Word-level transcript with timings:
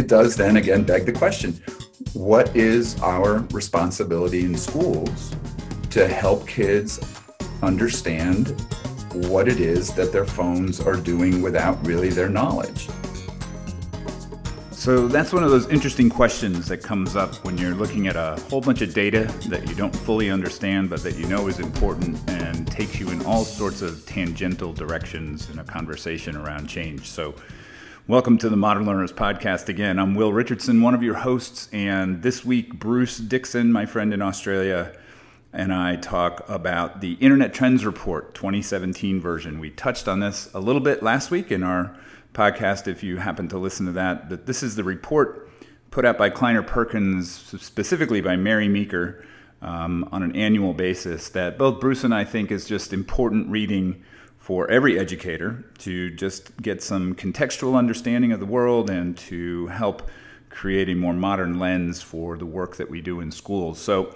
it 0.00 0.08
does 0.08 0.34
then 0.34 0.56
again 0.56 0.82
beg 0.82 1.04
the 1.04 1.12
question 1.12 1.52
what 2.14 2.56
is 2.56 2.98
our 3.02 3.40
responsibility 3.52 4.44
in 4.44 4.56
schools 4.56 5.34
to 5.90 6.08
help 6.08 6.48
kids 6.48 6.98
understand 7.62 8.48
what 9.28 9.46
it 9.46 9.60
is 9.60 9.92
that 9.94 10.10
their 10.10 10.24
phones 10.24 10.80
are 10.80 10.96
doing 10.96 11.42
without 11.42 11.84
really 11.86 12.08
their 12.08 12.28
knowledge? 12.28 12.88
So 14.70 15.06
that's 15.06 15.34
one 15.34 15.44
of 15.44 15.50
those 15.50 15.68
interesting 15.68 16.08
questions 16.08 16.66
that 16.68 16.78
comes 16.78 17.14
up 17.14 17.34
when 17.44 17.58
you're 17.58 17.74
looking 17.74 18.06
at 18.08 18.16
a 18.16 18.40
whole 18.48 18.62
bunch 18.62 18.80
of 18.80 18.94
data 18.94 19.24
that 19.48 19.68
you 19.68 19.74
don't 19.74 19.94
fully 19.94 20.30
understand, 20.30 20.88
but 20.88 21.02
that 21.02 21.16
you 21.16 21.26
know 21.26 21.48
is 21.48 21.58
important 21.58 22.18
and 22.30 22.66
takes 22.66 22.98
you 22.98 23.10
in 23.10 23.22
all 23.26 23.44
sorts 23.44 23.82
of 23.82 24.06
tangential 24.06 24.72
directions 24.72 25.50
in 25.50 25.58
a 25.58 25.64
conversation 25.64 26.34
around 26.34 26.66
change. 26.66 27.10
So, 27.10 27.34
welcome 28.10 28.36
to 28.36 28.48
the 28.48 28.56
Modern 28.56 28.84
Learners 28.86 29.12
Podcast 29.12 29.68
again. 29.68 29.96
I'm 29.96 30.16
Will 30.16 30.32
Richardson, 30.32 30.82
one 30.82 30.96
of 30.96 31.02
your 31.04 31.14
hosts, 31.14 31.68
and 31.72 32.24
this 32.24 32.44
week, 32.44 32.74
Bruce 32.74 33.18
Dixon, 33.18 33.70
my 33.70 33.86
friend 33.86 34.12
in 34.12 34.20
Australia, 34.20 34.92
and 35.52 35.72
I 35.72 35.94
talk 35.94 36.44
about 36.48 37.02
the 37.02 37.12
Internet 37.20 37.54
Trends 37.54 37.86
Report 37.86 38.34
2017 38.34 39.20
version. 39.20 39.60
We 39.60 39.70
touched 39.70 40.08
on 40.08 40.18
this 40.18 40.52
a 40.52 40.58
little 40.58 40.80
bit 40.80 41.04
last 41.04 41.30
week 41.30 41.52
in 41.52 41.62
our 41.62 41.96
podcast 42.34 42.88
if 42.88 43.04
you 43.04 43.18
happen 43.18 43.46
to 43.46 43.58
listen 43.58 43.86
to 43.86 43.92
that. 43.92 44.28
That 44.28 44.44
this 44.44 44.64
is 44.64 44.74
the 44.74 44.82
report 44.82 45.48
put 45.92 46.04
out 46.04 46.18
by 46.18 46.30
Kleiner 46.30 46.64
Perkins, 46.64 47.30
specifically 47.30 48.20
by 48.20 48.34
Mary 48.34 48.66
Meeker, 48.66 49.24
um, 49.62 50.08
on 50.10 50.24
an 50.24 50.34
annual 50.34 50.74
basis. 50.74 51.28
That 51.28 51.58
both 51.58 51.78
Bruce 51.78 52.02
and 52.02 52.12
I 52.12 52.24
think 52.24 52.50
is 52.50 52.66
just 52.66 52.92
important 52.92 53.50
reading 53.50 54.02
for 54.50 54.68
every 54.68 54.98
educator 54.98 55.64
to 55.78 56.10
just 56.10 56.60
get 56.60 56.82
some 56.82 57.14
contextual 57.14 57.76
understanding 57.76 58.32
of 58.32 58.40
the 58.40 58.46
world 58.46 58.90
and 58.90 59.16
to 59.16 59.68
help 59.68 60.10
create 60.48 60.88
a 60.88 60.94
more 60.94 61.12
modern 61.12 61.60
lens 61.60 62.02
for 62.02 62.36
the 62.36 62.44
work 62.44 62.74
that 62.74 62.90
we 62.90 63.00
do 63.00 63.20
in 63.20 63.30
schools. 63.30 63.78
So. 63.78 64.12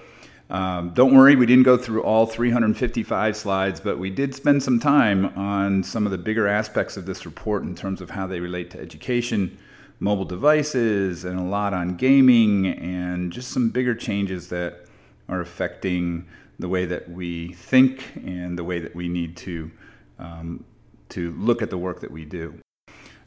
Um, 0.50 0.91
don't 0.91 1.14
worry, 1.14 1.36
we 1.36 1.46
didn't 1.46 1.62
go 1.62 1.78
through 1.78 2.02
all 2.02 2.26
355 2.26 3.34
slides, 3.34 3.80
but 3.80 3.98
we 3.98 4.10
did 4.10 4.34
spend 4.34 4.62
some 4.62 4.78
time 4.78 5.26
on 5.38 5.82
some 5.82 6.04
of 6.04 6.12
the 6.12 6.18
bigger 6.18 6.46
aspects 6.46 6.98
of 6.98 7.06
this 7.06 7.24
report 7.24 7.62
in 7.62 7.74
terms 7.74 8.02
of 8.02 8.10
how 8.10 8.26
they 8.26 8.41
relate 8.41 8.70
to 8.72 8.78
education, 8.78 9.56
mobile 10.00 10.26
devices, 10.26 11.24
and 11.24 11.41
a 11.41 11.42
lot 11.42 11.72
on 11.72 11.96
gaming, 11.96 12.66
and 12.66 13.32
just 13.32 13.52
some 13.52 13.70
bigger 13.70 13.94
changes 13.94 14.48
that 14.48 14.84
are 15.30 15.41
affecting 15.41 16.26
the 16.58 16.69
way 16.69 16.84
that 16.84 17.08
we 17.08 17.54
think 17.54 18.12
and 18.16 18.58
the 18.58 18.64
way 18.64 18.80
that 18.80 18.94
we 18.94 19.08
need 19.08 19.38
to 19.38 19.70
um, 20.18 20.64
to 21.10 21.32
look 21.32 21.62
at 21.62 21.70
the 21.70 21.78
work 21.78 22.00
that 22.00 22.10
we 22.10 22.24
do. 22.24 22.58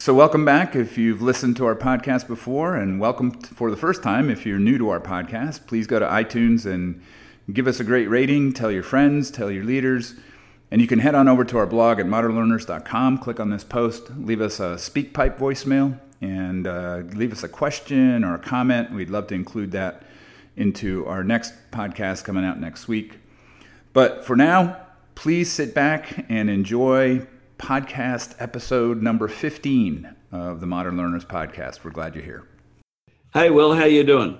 So, 0.00 0.14
welcome 0.14 0.44
back 0.44 0.76
if 0.76 0.96
you've 0.96 1.20
listened 1.20 1.56
to 1.56 1.66
our 1.66 1.74
podcast 1.74 2.28
before, 2.28 2.76
and 2.76 3.00
welcome 3.00 3.32
for 3.32 3.70
the 3.70 3.76
first 3.76 4.02
time 4.02 4.30
if 4.30 4.46
you're 4.46 4.58
new 4.58 4.78
to 4.78 4.90
our 4.90 5.00
podcast. 5.00 5.66
Please 5.66 5.86
go 5.86 5.98
to 5.98 6.06
iTunes 6.06 6.64
and 6.64 7.02
give 7.52 7.66
us 7.66 7.80
a 7.80 7.84
great 7.84 8.08
rating, 8.08 8.52
tell 8.52 8.70
your 8.70 8.82
friends, 8.82 9.30
tell 9.30 9.50
your 9.50 9.64
leaders. 9.64 10.14
And 10.70 10.80
you 10.80 10.86
can 10.86 10.98
head 10.98 11.14
on 11.14 11.28
over 11.28 11.44
to 11.44 11.58
our 11.58 11.66
blog 11.66 11.98
at 11.98 12.06
modernlearners.com, 12.06 13.18
click 13.18 13.40
on 13.40 13.50
this 13.50 13.64
post, 13.64 14.10
leave 14.16 14.40
us 14.40 14.60
a 14.60 14.76
SpeakPipe 14.76 15.38
voicemail, 15.38 15.98
and 16.20 16.66
uh, 16.66 17.02
leave 17.14 17.32
us 17.32 17.42
a 17.42 17.48
question 17.48 18.22
or 18.22 18.34
a 18.34 18.38
comment. 18.38 18.92
We'd 18.92 19.10
love 19.10 19.28
to 19.28 19.34
include 19.34 19.72
that 19.72 20.02
into 20.56 21.06
our 21.06 21.24
next 21.24 21.54
podcast 21.70 22.24
coming 22.24 22.44
out 22.44 22.60
next 22.60 22.86
week. 22.86 23.18
But 23.92 24.24
for 24.26 24.36
now, 24.36 24.87
please 25.18 25.50
sit 25.50 25.74
back 25.74 26.26
and 26.28 26.48
enjoy 26.48 27.26
podcast 27.58 28.36
episode 28.38 29.02
number 29.02 29.26
15 29.26 30.14
of 30.30 30.60
the 30.60 30.66
Modern 30.66 30.96
Learners 30.96 31.24
podcast. 31.24 31.82
We're 31.82 31.90
glad 31.90 32.14
you're 32.14 32.22
here. 32.22 32.46
Hey, 33.34 33.50
Will, 33.50 33.74
how 33.74 33.84
you 33.86 34.04
doing? 34.04 34.38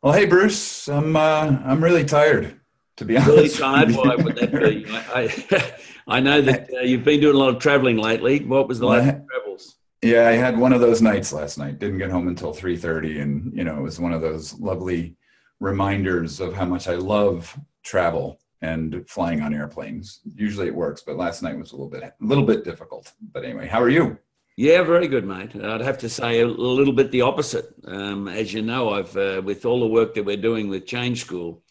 Well, 0.00 0.14
hey, 0.14 0.24
Bruce, 0.24 0.88
I'm 0.88 1.14
uh, 1.14 1.58
I'm 1.66 1.84
really 1.84 2.06
tired. 2.06 2.58
To 2.96 3.04
be 3.04 3.18
honest, 3.18 3.28
really 3.28 3.48
tired. 3.50 3.94
Why 3.94 4.14
would 4.16 4.36
that 4.36 4.50
be? 4.50 4.86
I, 4.88 5.30
I, 5.50 5.74
I 6.16 6.20
know 6.20 6.40
that 6.40 6.70
uh, 6.72 6.80
you've 6.80 7.04
been 7.04 7.20
doing 7.20 7.36
a 7.36 7.38
lot 7.38 7.54
of 7.54 7.58
traveling 7.58 7.98
lately. 7.98 8.42
What 8.46 8.68
was 8.68 8.78
the 8.78 8.86
well, 8.86 8.98
last 8.98 9.20
travels? 9.30 9.76
Yeah, 10.00 10.26
I 10.26 10.32
had 10.32 10.56
one 10.56 10.72
of 10.72 10.80
those 10.80 11.02
nights 11.02 11.34
last 11.34 11.58
night. 11.58 11.78
Didn't 11.78 11.98
get 11.98 12.10
home 12.10 12.28
until 12.28 12.54
three 12.54 12.78
thirty, 12.78 13.20
and 13.20 13.52
you 13.54 13.62
know, 13.62 13.76
it 13.76 13.82
was 13.82 14.00
one 14.00 14.14
of 14.14 14.22
those 14.22 14.58
lovely 14.58 15.16
reminders 15.60 16.40
of 16.40 16.54
how 16.54 16.64
much 16.64 16.88
I 16.88 16.94
love 16.94 17.54
travel 17.82 18.38
and 18.62 19.04
flying 19.08 19.42
on 19.42 19.52
airplanes. 19.52 20.20
Usually 20.36 20.68
it 20.68 20.74
works, 20.74 21.02
but 21.02 21.16
last 21.16 21.42
night 21.42 21.58
was 21.58 21.72
a 21.72 21.76
little 21.76 21.90
bit 21.90 22.02
a 22.04 22.12
little 22.20 22.44
bit 22.44 22.64
difficult. 22.64 23.12
But 23.32 23.44
anyway, 23.44 23.66
how 23.66 23.82
are 23.82 23.90
you? 23.90 24.18
Yeah, 24.56 24.82
very 24.82 25.08
good, 25.08 25.26
mate. 25.26 25.56
I'd 25.56 25.80
have 25.80 25.98
to 25.98 26.08
say 26.08 26.40
a 26.40 26.46
little 26.46 26.92
bit 26.92 27.10
the 27.10 27.22
opposite. 27.22 27.74
Um, 27.86 28.28
as 28.28 28.52
you 28.52 28.62
know, 28.62 28.90
I've 28.90 29.16
uh, 29.16 29.42
with 29.44 29.64
all 29.64 29.80
the 29.80 29.86
work 29.86 30.14
that 30.14 30.24
we're 30.24 30.36
doing 30.36 30.68
with 30.68 30.86
Change 30.86 31.20
School, 31.20 31.62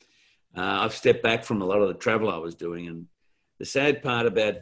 uh, 0.57 0.79
I've 0.81 0.93
stepped 0.93 1.23
back 1.23 1.43
from 1.43 1.61
a 1.61 1.65
lot 1.65 1.81
of 1.81 1.87
the 1.87 1.93
travel 1.93 2.29
I 2.29 2.37
was 2.37 2.55
doing. 2.55 2.87
And 2.87 3.05
the 3.59 3.65
sad 3.65 4.01
part 4.01 4.25
about 4.25 4.55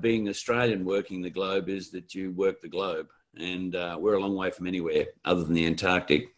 being 0.00 0.28
Australian 0.28 0.84
working 0.84 1.22
the 1.22 1.30
globe 1.30 1.68
is 1.68 1.90
that 1.90 2.14
you 2.14 2.32
work 2.32 2.60
the 2.60 2.68
globe, 2.68 3.08
and 3.38 3.76
uh, 3.76 3.96
we're 4.00 4.14
a 4.14 4.20
long 4.20 4.34
way 4.34 4.50
from 4.50 4.66
anywhere 4.66 5.06
other 5.24 5.44
than 5.44 5.54
the 5.54 5.66
Antarctic. 5.66 6.34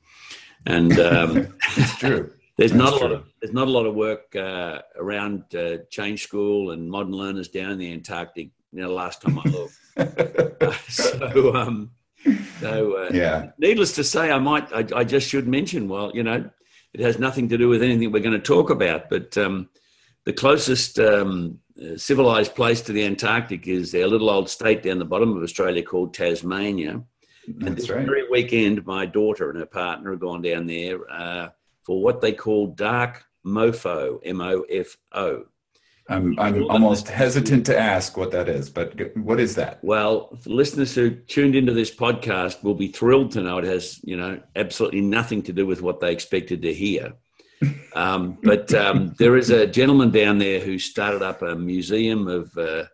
And 0.66 0.98
um, 1.00 1.56
it's 1.76 1.96
true. 1.96 2.32
There's 2.58 2.72
That's 2.72 2.82
not 2.82 2.94
a 2.94 2.98
true. 2.98 3.08
lot 3.08 3.14
of 3.14 3.32
there's 3.40 3.54
not 3.54 3.68
a 3.68 3.70
lot 3.70 3.86
of 3.86 3.94
work 3.94 4.34
uh, 4.34 4.80
around 4.96 5.54
uh, 5.54 5.78
Change 5.90 6.24
School 6.24 6.72
and 6.72 6.90
Modern 6.90 7.12
Learners 7.12 7.46
down 7.46 7.70
in 7.70 7.78
the 7.78 7.92
Antarctic. 7.92 8.50
You 8.72 8.82
know, 8.82 8.92
last 8.92 9.22
time 9.22 9.38
I 9.38 9.44
looked. 9.48 9.74
so, 10.92 11.54
um, 11.54 11.92
so 12.60 12.96
uh, 12.96 13.10
yeah. 13.12 13.50
Needless 13.58 13.94
to 13.94 14.04
say, 14.04 14.32
I 14.32 14.40
might 14.40 14.72
I, 14.72 14.84
I, 14.94 15.04
just 15.04 15.28
should 15.28 15.46
mention. 15.46 15.88
Well, 15.88 16.10
you 16.12 16.24
know, 16.24 16.50
it 16.92 17.00
has 17.00 17.20
nothing 17.20 17.48
to 17.50 17.58
do 17.58 17.68
with 17.68 17.80
anything 17.80 18.10
we're 18.10 18.22
going 18.22 18.32
to 18.32 18.40
talk 18.40 18.70
about, 18.70 19.08
but 19.08 19.38
um, 19.38 19.68
the 20.24 20.32
closest 20.32 20.98
um, 20.98 21.60
civilized 21.96 22.56
place 22.56 22.80
to 22.82 22.92
the 22.92 23.04
Antarctic 23.04 23.68
is 23.68 23.92
their 23.92 24.08
little 24.08 24.28
old 24.28 24.50
state 24.50 24.82
down 24.82 24.98
the 24.98 25.04
bottom 25.04 25.36
of 25.36 25.44
Australia 25.44 25.84
called 25.84 26.12
Tasmania. 26.12 27.04
That's 27.46 27.66
and 27.66 27.76
this 27.76 27.88
right. 27.88 28.04
very 28.04 28.28
weekend, 28.28 28.84
my 28.84 29.06
daughter 29.06 29.48
and 29.48 29.60
her 29.60 29.66
partner 29.66 30.10
have 30.10 30.20
gone 30.20 30.42
down 30.42 30.66
there 30.66 31.08
uh, 31.08 31.50
for 31.88 32.02
what 32.02 32.20
they 32.20 32.32
call 32.32 32.66
dark 32.66 33.24
mofo, 33.46 34.20
M 34.22 34.42
O 34.42 34.60
F 34.70 34.98
O. 35.12 35.46
I'm, 36.10 36.38
I'm 36.38 36.70
almost 36.70 37.08
hesitant 37.08 37.64
to 37.66 37.78
ask 37.78 38.14
what 38.14 38.30
that 38.32 38.46
is, 38.46 38.68
but 38.68 38.94
what 39.16 39.40
is 39.40 39.54
that? 39.54 39.82
Well, 39.82 40.38
listeners 40.44 40.94
who 40.94 41.10
tuned 41.10 41.54
into 41.54 41.72
this 41.72 41.94
podcast 41.94 42.62
will 42.62 42.74
be 42.74 42.88
thrilled 42.88 43.30
to 43.32 43.42
know 43.42 43.56
it 43.56 43.64
has, 43.64 44.00
you 44.04 44.18
know, 44.18 44.38
absolutely 44.54 45.00
nothing 45.00 45.42
to 45.44 45.52
do 45.52 45.66
with 45.66 45.80
what 45.80 46.00
they 46.00 46.12
expected 46.12 46.62
to 46.62 46.72
hear. 46.74 47.14
Um, 47.94 48.38
but 48.44 48.72
um, 48.74 49.16
there 49.18 49.36
is 49.36 49.50
a 49.50 49.66
gentleman 49.66 50.12
down 50.12 50.38
there 50.38 50.60
who 50.60 50.78
started 50.78 51.20
up 51.20 51.42
a 51.42 51.56
museum 51.56 52.28
of, 52.28 52.56
uh, 52.56 52.84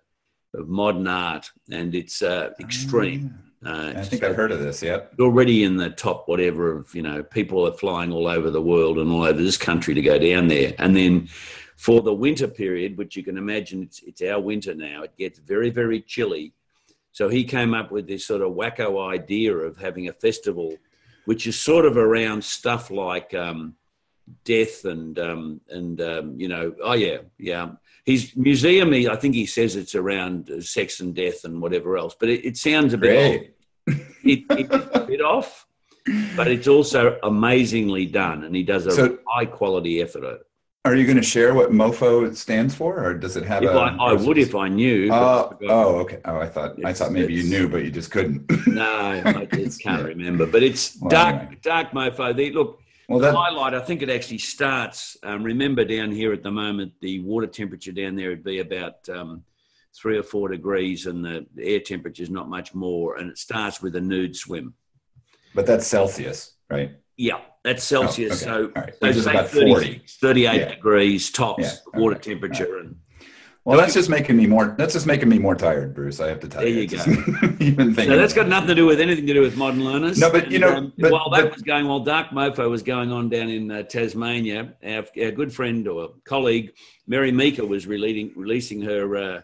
of 0.54 0.68
modern 0.68 1.06
art, 1.06 1.50
and 1.70 1.94
it's 1.94 2.22
uh, 2.22 2.52
extreme. 2.58 3.34
Uh, 3.64 3.94
I 3.96 4.02
think 4.02 4.22
so 4.22 4.28
I've 4.28 4.36
heard 4.36 4.52
of 4.52 4.60
this. 4.60 4.82
Yep. 4.82 5.14
Already 5.20 5.64
in 5.64 5.76
the 5.76 5.90
top 5.90 6.28
whatever 6.28 6.78
of 6.78 6.94
you 6.94 7.02
know 7.02 7.22
people 7.22 7.66
are 7.66 7.72
flying 7.72 8.12
all 8.12 8.26
over 8.26 8.50
the 8.50 8.60
world 8.60 8.98
and 8.98 9.10
all 9.10 9.24
over 9.24 9.40
this 9.40 9.56
country 9.56 9.94
to 9.94 10.02
go 10.02 10.18
down 10.18 10.48
there, 10.48 10.74
and 10.78 10.96
then 10.96 11.28
for 11.76 12.02
the 12.02 12.14
winter 12.14 12.48
period, 12.48 12.96
which 12.96 13.16
you 13.16 13.22
can 13.22 13.38
imagine 13.38 13.82
it's 13.82 14.02
it's 14.02 14.22
our 14.22 14.40
winter 14.40 14.74
now, 14.74 15.02
it 15.02 15.16
gets 15.16 15.38
very 15.38 15.70
very 15.70 16.00
chilly. 16.00 16.52
So 17.12 17.28
he 17.28 17.44
came 17.44 17.74
up 17.74 17.92
with 17.92 18.08
this 18.08 18.26
sort 18.26 18.42
of 18.42 18.52
wacko 18.52 19.08
idea 19.12 19.56
of 19.56 19.76
having 19.76 20.08
a 20.08 20.12
festival, 20.12 20.76
which 21.26 21.46
is 21.46 21.58
sort 21.58 21.86
of 21.86 21.96
around 21.96 22.42
stuff 22.42 22.90
like 22.90 23.32
um, 23.34 23.76
death 24.44 24.84
and 24.84 25.18
um, 25.18 25.60
and 25.68 26.00
um, 26.00 26.38
you 26.38 26.48
know 26.48 26.74
oh 26.82 26.94
yeah 26.94 27.18
yeah 27.38 27.70
his 28.04 28.34
museum 28.36 28.92
I 28.92 29.16
think 29.16 29.34
he 29.34 29.46
says 29.46 29.76
it's 29.76 29.94
around 29.94 30.50
sex 30.62 31.00
and 31.00 31.14
death 31.14 31.44
and 31.44 31.60
whatever 31.60 31.96
else 31.96 32.14
but 32.18 32.28
it, 32.28 32.44
it 32.44 32.56
sounds 32.56 32.92
a 32.92 32.98
bit 32.98 33.53
it, 34.24 34.44
it's 34.50 34.96
a 34.96 35.00
bit 35.00 35.20
off, 35.20 35.66
but 36.36 36.48
it's 36.48 36.68
also 36.68 37.18
amazingly 37.22 38.06
done, 38.06 38.44
and 38.44 38.54
he 38.54 38.62
does 38.62 38.86
a 38.86 38.92
so, 38.92 39.18
high 39.26 39.46
quality 39.46 40.02
effort 40.02 40.24
at 40.24 40.32
it. 40.34 40.46
Are 40.86 40.94
you 40.94 41.06
going 41.06 41.16
to 41.16 41.22
share 41.22 41.54
what 41.54 41.70
MoFo 41.70 42.36
stands 42.36 42.74
for, 42.74 43.02
or 43.02 43.14
does 43.14 43.38
it 43.38 43.44
have 43.46 43.62
if 43.62 43.70
a? 43.70 43.72
I, 43.72 44.10
I 44.10 44.12
would 44.12 44.36
if 44.36 44.54
I 44.54 44.68
knew. 44.68 45.10
Uh, 45.10 45.50
oh, 45.62 45.96
okay. 46.00 46.20
Oh, 46.26 46.36
I 46.38 46.46
thought 46.46 46.84
I 46.84 46.92
thought 46.92 47.10
maybe 47.10 47.32
you 47.32 47.44
knew, 47.44 47.70
but 47.70 47.84
you 47.84 47.90
just 47.90 48.10
couldn't. 48.10 48.50
no, 48.66 49.22
I 49.24 49.46
just 49.46 49.82
can't 49.82 50.00
yeah. 50.02 50.08
remember. 50.08 50.44
But 50.44 50.62
it's 50.62 50.98
well, 51.00 51.08
dark, 51.08 51.36
anyway. 51.36 51.58
dark 51.62 51.92
MoFo. 51.92 52.36
They, 52.36 52.50
look, 52.50 52.82
well, 53.08 53.18
that, 53.20 53.32
the 53.32 53.38
highlight. 53.38 53.72
I 53.72 53.80
think 53.80 54.02
it 54.02 54.10
actually 54.10 54.38
starts. 54.38 55.16
Um, 55.22 55.42
remember, 55.42 55.86
down 55.86 56.12
here 56.12 56.34
at 56.34 56.42
the 56.42 56.50
moment, 56.50 56.92
the 57.00 57.20
water 57.20 57.46
temperature 57.46 57.92
down 57.92 58.14
there 58.14 58.28
would 58.28 58.44
be 58.44 58.58
about 58.58 59.08
um, 59.08 59.42
three 59.96 60.18
or 60.18 60.22
four 60.22 60.48
degrees 60.48 61.06
and 61.06 61.24
the 61.24 61.46
air 61.60 61.80
temperature 61.80 62.22
is 62.22 62.30
not 62.30 62.48
much 62.48 62.74
more. 62.74 63.16
And 63.16 63.30
it 63.30 63.38
starts 63.38 63.80
with 63.80 63.96
a 63.96 64.00
nude 64.00 64.36
swim. 64.36 64.74
But 65.54 65.66
that's 65.66 65.86
Celsius, 65.86 66.54
right? 66.68 66.92
Yeah, 67.16 67.40
that's 67.62 67.84
Celsius. 67.84 68.44
Oh, 68.44 68.54
okay. 68.54 68.92
So, 69.00 69.06
right. 69.06 69.14
so 69.14 69.30
about 69.30 69.48
30, 69.48 70.02
38 70.08 70.42
yeah. 70.42 70.68
degrees 70.74 71.30
tops 71.30 71.62
yeah. 71.62 72.00
water 72.00 72.16
okay. 72.16 72.32
temperature. 72.32 72.72
Right. 72.72 72.84
And 72.86 72.96
Well, 73.64 73.78
that's 73.78 73.94
just 73.94 74.10
making 74.10 74.36
me 74.36 74.48
more. 74.48 74.74
That's 74.76 74.94
just 74.94 75.06
making 75.06 75.28
me 75.28 75.38
more 75.38 75.54
tired, 75.54 75.94
Bruce. 75.94 76.18
I 76.18 76.26
have 76.26 76.40
to 76.40 76.48
tell 76.48 76.62
There 76.62 76.70
you. 76.70 76.80
you 76.80 76.88
go. 76.88 76.96
even 77.60 77.94
thinking. 77.94 78.06
So 78.06 78.16
that's 78.16 78.34
got 78.34 78.48
nothing 78.48 78.68
to 78.68 78.74
do 78.74 78.84
with 78.84 79.00
anything 79.00 79.28
to 79.28 79.32
do 79.32 79.42
with 79.42 79.56
modern 79.56 79.84
learners. 79.84 80.18
No, 80.18 80.30
but, 80.30 80.50
you 80.50 80.58
know, 80.58 80.74
um, 80.74 80.92
but- 80.98 81.12
while 81.12 81.30
that 81.30 81.44
but- 81.44 81.52
was 81.52 81.62
going, 81.62 81.86
while 81.86 82.00
Dark 82.00 82.30
Mofo 82.30 82.68
was 82.68 82.82
going 82.82 83.12
on 83.12 83.28
down 83.28 83.48
in 83.48 83.70
uh, 83.70 83.84
Tasmania, 83.84 84.74
our, 84.84 85.04
our 85.22 85.30
good 85.30 85.52
friend 85.52 85.86
or 85.86 86.14
colleague 86.24 86.72
Mary 87.06 87.30
Meeker 87.30 87.64
was 87.64 87.86
releasing 87.86 88.32
releasing 88.34 88.82
her 88.82 89.16
uh, 89.16 89.40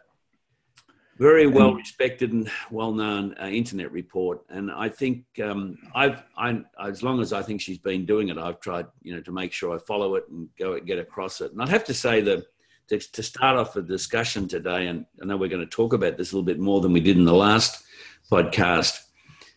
very 1.20 1.46
well 1.46 1.74
respected 1.74 2.32
and 2.32 2.50
well 2.70 2.92
known 2.92 3.36
uh, 3.40 3.44
internet 3.44 3.92
report. 3.92 4.40
And 4.48 4.70
I 4.72 4.88
think 4.88 5.26
um, 5.44 5.76
I've 5.94 6.22
I, 6.36 6.62
as 6.82 7.02
long 7.02 7.20
as 7.20 7.34
I 7.34 7.42
think 7.42 7.60
she's 7.60 7.78
been 7.78 8.06
doing 8.06 8.30
it, 8.30 8.38
I've 8.38 8.58
tried 8.58 8.86
you 9.02 9.14
know 9.14 9.20
to 9.20 9.32
make 9.32 9.52
sure 9.52 9.76
I 9.76 9.78
follow 9.78 10.14
it 10.14 10.24
and 10.30 10.48
go 10.58 10.80
get 10.80 10.98
across 10.98 11.42
it. 11.42 11.52
And 11.52 11.60
I'd 11.60 11.68
have 11.68 11.84
to 11.84 11.94
say 11.94 12.22
that 12.22 12.46
to, 12.88 12.98
to 12.98 13.22
start 13.22 13.58
off 13.58 13.74
the 13.74 13.82
discussion 13.82 14.48
today, 14.48 14.86
and 14.86 15.04
I 15.20 15.26
know 15.26 15.36
we're 15.36 15.50
going 15.50 15.60
to 15.60 15.76
talk 15.76 15.92
about 15.92 16.16
this 16.16 16.32
a 16.32 16.34
little 16.34 16.46
bit 16.46 16.58
more 16.58 16.80
than 16.80 16.94
we 16.94 17.00
did 17.00 17.18
in 17.18 17.26
the 17.26 17.34
last 17.34 17.84
podcast. 18.32 18.98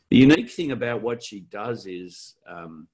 The 0.10 0.18
unique 0.18 0.52
thing 0.52 0.72
about 0.72 1.02
what 1.02 1.24
she 1.24 1.40
does 1.40 1.88
is 1.88 2.36
um, 2.48 2.90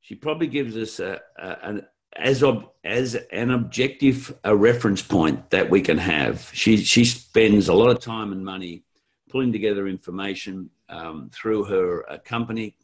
she 0.00 0.14
probably 0.14 0.46
gives 0.46 0.74
us 0.74 1.00
a, 1.00 1.20
a, 1.38 1.56
an 1.62 1.86
as 2.16 2.42
ob, 2.42 2.70
as 2.84 3.14
an 3.32 3.50
objective 3.50 4.36
a 4.44 4.54
reference 4.54 5.02
point 5.02 5.50
that 5.50 5.70
we 5.70 5.80
can 5.80 5.98
have. 5.98 6.50
She 6.52 6.78
she 6.78 7.04
spends 7.04 7.68
a 7.68 7.74
lot 7.74 7.90
of 7.90 8.00
time 8.00 8.32
and 8.32 8.44
money 8.44 8.84
pulling 9.28 9.52
together 9.52 9.86
information 9.86 10.70
um, 10.88 11.30
through 11.32 11.64
her 11.64 12.10
uh, 12.10 12.18
company, 12.18 12.76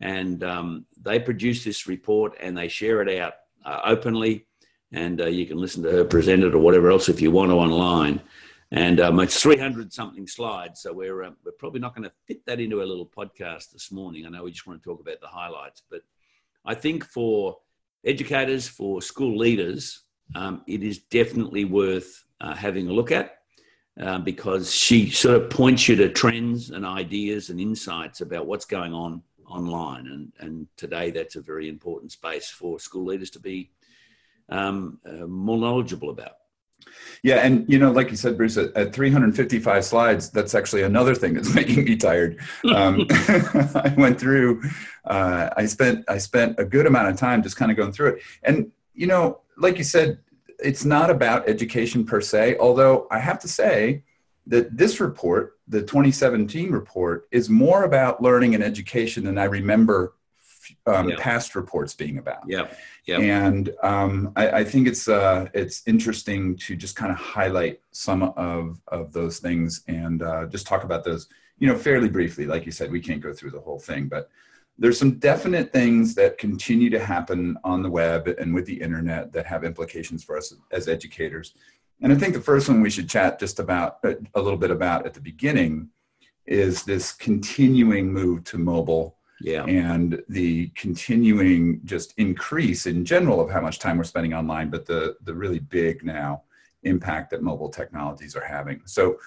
and 0.00 0.42
um, 0.42 0.86
they 1.00 1.18
produce 1.18 1.64
this 1.64 1.86
report 1.86 2.34
and 2.40 2.56
they 2.56 2.68
share 2.68 3.02
it 3.02 3.20
out 3.20 3.34
uh, 3.64 3.80
openly, 3.84 4.46
and 4.92 5.20
uh, 5.20 5.26
you 5.26 5.46
can 5.46 5.58
listen 5.58 5.82
to 5.82 5.90
her 5.90 6.04
present 6.04 6.42
it 6.42 6.54
or 6.54 6.58
whatever 6.58 6.90
else 6.90 7.08
if 7.08 7.20
you 7.20 7.30
want 7.30 7.50
to 7.50 7.56
online. 7.56 8.20
And 8.70 8.98
um, 8.98 9.20
it's 9.20 9.40
300 9.40 9.92
something 9.92 10.26
slides, 10.26 10.80
so 10.80 10.92
we're 10.92 11.22
uh, 11.22 11.30
we're 11.44 11.52
probably 11.52 11.80
not 11.80 11.94
going 11.94 12.08
to 12.08 12.12
fit 12.26 12.44
that 12.46 12.60
into 12.60 12.82
a 12.82 12.84
little 12.84 13.06
podcast 13.06 13.72
this 13.72 13.92
morning. 13.92 14.24
I 14.24 14.30
know 14.30 14.44
we 14.44 14.52
just 14.52 14.66
want 14.66 14.82
to 14.82 14.88
talk 14.88 15.00
about 15.00 15.20
the 15.20 15.28
highlights, 15.28 15.82
but 15.90 16.00
I 16.64 16.74
think 16.74 17.04
for 17.04 17.58
educators, 18.04 18.68
for 18.68 19.02
school 19.02 19.36
leaders, 19.36 20.04
um, 20.34 20.62
it 20.66 20.82
is 20.82 20.98
definitely 20.98 21.64
worth 21.64 22.24
uh, 22.40 22.54
having 22.54 22.88
a 22.88 22.92
look 22.92 23.10
at 23.12 23.38
uh, 24.00 24.18
because 24.18 24.74
she 24.74 25.10
sort 25.10 25.36
of 25.40 25.50
points 25.50 25.88
you 25.88 25.96
to 25.96 26.08
trends 26.08 26.70
and 26.70 26.84
ideas 26.84 27.50
and 27.50 27.60
insights 27.60 28.20
about 28.20 28.46
what's 28.46 28.64
going 28.64 28.92
on 28.92 29.22
online. 29.46 30.06
And, 30.06 30.32
and 30.40 30.66
today, 30.76 31.10
that's 31.10 31.36
a 31.36 31.40
very 31.40 31.68
important 31.68 32.12
space 32.12 32.48
for 32.48 32.80
school 32.80 33.04
leaders 33.04 33.30
to 33.30 33.40
be 33.40 33.70
um, 34.48 34.98
uh, 35.06 35.26
more 35.26 35.58
knowledgeable 35.58 36.10
about. 36.10 36.32
Yeah, 37.22 37.36
and 37.36 37.64
you 37.68 37.78
know, 37.78 37.90
like 37.90 38.10
you 38.10 38.16
said, 38.16 38.36
Bruce, 38.36 38.56
at, 38.56 38.76
at 38.76 38.92
355 38.92 39.84
slides, 39.84 40.30
that's 40.30 40.54
actually 40.54 40.82
another 40.82 41.14
thing 41.14 41.34
that's 41.34 41.54
making 41.60 41.84
me 41.84 41.96
tired. 41.96 42.38
Um, 42.64 43.06
I 43.10 43.94
went 43.96 44.20
through, 44.20 44.62
uh, 45.04 45.50
I 45.56 45.66
spent, 45.66 46.04
I 46.08 46.18
spent 46.18 46.58
a 46.58 46.64
good 46.64 46.86
amount 46.86 47.08
of 47.08 47.16
time 47.16 47.42
just 47.42 47.56
kind 47.56 47.70
of 47.70 47.76
going 47.76 47.92
through 47.92 48.14
it, 48.14 48.22
and 48.42 48.70
you 48.94 49.06
know, 49.06 49.40
like 49.56 49.78
you 49.78 49.84
said, 49.84 50.18
it's 50.58 50.84
not 50.84 51.10
about 51.10 51.48
education 51.48 52.04
per 52.04 52.20
se. 52.20 52.58
Although 52.58 53.06
I 53.10 53.18
have 53.18 53.38
to 53.40 53.48
say 53.48 54.04
that 54.46 54.76
this 54.76 55.00
report, 55.00 55.58
the 55.66 55.80
2017 55.80 56.70
report, 56.70 57.26
is 57.30 57.48
more 57.48 57.84
about 57.84 58.22
learning 58.22 58.54
and 58.54 58.62
education 58.62 59.24
than 59.24 59.38
I 59.38 59.44
remember 59.44 60.14
um, 60.86 61.08
Yeah. 61.08 61.16
past 61.18 61.54
reports 61.54 61.94
being 61.94 62.18
about. 62.18 62.42
Yeah, 62.46 62.68
yeah. 63.06 63.18
And 63.18 63.74
um, 63.82 64.32
I, 64.36 64.50
I 64.60 64.64
think 64.64 64.88
it's 64.88 65.08
uh, 65.08 65.48
it's 65.54 65.82
interesting 65.86 66.56
to 66.58 66.76
just 66.76 66.96
kind 66.96 67.12
of 67.12 67.18
highlight 67.18 67.80
some 67.92 68.22
of 68.22 68.80
of 68.88 69.12
those 69.12 69.38
things 69.38 69.82
and 69.88 70.22
uh, 70.22 70.46
just 70.46 70.66
talk 70.66 70.84
about 70.84 71.04
those, 71.04 71.28
you 71.58 71.66
know, 71.66 71.76
fairly 71.76 72.08
briefly. 72.08 72.46
Like 72.46 72.66
you 72.66 72.72
said, 72.72 72.90
we 72.90 73.00
can't 73.00 73.20
go 73.20 73.32
through 73.32 73.50
the 73.52 73.60
whole 73.60 73.78
thing, 73.78 74.08
but 74.08 74.30
there's 74.76 74.98
some 74.98 75.18
definite 75.18 75.72
things 75.72 76.14
that 76.16 76.36
continue 76.38 76.90
to 76.90 76.98
happen 76.98 77.56
on 77.62 77.82
the 77.82 77.90
web 77.90 78.26
and 78.26 78.52
with 78.52 78.66
the 78.66 78.80
internet 78.80 79.32
that 79.32 79.46
have 79.46 79.64
implications 79.64 80.24
for 80.24 80.36
us 80.36 80.52
as 80.72 80.88
educators. 80.88 81.54
And 82.02 82.12
I 82.12 82.16
think 82.16 82.34
the 82.34 82.40
first 82.40 82.68
one 82.68 82.80
we 82.80 82.90
should 82.90 83.08
chat 83.08 83.38
just 83.38 83.60
about 83.60 83.98
a, 84.02 84.16
a 84.34 84.42
little 84.42 84.58
bit 84.58 84.72
about 84.72 85.06
at 85.06 85.14
the 85.14 85.20
beginning 85.20 85.90
is 86.44 86.82
this 86.82 87.12
continuing 87.12 88.12
move 88.12 88.44
to 88.44 88.58
mobile 88.58 89.16
Yeah, 89.44 89.64
and 89.64 90.22
the 90.30 90.68
continuing 90.68 91.82
just 91.84 92.14
increase 92.16 92.86
in 92.86 93.04
general 93.04 93.42
of 93.42 93.50
how 93.50 93.60
much 93.60 93.78
time 93.78 93.98
we're 93.98 94.04
spending 94.04 94.32
online, 94.32 94.70
but 94.70 94.86
the 94.86 95.16
the 95.22 95.34
really 95.34 95.58
big 95.58 96.02
now 96.02 96.44
impact 96.82 97.30
that 97.30 97.42
mobile 97.42 97.68
technologies 97.68 98.34
are 98.34 98.44
having. 98.44 98.80
So 98.86 99.18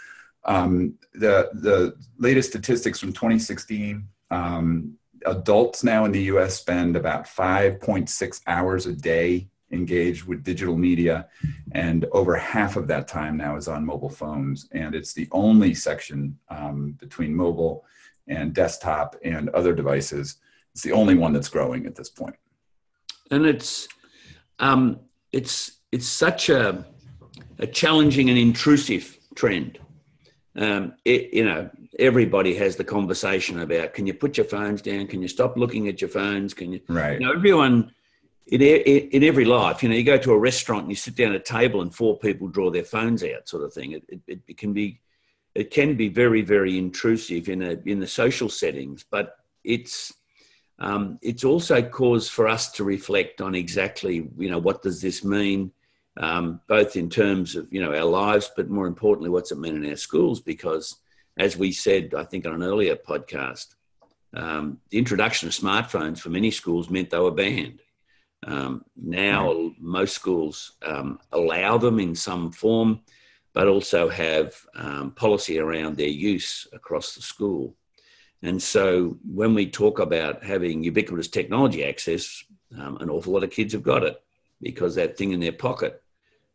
um, 0.46 0.96
the 1.14 1.52
the 1.54 1.96
latest 2.18 2.50
statistics 2.50 3.00
from 3.00 3.14
2016, 3.14 4.08
um, 4.32 4.98
adults 5.28 5.84
now 5.84 6.06
in 6.06 6.12
the 6.12 6.24
U.S. 6.24 6.56
spend 6.60 6.96
about 6.96 7.26
5.6 7.26 8.42
hours 8.48 8.88
a 8.88 8.94
day 8.94 9.50
engaged 9.72 10.24
with 10.26 10.44
digital 10.44 10.76
media, 10.76 11.28
and 11.74 12.06
over 12.12 12.36
half 12.36 12.76
of 12.76 12.88
that 12.88 13.08
time 13.08 13.38
now 13.38 13.56
is 13.56 13.68
on 13.68 13.86
mobile 13.86 14.10
phones. 14.10 14.68
And 14.72 14.96
it's 14.96 15.14
the 15.14 15.28
only 15.32 15.76
section 15.76 16.40
um, 16.50 16.94
between 16.94 17.36
mobile 17.36 17.86
and 18.28 18.54
desktop 18.54 19.16
and 19.24 19.50
other 19.50 19.74
devices. 19.74 20.36
It's 20.74 20.84
the 20.84 20.92
only 20.92 21.16
one 21.16 21.34
that's 21.34 21.50
growing 21.50 21.86
at 21.86 21.96
this 21.96 22.10
point. 22.10 22.36
and 23.32 23.46
it's 23.46 23.88
um, 24.60 25.00
it's 25.32 25.80
it's 25.92 26.08
such 26.08 26.50
a 26.50 26.86
a 27.60 27.68
challenging 27.68 28.30
and 28.30 28.38
intrusive 28.38 29.18
trend. 29.36 29.80
Um, 30.56 30.94
it, 31.06 31.34
you 31.34 31.46
know, 31.46 31.70
everybody 32.00 32.56
has 32.56 32.76
the 32.76 32.84
conversation 32.84 33.60
about 33.60 33.94
can 33.94 34.08
you 34.08 34.14
put 34.14 34.38
your 34.38 34.46
phones 34.46 34.82
down? 34.82 35.08
Can 35.08 35.22
you 35.22 35.28
stop 35.28 35.58
looking 35.58 35.88
at 35.88 36.02
your 36.02 36.10
phones? 36.10 36.54
Can 36.54 36.74
you? 36.74 36.82
Right. 36.88 37.20
You 37.20 37.28
know, 37.28 37.34
everyone 37.34 37.92
in, 38.48 38.62
in 38.62 39.24
every 39.24 39.46
life, 39.46 39.84
you 39.84 39.90
know, 39.90 39.96
you 39.96 40.04
go 40.04 40.18
to 40.18 40.32
a 40.32 40.38
restaurant 40.38 40.84
and 40.84 40.92
you 40.92 40.96
sit 40.96 41.16
down 41.16 41.34
at 41.34 41.42
a 41.42 41.44
table 41.44 41.82
and 41.82 41.94
four 41.94 42.18
people 42.18 42.48
draw 42.48 42.72
their 42.72 42.84
phones 42.84 43.24
out, 43.24 43.48
sort 43.48 43.64
of 43.64 43.74
thing. 43.74 43.92
It, 43.92 44.04
it, 44.28 44.40
it 44.48 44.58
can 44.58 44.74
be 44.74 45.00
it 45.58 45.72
can 45.72 45.96
be 45.96 46.08
very 46.08 46.42
very 46.44 46.78
intrusive 46.78 47.50
in 47.50 47.62
a 47.64 47.78
in 47.86 48.00
the 48.00 48.08
social 48.08 48.50
settings, 48.50 49.04
but 49.10 49.38
it's 49.64 50.14
um, 50.80 51.18
it's 51.24 51.44
also 51.44 51.82
cause 51.82 52.30
for 52.30 52.48
us 52.48 52.72
to 52.74 52.84
reflect 52.84 53.42
on 53.42 53.56
exactly 53.56 54.30
you 54.38 54.50
know 54.50 54.60
what 54.60 54.84
does 54.84 55.02
this 55.02 55.24
mean 55.24 55.72
um, 56.18 56.62
both 56.68 56.96
in 56.96 57.10
terms 57.10 57.56
of 57.56 57.68
you 57.72 57.82
know 57.82 57.94
our 57.94 58.06
lives 58.06 58.52
but 58.56 58.70
more 58.70 58.86
importantly 58.86 59.32
what's 59.32 59.52
it 59.52 59.58
mean 59.58 59.76
in 59.76 59.90
our 59.90 59.96
schools? 59.96 60.40
Because 60.40 60.98
as 61.40 61.56
we 61.56 61.72
said 61.72 62.14
i 62.16 62.24
think 62.24 62.46
on 62.46 62.54
an 62.54 62.64
earlier 62.64 62.96
podcast 62.96 63.76
um, 64.34 64.80
the 64.92 64.98
introduction 65.00 65.48
of 65.48 65.56
smartphones 65.56 66.20
for 66.20 66.30
many 66.30 66.52
schools 66.52 66.90
meant 66.90 67.10
they 67.10 67.20
were 67.20 67.32
banned. 67.32 67.82
Um, 68.46 68.84
now 68.96 69.72
most 69.80 70.14
schools 70.14 70.74
um, 70.86 71.20
allow 71.32 71.78
them 71.78 72.00
in 72.00 72.14
some 72.14 72.52
form 72.52 73.02
but 73.58 73.68
also 73.68 74.02
have 74.08 74.48
um, 74.76 75.06
policy 75.12 75.56
around 75.60 75.98
their 75.98 76.16
use 76.32 76.68
across 76.80 77.16
the 77.16 77.22
school 77.22 77.76
and 78.44 78.62
so 78.62 79.18
when 79.26 79.54
we 79.54 79.70
talk 79.70 80.00
about 80.00 80.44
having 80.44 80.84
ubiquitous 80.84 81.28
technology 81.28 81.84
access, 81.84 82.44
um, 82.78 82.98
an 82.98 83.10
awful 83.10 83.34
lot 83.34 83.44
of 83.44 83.52
kids 83.52 83.74
have 83.74 83.84
got 83.84 84.04
it 84.04 84.22
because 84.62 84.96
that 84.96 85.18
thing 85.18 85.32
in 85.32 85.40
their 85.40 85.52
pocket 85.52 86.02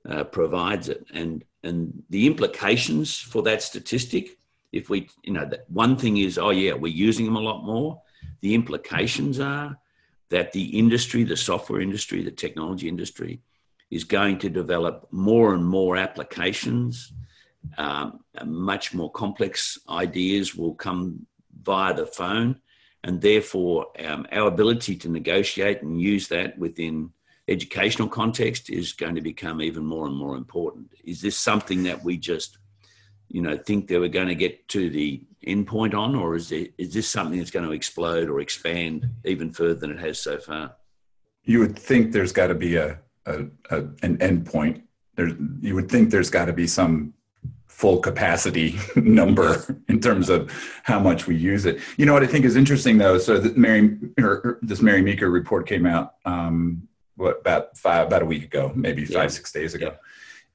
uh, 0.08 0.24
provides 0.24 0.88
it. 0.88 1.04
And, 1.12 1.44
and 1.64 2.02
the 2.10 2.26
implications 2.26 3.18
for 3.18 3.42
that 3.42 3.62
statistic, 3.62 4.38
if 4.70 4.88
we, 4.88 5.08
you 5.22 5.32
know, 5.32 5.44
that 5.46 5.68
one 5.68 5.96
thing 5.96 6.18
is, 6.18 6.38
oh 6.38 6.50
yeah, 6.50 6.74
we're 6.74 6.92
using 6.92 7.26
them 7.26 7.36
a 7.36 7.40
lot 7.40 7.64
more. 7.64 8.00
The 8.40 8.54
implications 8.54 9.40
are 9.40 9.76
that 10.30 10.52
the 10.52 10.78
industry, 10.78 11.24
the 11.24 11.36
software 11.36 11.80
industry, 11.80 12.22
the 12.22 12.30
technology 12.30 12.88
industry, 12.88 13.40
is 13.92 14.04
going 14.04 14.38
to 14.38 14.48
develop 14.48 15.06
more 15.10 15.52
and 15.54 15.64
more 15.64 15.98
applications. 15.98 17.12
Um, 17.76 18.20
much 18.42 18.94
more 18.94 19.10
complex 19.12 19.78
ideas 19.86 20.56
will 20.56 20.74
come 20.74 21.26
via 21.62 21.92
the 21.94 22.06
phone, 22.06 22.58
and 23.04 23.20
therefore 23.20 23.88
um, 24.04 24.26
our 24.32 24.48
ability 24.48 24.96
to 24.96 25.10
negotiate 25.10 25.82
and 25.82 26.00
use 26.00 26.26
that 26.28 26.58
within 26.58 27.10
educational 27.48 28.08
context 28.08 28.70
is 28.70 28.94
going 28.94 29.14
to 29.14 29.20
become 29.20 29.60
even 29.60 29.84
more 29.84 30.06
and 30.06 30.16
more 30.16 30.36
important. 30.36 30.86
Is 31.04 31.20
this 31.20 31.36
something 31.36 31.82
that 31.82 32.02
we 32.02 32.16
just, 32.16 32.56
you 33.28 33.42
know, 33.42 33.58
think 33.58 33.88
that 33.88 34.00
we're 34.00 34.08
going 34.08 34.28
to 34.28 34.34
get 34.46 34.66
to 34.68 34.88
the 34.88 35.22
end 35.44 35.66
point 35.66 35.92
on, 35.92 36.14
or 36.14 36.34
is 36.34 36.50
it 36.50 36.72
is 36.78 36.94
this 36.94 37.10
something 37.10 37.38
that's 37.38 37.50
going 37.50 37.66
to 37.66 37.72
explode 37.72 38.30
or 38.30 38.40
expand 38.40 39.06
even 39.26 39.52
further 39.52 39.74
than 39.74 39.90
it 39.90 40.00
has 40.00 40.18
so 40.18 40.38
far? 40.38 40.76
You 41.44 41.58
would 41.58 41.78
think 41.78 42.12
there's 42.12 42.32
got 42.32 42.46
to 42.46 42.54
be 42.54 42.76
a, 42.76 42.98
a, 43.26 43.44
a 43.70 43.76
an 44.02 44.18
endpoint. 44.18 44.82
There, 45.16 45.30
you 45.60 45.74
would 45.74 45.90
think 45.90 46.10
there's 46.10 46.30
got 46.30 46.46
to 46.46 46.52
be 46.52 46.66
some 46.66 47.14
full 47.68 47.98
capacity 47.98 48.78
number 48.96 49.78
in 49.88 50.00
terms 50.00 50.28
of 50.28 50.50
how 50.84 50.98
much 51.00 51.26
we 51.26 51.34
use 51.36 51.66
it. 51.66 51.80
You 51.96 52.06
know 52.06 52.12
what 52.12 52.22
I 52.22 52.26
think 52.26 52.44
is 52.44 52.56
interesting 52.56 52.98
though. 52.98 53.18
So 53.18 53.40
Mary, 53.56 53.98
or 54.18 54.58
this 54.62 54.80
Mary 54.82 55.02
Meeker 55.02 55.30
report 55.30 55.66
came 55.66 55.86
out 55.86 56.14
um, 56.24 56.86
what 57.16 57.40
about 57.40 57.76
five 57.76 58.06
about 58.06 58.22
a 58.22 58.26
week 58.26 58.44
ago, 58.44 58.72
maybe 58.74 59.04
five 59.04 59.24
Yeah. 59.24 59.28
six 59.28 59.52
days 59.52 59.74
ago, 59.74 59.94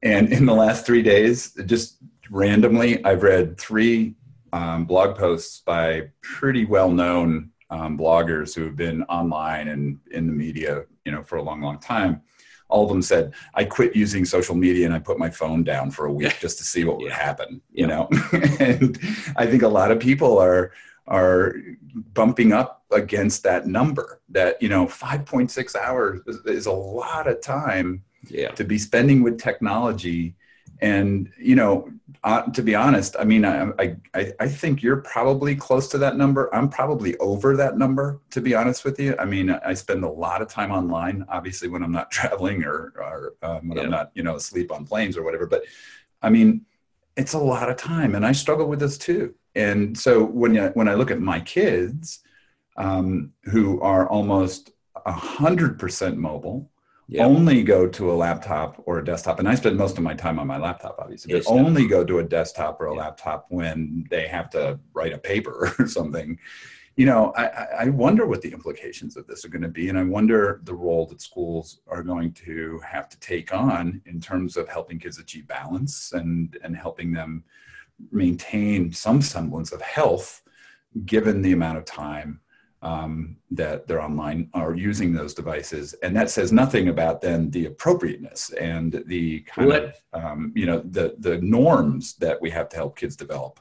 And 0.02 0.32
in 0.32 0.46
the 0.46 0.54
last 0.54 0.86
three 0.86 1.02
days, 1.04 1.54
just 1.66 1.98
randomly, 2.30 3.04
I've 3.06 3.24
read 3.24 3.58
three 3.60 4.16
um, 4.54 4.86
blog 4.86 5.18
posts 5.18 5.62
by 5.66 6.10
pretty 6.22 6.66
well 6.66 6.90
known 6.92 7.52
um, 7.70 7.98
bloggers 7.98 8.56
who 8.56 8.64
have 8.66 8.76
been 8.76 9.04
online 9.04 9.68
and 9.68 10.00
in 10.12 10.28
the 10.28 10.34
media, 10.34 10.86
you 11.06 11.12
know, 11.12 11.22
for 11.24 11.38
a 11.38 11.44
long, 11.44 11.62
long 11.62 11.80
time. 11.80 12.22
All 12.70 12.84
of 12.84 12.90
them 12.90 13.02
said, 13.02 13.34
"I 13.54 13.64
quit 13.64 13.96
using 13.96 14.26
social 14.26 14.56
media 14.56 14.86
and 14.86 14.94
I 14.94 15.00
put 15.00 15.20
my 15.20 15.30
phone 15.30 15.64
down 15.64 15.92
for 15.92 16.06
a 16.06 16.12
week 16.12 16.38
just 16.40 16.58
to 16.60 16.64
see 16.64 16.84
what 16.84 16.98
would 17.00 17.12
happen." 17.12 17.62
You 17.72 17.88
know, 17.88 18.10
and 18.60 19.00
I 19.36 19.46
think 19.46 19.64
a 19.64 19.68
lot 19.68 19.92
of 19.92 20.00
people 20.00 20.38
are 20.40 20.72
are 21.08 21.56
bumping 22.14 22.52
up 22.52 22.84
against 22.92 23.44
that 23.44 23.68
number. 23.68 24.22
That 24.30 24.62
you 24.62 24.70
know, 24.70 24.88
five 24.88 25.26
point 25.26 25.52
six 25.52 25.76
hours 25.76 26.22
is, 26.28 26.38
is 26.46 26.66
a 26.66 26.72
lot 26.72 27.28
of 27.28 27.42
time 27.42 28.04
yeah. 28.30 28.52
to 28.52 28.64
be 28.64 28.78
spending 28.78 29.24
with 29.24 29.40
technology 29.40 30.36
and 30.82 31.32
you 31.40 31.56
know 31.56 31.90
uh, 32.24 32.44
to 32.44 32.62
be 32.62 32.76
honest 32.76 33.16
i 33.20 33.24
mean 33.24 33.46
I, 33.46 33.72
I 34.14 34.34
i 34.40 34.48
think 34.48 34.84
you're 34.84 34.98
probably 34.98 35.56
close 35.56 35.88
to 35.90 35.98
that 36.00 36.18
number. 36.18 36.54
I'm 36.54 36.70
probably 36.70 37.18
over 37.18 37.56
that 37.58 37.78
number 37.78 38.22
to 38.32 38.42
be 38.42 38.56
honest 38.56 38.86
with 38.86 39.00
you. 39.00 39.16
I 39.20 39.26
mean 39.26 39.50
i 39.50 39.74
spend 39.74 40.04
a 40.04 40.10
lot 40.10 40.42
of 40.42 40.48
time 40.48 40.72
online 40.72 41.26
obviously 41.30 41.68
when 41.68 41.84
i'm 41.84 41.92
not 41.92 42.12
traveling 42.18 42.64
or, 42.64 42.94
or 42.98 43.34
um, 43.42 43.68
when 43.68 43.78
yeah. 43.78 43.84
i'm 43.86 43.92
not 43.92 44.12
you 44.14 44.24
know 44.24 44.36
asleep 44.36 44.72
on 44.72 44.86
planes 44.86 45.18
or 45.18 45.24
whatever. 45.24 45.46
But 45.46 45.64
i 46.22 46.30
mean 46.30 46.66
it's 47.16 47.34
a 47.34 47.40
lot 47.40 47.70
of 47.70 47.78
time 47.78 48.16
and 48.16 48.26
i 48.26 48.32
struggle 48.32 48.68
with 48.68 48.80
this 48.80 48.98
too. 48.98 49.34
And 49.56 49.98
so 49.98 50.24
when 50.24 50.54
you, 50.56 50.66
when 50.74 50.88
i 50.88 50.94
look 50.94 51.12
at 51.12 51.20
my 51.20 51.40
kids 51.40 52.20
um, 52.78 53.34
who 53.46 53.82
are 53.82 54.08
almost 54.08 54.72
100% 55.06 56.16
mobile 56.16 56.70
Yep. 57.10 57.26
only 57.26 57.64
go 57.64 57.88
to 57.88 58.12
a 58.12 58.16
laptop 58.16 58.84
or 58.86 59.00
a 59.00 59.06
desktop 59.06 59.40
and 59.40 59.48
i 59.48 59.56
spend 59.56 59.78
most 59.78 59.98
of 59.98 60.04
my 60.04 60.14
time 60.14 60.40
on 60.40 60.48
my 60.48 60.58
laptop 60.58 60.98
obviously 61.00 61.32
but 61.32 61.38
yes, 61.38 61.48
only 61.48 61.88
go 61.88 62.04
to 62.04 62.20
a 62.20 62.24
desktop 62.24 62.82
or 62.82 62.88
a 62.88 62.94
laptop 62.94 63.46
when 63.48 64.06
they 64.10 64.28
have 64.28 64.50
to 64.50 64.78
write 64.94 65.14
a 65.14 65.18
paper 65.18 65.74
or 65.80 65.88
something. 65.88 66.38
You 66.98 67.06
know 67.06 67.32
I, 67.38 67.46
I 67.82 67.90
wonder 67.90 68.26
what 68.26 68.42
the 68.42 68.52
implications 68.52 69.16
of 69.16 69.26
this 69.26 69.46
are 69.46 69.50
going 69.50 69.62
to 69.62 69.68
be 69.68 69.88
and 69.88 70.00
i 70.00 70.04
wonder 70.04 70.62
the 70.64 70.74
role 70.74 71.06
that 71.06 71.22
schools 71.22 71.80
are 71.88 72.02
going 72.02 72.34
to 72.34 72.82
have 72.86 73.08
to 73.10 73.20
take 73.20 73.54
on 73.54 74.02
in 74.06 74.20
terms 74.20 74.58
of 74.58 74.68
helping 74.68 75.00
kids 75.00 75.20
achieve 75.20 75.48
balance 75.48 76.12
and 76.14 76.58
and 76.64 76.76
helping 76.76 77.14
them 77.14 77.44
maintain 78.12 78.92
some 78.92 79.22
semblance 79.22 79.72
of 79.72 79.82
health 79.82 80.42
given 81.06 81.42
the 81.42 81.52
amount 81.54 81.78
of 81.78 81.86
time 81.86 82.42
um, 82.81 83.38
that 83.51 83.88
they're 83.88 84.01
online 84.01 84.50
are 84.53 84.75
using 84.75 85.13
those 85.13 85.34
devices, 85.34 85.93
and 86.03 86.15
that 86.15 86.29
says 86.29 86.51
nothing 86.51 86.89
about 86.89 87.22
then 87.22 87.50
the 87.50 87.65
appropriateness 87.65 88.51
and 88.51 89.03
the 89.07 89.41
kind 89.41 89.67
what? 89.67 89.84
of 89.84 89.96
um, 90.13 90.51
you 90.55 90.65
know 90.65 90.79
the 90.79 91.15
the 91.19 91.38
norms 91.39 92.15
that 92.15 92.39
we 92.41 92.50
have 92.51 92.69
to 92.69 92.75
help 92.75 92.98
kids 92.98 93.15
develop 93.15 93.60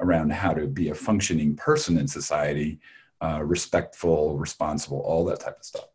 around 0.00 0.30
how 0.30 0.52
to 0.52 0.66
be 0.66 0.90
a 0.90 0.94
functioning 0.94 1.56
person 1.56 1.98
in 1.98 2.06
society, 2.06 2.78
uh, 3.20 3.42
respectful, 3.42 4.38
responsible, 4.38 5.00
all 5.00 5.24
that 5.24 5.40
type 5.40 5.58
of 5.58 5.64
stuff. 5.64 5.88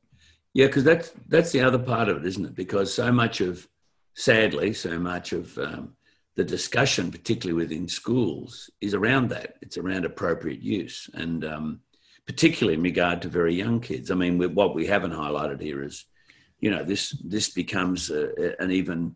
Yeah, 0.54 0.68
because 0.68 0.84
that's 0.84 1.14
that's 1.28 1.52
the 1.52 1.62
other 1.62 1.80
part 1.80 2.10
of 2.10 2.18
it, 2.18 2.26
isn't 2.26 2.46
it? 2.46 2.56
Because 2.56 2.94
so 2.94 3.12
much 3.12 3.42
of, 3.42 3.68
sadly, 4.16 4.74
so 4.74 5.00
much 5.00 5.32
of 5.32 5.58
um, 5.58 5.96
the 6.36 6.44
discussion, 6.44 7.12
particularly 7.12 7.60
within 7.62 7.88
schools, 7.88 8.70
is 8.82 8.94
around 8.94 9.30
that. 9.30 9.56
It's 9.62 9.78
around 9.78 10.06
appropriate 10.06 10.62
use, 10.62 11.10
and 11.14 11.46
um, 11.46 11.80
particularly 12.26 12.76
in 12.76 12.84
regard 12.84 13.22
to 13.22 13.28
very 13.28 13.54
young 13.54 13.80
kids. 13.80 14.10
I 14.12 14.16
mean, 14.16 14.38
what 14.56 14.76
we 14.76 14.88
haven't 14.88 15.12
highlighted 15.12 15.62
here 15.62 15.84
is, 15.84 16.06
you 16.60 16.72
know, 16.72 16.84
this 16.84 17.12
this 17.24 17.50
becomes 17.50 18.10
a, 18.10 18.62
an 18.62 18.72
even 18.72 19.16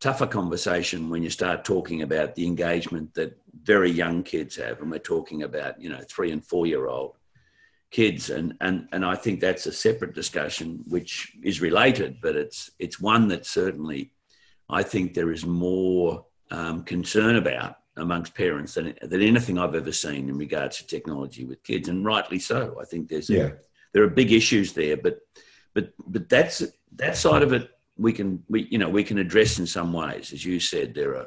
tougher 0.00 0.26
conversation 0.26 1.10
when 1.10 1.22
you 1.22 1.30
start 1.30 1.64
talking 1.64 2.02
about 2.02 2.34
the 2.34 2.46
engagement 2.46 3.12
that 3.14 3.36
very 3.62 3.90
young 3.90 4.22
kids 4.22 4.54
have, 4.56 4.80
and 4.80 4.90
we're 4.90 4.98
talking 4.98 5.42
about 5.42 5.80
you 5.80 5.90
know 5.90 6.00
three 6.08 6.30
and 6.30 6.44
four 6.44 6.66
year 6.66 6.86
old 6.86 7.16
kids, 7.90 8.30
and 8.30 8.54
and 8.60 8.88
and 8.92 9.04
I 9.04 9.16
think 9.16 9.40
that's 9.40 9.66
a 9.66 9.72
separate 9.72 10.14
discussion 10.14 10.84
which 10.86 11.36
is 11.42 11.60
related, 11.60 12.20
but 12.20 12.36
it's 12.36 12.70
it's 12.78 13.00
one 13.00 13.28
that 13.28 13.46
certainly 13.46 14.12
I 14.70 14.84
think 14.84 15.14
there 15.14 15.32
is 15.32 15.44
more 15.44 16.26
um, 16.50 16.84
concern 16.84 17.36
about 17.36 17.77
amongst 17.98 18.34
parents 18.34 18.74
than, 18.74 18.94
than 19.02 19.22
anything 19.22 19.58
I've 19.58 19.74
ever 19.74 19.92
seen 19.92 20.28
in 20.28 20.36
regards 20.36 20.78
to 20.78 20.86
technology 20.86 21.44
with 21.44 21.62
kids, 21.62 21.88
and 21.88 22.04
rightly 22.04 22.38
so. 22.38 22.78
I 22.80 22.84
think 22.84 23.08
there's 23.08 23.30
yeah. 23.30 23.50
there 23.92 24.02
are 24.02 24.08
big 24.10 24.32
issues 24.32 24.72
there, 24.72 24.96
but 24.96 25.20
but 25.74 25.92
but 26.06 26.28
that's 26.28 26.62
that 26.96 27.16
side 27.16 27.42
of 27.42 27.52
it 27.52 27.70
we 27.98 28.12
can 28.12 28.42
we 28.48 28.66
you 28.70 28.78
know 28.78 28.88
we 28.88 29.04
can 29.04 29.18
address 29.18 29.58
in 29.58 29.66
some 29.66 29.92
ways, 29.92 30.32
as 30.32 30.44
you 30.44 30.60
said. 30.60 30.94
There 30.94 31.16
are 31.16 31.26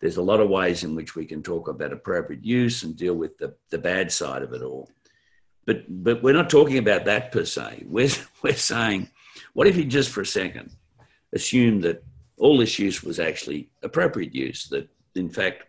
there's 0.00 0.16
a 0.16 0.22
lot 0.22 0.40
of 0.40 0.50
ways 0.50 0.84
in 0.84 0.94
which 0.94 1.16
we 1.16 1.24
can 1.24 1.42
talk 1.42 1.68
about 1.68 1.92
appropriate 1.92 2.44
use 2.44 2.82
and 2.82 2.96
deal 2.96 3.14
with 3.14 3.38
the 3.38 3.54
the 3.70 3.78
bad 3.78 4.12
side 4.12 4.42
of 4.42 4.52
it 4.52 4.62
all. 4.62 4.90
But 5.64 5.84
but 5.88 6.22
we're 6.22 6.34
not 6.34 6.50
talking 6.50 6.78
about 6.78 7.04
that 7.06 7.32
per 7.32 7.44
se. 7.44 7.84
We're 7.86 8.10
we're 8.42 8.54
saying, 8.54 9.08
what 9.54 9.68
if 9.68 9.76
you 9.76 9.84
just 9.84 10.10
for 10.10 10.22
a 10.22 10.26
second 10.26 10.72
assume 11.32 11.80
that 11.82 12.02
all 12.38 12.58
this 12.58 12.78
use 12.78 13.02
was 13.02 13.20
actually 13.20 13.68
appropriate 13.82 14.34
use, 14.34 14.68
that 14.68 14.88
in 15.14 15.28
fact 15.28 15.64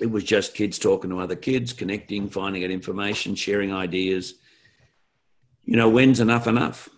it 0.00 0.10
was 0.10 0.24
just 0.24 0.54
kids 0.54 0.78
talking 0.78 1.10
to 1.10 1.20
other 1.20 1.36
kids, 1.36 1.72
connecting, 1.72 2.28
finding 2.28 2.64
out 2.64 2.70
information, 2.70 3.34
sharing 3.34 3.72
ideas. 3.72 4.34
You 5.64 5.76
know, 5.76 5.88
when's 5.88 6.20
enough 6.20 6.46
enough? 6.46 6.88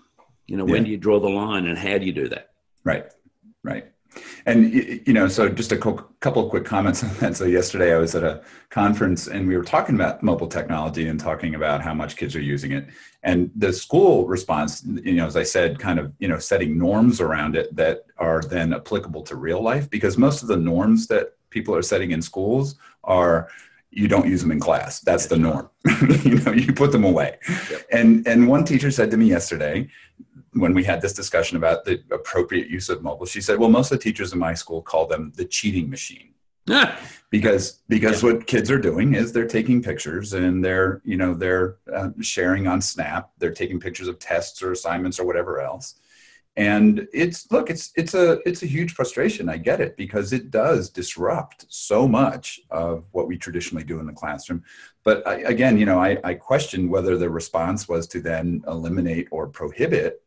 You 0.46 0.56
know, 0.56 0.66
yeah. 0.66 0.72
when 0.72 0.84
do 0.84 0.90
you 0.90 0.96
draw 0.96 1.20
the 1.20 1.28
line 1.28 1.66
and 1.66 1.78
how 1.78 1.98
do 1.98 2.06
you 2.06 2.12
do 2.12 2.28
that? 2.28 2.50
Right, 2.84 3.06
right. 3.62 3.86
And, 4.46 4.72
you 4.72 5.12
know, 5.12 5.28
so 5.28 5.48
just 5.48 5.72
a 5.72 5.76
couple 5.76 6.44
of 6.44 6.50
quick 6.50 6.64
comments 6.64 7.04
on 7.04 7.14
that. 7.16 7.36
So, 7.36 7.44
yesterday 7.44 7.94
I 7.94 7.98
was 7.98 8.14
at 8.14 8.24
a 8.24 8.42
conference 8.70 9.28
and 9.28 9.46
we 9.46 9.56
were 9.56 9.62
talking 9.62 9.94
about 9.94 10.22
mobile 10.22 10.48
technology 10.48 11.08
and 11.08 11.20
talking 11.20 11.54
about 11.54 11.82
how 11.82 11.94
much 11.94 12.16
kids 12.16 12.34
are 12.34 12.40
using 12.40 12.72
it. 12.72 12.88
And 13.22 13.50
the 13.54 13.72
school 13.72 14.26
response, 14.26 14.82
you 14.84 15.14
know, 15.14 15.26
as 15.26 15.36
I 15.36 15.42
said, 15.42 15.78
kind 15.78 15.98
of, 15.98 16.12
you 16.18 16.28
know, 16.28 16.38
setting 16.38 16.78
norms 16.78 17.20
around 17.20 17.56
it 17.56 17.74
that 17.76 18.06
are 18.16 18.40
then 18.40 18.72
applicable 18.72 19.22
to 19.24 19.36
real 19.36 19.62
life 19.62 19.90
because 19.90 20.16
most 20.16 20.42
of 20.42 20.48
the 20.48 20.56
norms 20.56 21.06
that 21.08 21.34
people 21.50 21.74
are 21.74 21.82
setting 21.82 22.10
in 22.12 22.22
schools 22.22 22.76
are 23.04 23.48
you 23.90 24.06
don't 24.06 24.26
use 24.26 24.42
them 24.42 24.52
in 24.52 24.60
class. 24.60 25.00
That's 25.00 25.26
the 25.26 25.38
norm. 25.38 25.70
you 26.24 26.38
know, 26.40 26.52
you 26.52 26.72
put 26.72 26.92
them 26.92 27.04
away. 27.04 27.38
Yep. 27.70 27.86
And 27.92 28.26
and 28.26 28.48
one 28.48 28.64
teacher 28.64 28.90
said 28.90 29.10
to 29.10 29.16
me 29.16 29.26
yesterday 29.26 29.88
when 30.52 30.74
we 30.74 30.84
had 30.84 31.00
this 31.00 31.12
discussion 31.12 31.56
about 31.56 31.84
the 31.84 32.02
appropriate 32.10 32.68
use 32.68 32.88
of 32.88 33.02
mobile, 33.02 33.26
she 33.26 33.40
said, 33.40 33.58
"Well, 33.58 33.70
most 33.70 33.90
of 33.90 33.98
the 33.98 34.04
teachers 34.04 34.32
in 34.32 34.38
my 34.38 34.54
school 34.54 34.82
call 34.82 35.06
them 35.06 35.32
the 35.36 35.44
cheating 35.44 35.88
machine." 35.88 36.34
because 37.30 37.80
because 37.88 38.22
yeah. 38.22 38.32
what 38.32 38.46
kids 38.46 38.70
are 38.70 38.78
doing 38.78 39.14
is 39.14 39.32
they're 39.32 39.46
taking 39.46 39.82
pictures 39.82 40.32
and 40.32 40.64
they're 40.64 41.00
you 41.04 41.16
know 41.16 41.34
they're 41.34 41.76
uh, 41.92 42.10
sharing 42.20 42.66
on 42.66 42.80
snap 42.80 43.30
they're 43.38 43.52
taking 43.52 43.80
pictures 43.80 44.08
of 44.08 44.18
tests 44.18 44.62
or 44.62 44.72
assignments 44.72 45.18
or 45.18 45.26
whatever 45.26 45.60
else 45.60 45.94
and 46.56 47.06
it's 47.12 47.50
look 47.52 47.70
it's 47.70 47.92
it's 47.96 48.14
a 48.14 48.40
it's 48.48 48.62
a 48.62 48.66
huge 48.66 48.92
frustration 48.92 49.48
i 49.48 49.56
get 49.56 49.80
it 49.80 49.96
because 49.96 50.32
it 50.32 50.50
does 50.50 50.90
disrupt 50.90 51.64
so 51.68 52.08
much 52.08 52.60
of 52.70 53.04
what 53.12 53.28
we 53.28 53.36
traditionally 53.36 53.84
do 53.84 54.00
in 54.00 54.06
the 54.06 54.12
classroom 54.12 54.62
but 55.04 55.26
I, 55.26 55.36
again 55.42 55.78
you 55.78 55.86
know 55.86 56.00
I, 56.00 56.18
I 56.24 56.34
question 56.34 56.88
whether 56.88 57.16
the 57.16 57.30
response 57.30 57.88
was 57.88 58.06
to 58.08 58.20
then 58.20 58.62
eliminate 58.66 59.28
or 59.30 59.46
prohibit 59.46 60.22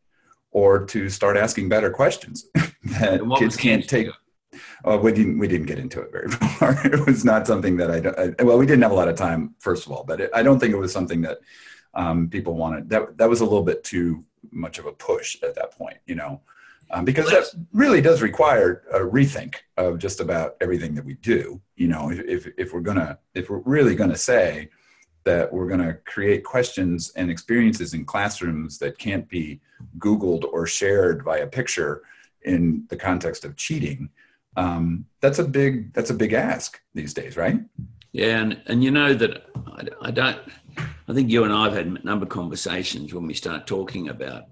or 0.51 0.85
to 0.85 1.09
start 1.09 1.37
asking 1.37 1.69
better 1.69 1.89
questions 1.89 2.47
that 2.83 3.21
kids 3.37 3.57
can't 3.57 3.87
take 3.87 4.07
uh, 4.83 4.97
we 5.01 5.11
didn't 5.11 5.37
we 5.37 5.47
didn't 5.47 5.67
get 5.67 5.79
into 5.79 6.01
it 6.01 6.11
very 6.11 6.29
far. 6.31 6.79
it 6.85 7.05
was 7.05 7.23
not 7.23 7.47
something 7.47 7.77
that 7.77 7.91
I, 7.91 8.33
I, 8.39 8.43
well 8.43 8.57
we 8.57 8.65
didn't 8.65 8.81
have 8.83 8.91
a 8.91 8.95
lot 8.95 9.07
of 9.07 9.15
time 9.15 9.55
first 9.59 9.85
of 9.85 9.91
all, 9.91 10.03
but 10.03 10.21
it, 10.21 10.31
I 10.33 10.43
don't 10.43 10.59
think 10.59 10.73
it 10.73 10.77
was 10.77 10.91
something 10.91 11.21
that 11.21 11.39
um, 11.93 12.29
people 12.29 12.55
wanted. 12.55 12.89
That 12.89 13.17
that 13.17 13.29
was 13.29 13.41
a 13.41 13.45
little 13.45 13.63
bit 13.63 13.83
too 13.83 14.25
much 14.51 14.79
of 14.79 14.85
a 14.85 14.91
push 14.91 15.37
at 15.43 15.55
that 15.55 15.77
point, 15.77 15.97
you 16.05 16.15
know, 16.15 16.41
um, 16.91 17.05
because 17.05 17.29
that 17.29 17.45
really 17.73 18.01
does 18.01 18.21
require 18.21 18.83
a 18.91 18.99
rethink 18.99 19.55
of 19.77 19.97
just 19.97 20.19
about 20.19 20.55
everything 20.61 20.95
that 20.95 21.05
we 21.05 21.13
do. 21.15 21.61
You 21.75 21.87
know, 21.87 22.11
if 22.11 22.47
if 22.57 22.73
we're 22.73 22.81
gonna 22.81 23.19
if 23.33 23.49
we're 23.49 23.59
really 23.59 23.95
gonna 23.95 24.17
say 24.17 24.69
that 25.23 25.51
we're 25.53 25.69
to 25.77 25.93
create 26.05 26.43
questions 26.43 27.11
and 27.15 27.29
experiences 27.29 27.93
in 27.93 28.05
classrooms 28.05 28.79
that 28.79 28.97
can't 28.97 29.27
be 29.29 29.61
Googled 29.99 30.43
or 30.51 30.65
shared 30.65 31.23
via 31.23 31.47
picture 31.47 32.01
in 32.43 32.85
the 32.89 32.97
context 32.97 33.45
of 33.45 33.55
cheating. 33.55 34.09
Um, 34.57 35.05
that's 35.21 35.39
a 35.39 35.43
big 35.43 35.93
that's 35.93 36.09
a 36.09 36.15
big 36.15 36.33
ask 36.33 36.81
these 36.93 37.13
days, 37.13 37.37
right? 37.37 37.59
Yeah, 38.11 38.39
and 38.39 38.61
and 38.67 38.83
you 38.83 38.91
know 38.91 39.13
that 39.13 39.45
I, 39.67 40.07
I 40.07 40.11
don't 40.11 40.39
I 41.07 41.13
think 41.13 41.29
you 41.29 41.43
and 41.43 41.53
I 41.53 41.65
have 41.65 41.73
had 41.73 41.87
a 41.87 42.05
number 42.05 42.23
of 42.23 42.29
conversations 42.29 43.13
when 43.13 43.27
we 43.27 43.33
start 43.33 43.67
talking 43.67 44.09
about 44.09 44.45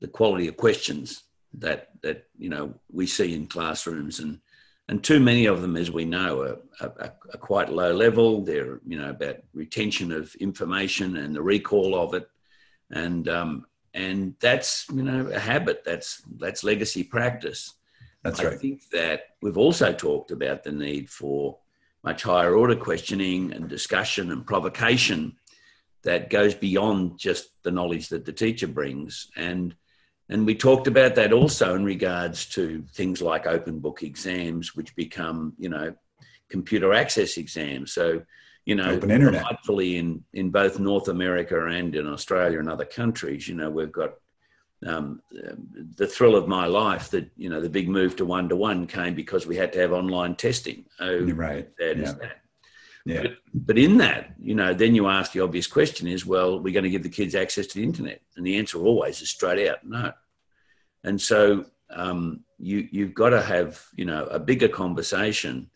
the 0.00 0.08
quality 0.08 0.48
of 0.48 0.56
questions 0.56 1.24
that 1.54 1.90
that 2.02 2.26
you 2.38 2.48
know 2.48 2.74
we 2.90 3.06
see 3.06 3.34
in 3.34 3.46
classrooms 3.46 4.20
and 4.20 4.40
and 4.88 5.02
too 5.02 5.18
many 5.18 5.46
of 5.46 5.62
them, 5.62 5.76
as 5.76 5.90
we 5.90 6.04
know, 6.04 6.42
are, 6.42 6.58
are, 6.80 7.14
are, 7.32 7.38
quite 7.38 7.72
low 7.72 7.94
level. 7.94 8.44
They're 8.44 8.80
you 8.86 8.98
know 8.98 9.10
about 9.10 9.36
retention 9.54 10.12
of 10.12 10.34
information 10.36 11.16
and 11.16 11.34
the 11.34 11.42
recall 11.42 11.94
of 11.94 12.12
it, 12.12 12.28
and 12.90 13.26
um, 13.28 13.66
and 13.94 14.34
that's 14.40 14.86
you 14.92 15.02
know 15.02 15.26
a 15.28 15.38
habit. 15.38 15.84
That's 15.84 16.22
that's 16.36 16.64
legacy 16.64 17.02
practice. 17.02 17.74
That's 18.22 18.40
I 18.40 18.44
right. 18.44 18.60
think 18.60 18.88
that 18.90 19.36
we've 19.42 19.58
also 19.58 19.92
talked 19.92 20.30
about 20.30 20.64
the 20.64 20.72
need 20.72 21.08
for 21.08 21.58
much 22.04 22.22
higher 22.22 22.54
order 22.54 22.76
questioning 22.76 23.52
and 23.52 23.68
discussion 23.68 24.30
and 24.30 24.46
provocation 24.46 25.36
that 26.02 26.28
goes 26.28 26.54
beyond 26.54 27.18
just 27.18 27.48
the 27.62 27.70
knowledge 27.70 28.10
that 28.10 28.26
the 28.26 28.32
teacher 28.32 28.68
brings. 28.68 29.28
And 29.36 29.74
and 30.28 30.46
we 30.46 30.54
talked 30.54 30.86
about 30.86 31.16
that 31.16 31.32
also 31.32 31.74
in 31.74 31.84
regards 31.84 32.46
to 32.50 32.84
things 32.94 33.20
like 33.20 33.46
open 33.46 33.78
book 33.80 34.02
exams, 34.02 34.74
which 34.74 34.96
become, 34.96 35.52
you 35.58 35.68
know, 35.68 35.94
computer 36.48 36.94
access 36.94 37.36
exams. 37.36 37.92
So, 37.92 38.22
you 38.64 38.74
know, 38.74 38.92
Open 38.92 39.10
internet. 39.10 39.42
rightfully 39.42 39.98
in, 39.98 40.24
in 40.32 40.48
both 40.48 40.78
North 40.78 41.08
America 41.08 41.66
and 41.66 41.94
in 41.94 42.06
Australia 42.06 42.58
and 42.58 42.70
other 42.70 42.86
countries, 42.86 43.46
you 43.46 43.54
know, 43.54 43.68
we've 43.68 43.92
got 43.92 44.14
um, 44.86 45.22
the 45.96 46.06
thrill 46.06 46.36
of 46.36 46.48
my 46.48 46.66
life 46.66 47.10
that, 47.10 47.30
you 47.36 47.48
know, 47.48 47.60
the 47.60 47.68
big 47.68 47.88
move 47.88 48.16
to 48.16 48.24
one 48.24 48.48
to 48.48 48.56
one 48.56 48.86
came 48.86 49.14
because 49.14 49.46
we 49.46 49.56
had 49.56 49.72
to 49.72 49.80
have 49.80 49.92
online 49.92 50.36
testing. 50.36 50.84
Oh, 51.00 51.24
right. 51.32 51.68
sad 51.78 51.98
Yeah. 51.98 52.02
is 52.04 52.14
that? 52.16 52.40
Yeah. 53.06 53.22
But, 53.22 53.32
but 53.54 53.78
in 53.78 53.98
that, 53.98 54.34
you 54.40 54.54
know, 54.54 54.72
then 54.72 54.94
you 54.94 55.08
ask 55.08 55.32
the 55.32 55.40
obvious 55.40 55.66
question 55.66 56.08
is, 56.08 56.24
well, 56.24 56.58
we're 56.58 56.72
going 56.72 56.84
to 56.84 56.90
give 56.90 57.02
the 57.02 57.08
kids 57.08 57.34
access 57.34 57.66
to 57.68 57.74
the 57.74 57.84
internet, 57.84 58.22
and 58.36 58.46
the 58.46 58.56
answer 58.56 58.78
always 58.78 59.20
is 59.20 59.28
straight 59.28 59.68
out 59.68 59.84
no. 59.86 60.12
And 61.02 61.20
so 61.20 61.66
um, 61.90 62.40
you 62.58 62.88
you've 62.90 63.14
got 63.14 63.30
to 63.30 63.42
have 63.42 63.84
you 63.94 64.06
know 64.06 64.24
a 64.26 64.38
bigger 64.38 64.68
conversation 64.68 65.70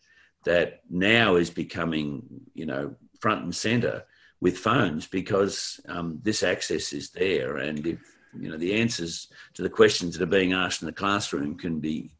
that 0.45 0.81
now 0.89 1.35
is 1.35 1.51
becoming 1.51 2.23
you 2.55 2.65
know 2.65 2.95
front 3.19 3.43
and 3.43 3.55
center 3.55 4.03
with 4.41 4.57
phones 4.57 5.05
because 5.05 5.79
um, 5.87 6.19
this 6.23 6.41
access 6.41 6.93
is 6.93 7.11
there, 7.11 7.57
and 7.57 7.85
if 7.85 7.99
you 8.37 8.49
know 8.49 8.57
the 8.57 8.73
answers 8.73 9.27
to 9.53 9.61
the 9.61 9.69
questions 9.69 10.13
that 10.13 10.23
are 10.23 10.37
being 10.37 10.53
asked 10.53 10.81
in 10.81 10.85
the 10.85 10.93
classroom 10.93 11.57
can 11.57 11.79
be 11.79 12.11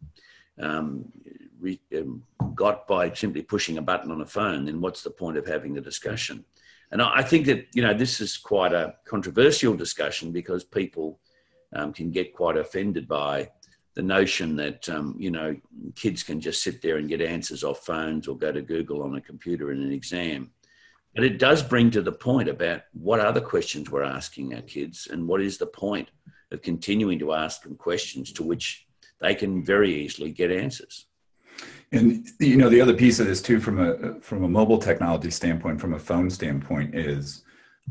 um, 0.59 1.11
re, 1.59 1.79
um, 1.97 2.23
got 2.55 2.87
by 2.87 3.13
simply 3.13 3.41
pushing 3.41 3.77
a 3.77 3.81
button 3.81 4.11
on 4.11 4.21
a 4.21 4.25
phone, 4.25 4.65
then 4.65 4.81
what's 4.81 5.03
the 5.03 5.09
point 5.09 5.37
of 5.37 5.47
having 5.47 5.73
the 5.73 5.81
discussion? 5.81 6.43
And 6.91 7.01
I, 7.01 7.17
I 7.17 7.23
think 7.23 7.45
that 7.45 7.67
you 7.73 7.81
know 7.81 7.93
this 7.93 8.21
is 8.21 8.37
quite 8.37 8.73
a 8.73 8.95
controversial 9.05 9.75
discussion 9.75 10.31
because 10.31 10.63
people 10.63 11.19
um, 11.75 11.93
can 11.93 12.11
get 12.11 12.33
quite 12.33 12.57
offended 12.57 13.07
by 13.07 13.49
the 13.95 14.01
notion 14.01 14.55
that 14.55 14.87
um, 14.89 15.15
you 15.19 15.31
know 15.31 15.55
kids 15.95 16.23
can 16.23 16.39
just 16.39 16.63
sit 16.63 16.81
there 16.81 16.97
and 16.97 17.09
get 17.09 17.21
answers 17.21 17.63
off 17.63 17.85
phones 17.85 18.27
or 18.27 18.37
go 18.37 18.51
to 18.51 18.61
Google 18.61 19.03
on 19.03 19.15
a 19.15 19.21
computer 19.21 19.71
in 19.71 19.81
an 19.81 19.91
exam. 19.91 20.51
But 21.15 21.23
it 21.23 21.39
does 21.39 21.63
bring 21.63 21.91
to 21.91 22.01
the 22.01 22.11
point 22.11 22.49
about 22.49 22.81
what 22.93 23.19
other 23.19 23.41
questions 23.41 23.89
we're 23.89 24.03
asking 24.03 24.53
our 24.53 24.61
kids 24.61 25.07
and 25.11 25.27
what 25.27 25.41
is 25.41 25.57
the 25.57 25.65
point 25.65 26.09
of 26.51 26.61
continuing 26.61 27.19
to 27.19 27.33
ask 27.33 27.63
them 27.63 27.75
questions 27.75 28.31
to 28.33 28.43
which 28.43 28.87
they 29.19 29.35
can 29.35 29.63
very 29.63 29.93
easily 29.93 30.31
get 30.31 30.51
answers. 30.51 31.05
And 31.91 32.27
you 32.39 32.55
know 32.55 32.69
the 32.69 32.81
other 32.81 32.93
piece 32.93 33.19
of 33.19 33.27
this 33.27 33.41
too, 33.41 33.59
from 33.59 33.79
a 33.79 34.21
from 34.21 34.43
a 34.43 34.47
mobile 34.47 34.77
technology 34.77 35.31
standpoint, 35.31 35.81
from 35.81 35.95
a 35.95 35.99
phone 35.99 36.29
standpoint, 36.29 36.95
is 36.95 37.43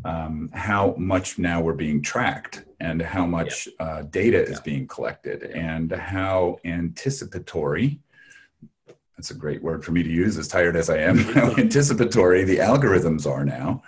um, 0.05 0.51
how 0.55 0.95
much 0.97 1.39
now 1.39 1.61
we're 1.61 1.73
being 1.73 2.01
tracked 2.03 2.65
and 2.81 3.03
how 3.03 3.27
much 3.27 3.69
uh, 3.81 4.03
data 4.03 4.41
is 4.41 4.61
being 4.61 4.87
collected 4.87 5.43
and 5.43 5.91
how 5.91 6.59
anticipatory. 6.65 8.01
That's 9.19 9.33
a 9.33 9.35
great 9.35 9.61
word 9.65 9.85
for 9.85 9.91
me 9.91 10.05
to 10.05 10.09
use, 10.09 10.39
as 10.39 10.47
tired 10.47 10.77
as 10.77 10.89
I 10.89 10.99
am. 10.99 11.19
How 11.35 11.51
anticipatory 11.57 12.45
the 12.45 12.59
algorithms 12.59 13.27
are 13.29 13.45
now, 13.45 13.83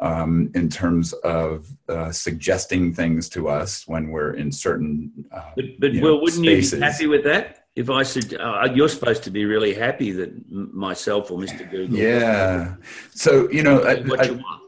um, 0.00 0.50
in 0.56 0.68
terms 0.68 1.12
of 1.22 1.68
uh, 1.88 2.10
suggesting 2.10 2.92
things 2.92 3.28
to 3.30 3.46
us 3.48 3.86
when 3.86 4.08
we're 4.10 4.32
in 4.32 4.50
certain. 4.50 5.12
Uh, 5.30 5.52
But, 5.54 5.64
but 5.78 5.92
Will, 5.92 6.00
know, 6.00 6.16
wouldn't 6.16 6.42
spaces. 6.44 6.72
you 6.72 6.78
be 6.80 6.84
happy 6.84 7.06
with 7.06 7.22
that? 7.22 7.66
If 7.76 7.88
I 7.88 8.02
said 8.02 8.34
uh, 8.34 8.68
you're 8.74 8.88
supposed 8.88 9.22
to 9.24 9.30
be 9.30 9.44
really 9.44 9.74
happy 9.74 10.10
that 10.10 10.30
m- 10.30 10.70
myself 10.74 11.30
or 11.30 11.38
Mr. 11.38 11.68
Google, 11.70 11.96
Yeah. 11.96 12.74
So 13.12 13.48
you 13.52 13.62
know, 13.62 13.78
I, 13.82 14.00
what 14.02 14.20
I- 14.22 14.24
you 14.24 14.34
want. 14.34 14.62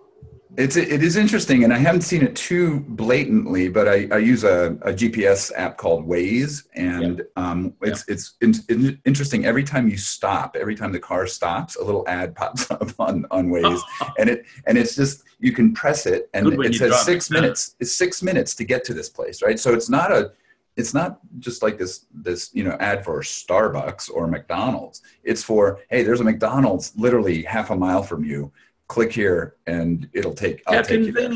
It's 0.59 0.77
it 0.77 1.03
is 1.03 1.16
interesting, 1.16 1.64
and 1.64 1.73
I 1.73 1.77
haven't 1.79 2.01
seen 2.01 2.23
it 2.23 2.35
too 2.35 2.81
blatantly, 2.81 3.69
but 3.69 3.88
I, 3.88 4.09
I 4.11 4.19
use 4.19 4.42
a, 4.42 4.79
a 4.83 4.92
GPS 4.92 5.53
app 5.55 5.77
called 5.77 6.07
Waze, 6.07 6.64
and 6.75 7.23
um, 7.37 7.75
it's 7.83 8.05
it's 8.09 8.35
in, 8.40 8.55
in- 8.71 8.99
interesting. 9.05 9.45
Every 9.45 9.64
time 9.64 9.87
you 9.87 9.99
stop, 9.99 10.57
every 10.59 10.75
time 10.75 10.92
the 10.92 10.99
car 10.99 11.27
stops, 11.27 11.77
a 11.77 11.85
little 11.85 12.09
ad 12.09 12.35
pops 12.37 12.71
up 12.71 12.88
on 12.99 13.27
on 13.31 13.49
Waze, 13.49 13.81
and 14.19 14.31
it 14.31 14.47
and 14.66 14.79
it's 14.79 14.97
just 14.97 15.25
you 15.40 15.53
can 15.53 15.75
press 15.75 16.07
it, 16.07 16.31
and 16.33 16.53
it 16.64 16.75
says 16.75 17.05
six 17.05 17.31
it, 17.31 17.35
minutes. 17.35 17.77
It's 17.79 17.92
six 17.92 18.23
minutes 18.23 18.55
to 18.55 18.64
get 18.64 18.83
to 18.85 18.95
this 18.95 19.11
place, 19.11 19.42
right? 19.42 19.61
So 19.61 19.75
it's 19.75 19.90
not 19.90 20.11
a 20.11 20.33
it's 20.77 20.95
not 20.95 21.21
just 21.38 21.62
like 21.62 21.79
this 21.79 22.07
this 22.14 22.51
you 22.55 22.64
know 22.64 22.77
ad 22.81 23.05
for 23.05 23.21
Starbucks 23.21 24.11
or 24.11 24.27
McDonald's. 24.27 25.03
It's 25.23 25.42
for 25.42 25.81
hey, 25.90 26.03
there's 26.03 26.21
a 26.21 26.25
McDonald's 26.25 26.92
literally 26.97 27.42
half 27.42 27.71
a 27.71 27.77
mile 27.77 28.03
from 28.03 28.25
you 28.25 28.53
click 28.88 29.12
here 29.12 29.57
and 29.66 30.09
it'll 30.12 30.35
take 30.35 30.62
I'll 30.66 30.83
take 30.83 31.01
you 31.03 31.12
there. 31.12 31.33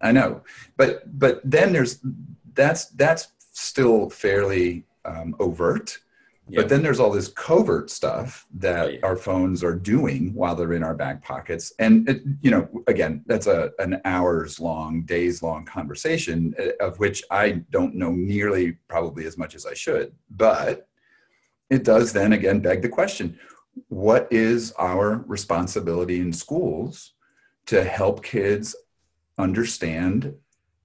I 0.00 0.12
know, 0.12 0.42
but 0.76 1.18
but 1.18 1.40
then 1.44 1.72
there's 1.72 2.00
that's 2.54 2.86
that's 2.90 3.28
still 3.38 4.10
fairly 4.10 4.84
um, 5.04 5.34
overt. 5.38 5.98
Yeah. 6.46 6.60
But 6.60 6.68
then 6.68 6.82
there's 6.82 7.00
all 7.00 7.10
this 7.10 7.28
covert 7.28 7.88
stuff 7.88 8.46
that 8.58 8.86
Oh, 8.86 8.88
yeah. 8.90 8.98
our 9.02 9.16
phones 9.16 9.64
are 9.64 9.74
doing 9.74 10.34
while 10.34 10.54
they're 10.54 10.74
in 10.74 10.82
our 10.82 10.94
back 10.94 11.22
pockets, 11.24 11.72
and 11.78 12.06
it, 12.06 12.22
you 12.42 12.50
know, 12.50 12.68
again, 12.86 13.22
that's 13.26 13.46
a 13.46 13.72
an 13.78 14.02
hours 14.04 14.60
long, 14.60 15.02
days 15.04 15.42
long 15.42 15.64
conversation 15.64 16.54
uh, 16.58 16.84
of 16.86 16.98
which 16.98 17.22
I 17.30 17.62
don't 17.70 17.94
know 17.94 18.12
nearly 18.12 18.72
probably 18.88 19.24
as 19.24 19.38
much 19.38 19.54
as 19.54 19.64
I 19.64 19.72
should. 19.72 20.12
But 20.28 20.86
it 21.70 21.82
does 21.82 22.12
then 22.12 22.34
again 22.34 22.60
beg 22.60 22.82
the 22.82 22.90
question: 22.90 23.38
What 23.88 24.28
is 24.30 24.72
our 24.78 25.24
responsibility 25.26 26.20
in 26.20 26.32
schools 26.32 27.12
to 27.66 27.84
help 27.84 28.22
kids 28.22 28.76
understand 29.38 30.34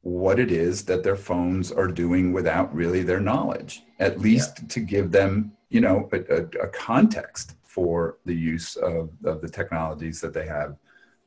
what 0.01 0.39
it 0.39 0.51
is 0.51 0.85
that 0.85 1.03
their 1.03 1.15
phones 1.15 1.71
are 1.71 1.87
doing 1.87 2.31
without 2.31 2.73
really 2.73 3.03
their 3.03 3.19
knowledge 3.19 3.83
at 3.99 4.19
least 4.19 4.67
to 4.69 4.79
give 4.79 5.11
them 5.11 5.51
you 5.69 5.81
know 5.81 6.09
a, 6.13 6.17
a, 6.17 6.41
a 6.63 6.67
context 6.69 7.55
for 7.63 8.17
the 8.25 8.33
use 8.33 8.75
of, 8.77 9.11
of 9.25 9.41
the 9.41 9.49
technologies 9.49 10.19
that 10.21 10.33
they 10.33 10.45
have 10.45 10.77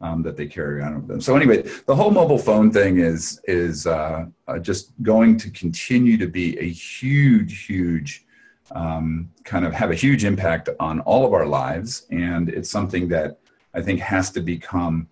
um, 0.01 0.21
that 0.23 0.37
they 0.37 0.47
carry 0.47 0.83
on 0.83 0.97
with 0.97 1.07
them. 1.07 1.21
So 1.21 1.37
anyway 1.37 1.63
the 1.87 1.95
whole 1.95 2.11
mobile 2.11 2.39
phone 2.39 2.73
thing 2.73 2.99
is 2.99 3.41
is 3.45 3.87
uh, 3.87 4.27
uh, 4.49 4.59
just 4.59 4.93
going 5.03 5.37
to 5.39 5.51
continue 5.51 6.17
to 6.17 6.27
be 6.27 6.59
a 6.59 6.69
huge 6.69 7.67
huge 7.67 8.25
um, 8.75 9.31
kind 9.45 9.65
of 9.65 9.73
have 9.73 9.91
a 9.91 9.95
huge 9.95 10.25
impact 10.25 10.69
on 10.81 11.01
all 11.01 11.27
of 11.27 11.33
our 11.33 11.47
lives 11.47 12.07
and 12.11 12.49
it's 12.49 12.71
something 12.71 13.09
that 13.09 13.39
i 13.75 13.83
think 13.83 14.01
has 14.01 14.31
to 14.31 14.41
become 14.41 15.09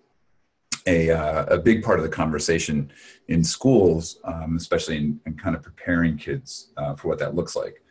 a, 0.87 1.11
uh, 1.11 1.45
a 1.45 1.57
big 1.57 1.83
part 1.83 1.99
of 1.99 2.03
the 2.03 2.09
conversation 2.09 2.91
in 3.27 3.43
schools, 3.43 4.17
um, 4.23 4.57
especially 4.57 4.97
in, 4.97 5.19
in 5.25 5.35
kind 5.35 5.55
of 5.55 5.61
preparing 5.61 6.17
kids 6.17 6.71
uh, 6.77 6.95
for 6.95 7.07
what 7.07 7.19
that 7.19 7.35
looks 7.35 7.55
like. 7.55 7.83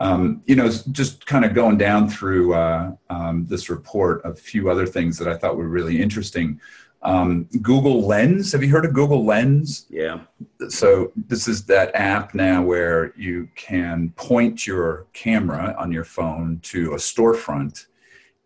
Um, 0.00 0.42
you 0.46 0.54
know, 0.54 0.70
just 0.92 1.26
kind 1.26 1.44
of 1.44 1.54
going 1.54 1.76
down 1.76 2.08
through 2.08 2.54
uh, 2.54 2.92
um, 3.10 3.46
this 3.46 3.68
report, 3.68 4.22
a 4.24 4.32
few 4.32 4.70
other 4.70 4.86
things 4.86 5.18
that 5.18 5.26
I 5.26 5.36
thought 5.36 5.56
were 5.56 5.68
really 5.68 6.00
interesting. 6.00 6.60
Um, 7.02 7.48
Google 7.62 8.06
Lens, 8.06 8.52
have 8.52 8.62
you 8.62 8.70
heard 8.70 8.84
of 8.84 8.92
Google 8.92 9.24
Lens? 9.24 9.86
Yeah. 9.88 10.20
so 10.68 11.12
this 11.16 11.46
is 11.46 11.64
that 11.66 11.94
app 11.94 12.34
now 12.34 12.62
where 12.62 13.12
you 13.16 13.48
can 13.54 14.10
point 14.16 14.66
your 14.66 15.06
camera 15.12 15.76
on 15.78 15.92
your 15.92 16.04
phone 16.04 16.58
to 16.64 16.92
a 16.92 16.96
storefront 16.96 17.86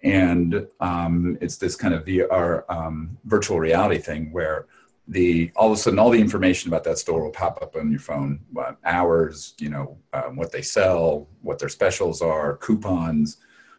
and 0.03 0.67
um, 0.81 1.39
it's 1.41 1.57
this 1.57 1.77
kind 1.77 1.95
of 1.95 2.05
VR 2.05 2.65
um, 2.69 3.17
virtual 3.25 3.61
reality 3.61 3.99
thing 3.99 4.33
where 4.33 4.67
the 5.09 5.51
all 5.57 5.73
of 5.73 5.79
a 5.79 5.81
sudden 5.81 5.99
all 5.99 6.11
the 6.11 6.21
information 6.21 6.69
about 6.69 6.85
that 6.85 6.99
store 6.99 7.23
will 7.23 7.31
pop 7.31 7.61
up 7.61 7.75
on 7.77 7.91
your 7.91 8.01
phone 8.01 8.41
uh, 8.57 8.73
hours 8.85 9.55
you 9.59 9.69
know 9.69 9.99
um, 10.13 10.37
what 10.37 10.53
they 10.53 10.63
sell 10.63 11.27
what 11.43 11.59
their 11.59 11.69
specials 11.69 12.23
are 12.23 12.57
coupons 12.59 13.39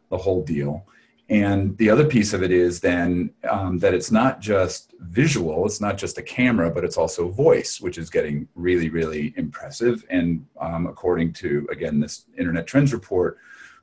the 0.10 0.18
whole 0.18 0.44
deal 0.44 0.86
and 1.34 1.78
the 1.78 1.90
other 1.90 2.06
piece 2.06 2.32
of 2.34 2.44
it 2.44 2.52
is 2.52 2.80
then 2.80 3.34
um, 3.50 3.80
that 3.80 3.94
it's 3.94 4.12
not 4.12 4.40
just 4.40 4.94
visual 5.00 5.66
it's 5.66 5.82
not 5.82 5.98
just 5.98 6.18
a 6.18 6.22
camera 6.22 6.70
but 6.70 6.84
it's 6.84 6.98
also 6.98 7.30
voice 7.30 7.82
which 7.82 7.98
is 7.98 8.10
getting 8.10 8.48
really 8.56 8.90
really 8.90 9.34
impressive 9.36 10.06
and 10.10 10.46
um, 10.62 10.88
according 10.88 11.34
to 11.34 11.68
again 11.72 12.00
this 12.00 12.26
internet 12.38 12.68
trends 12.68 12.94
report 12.94 13.38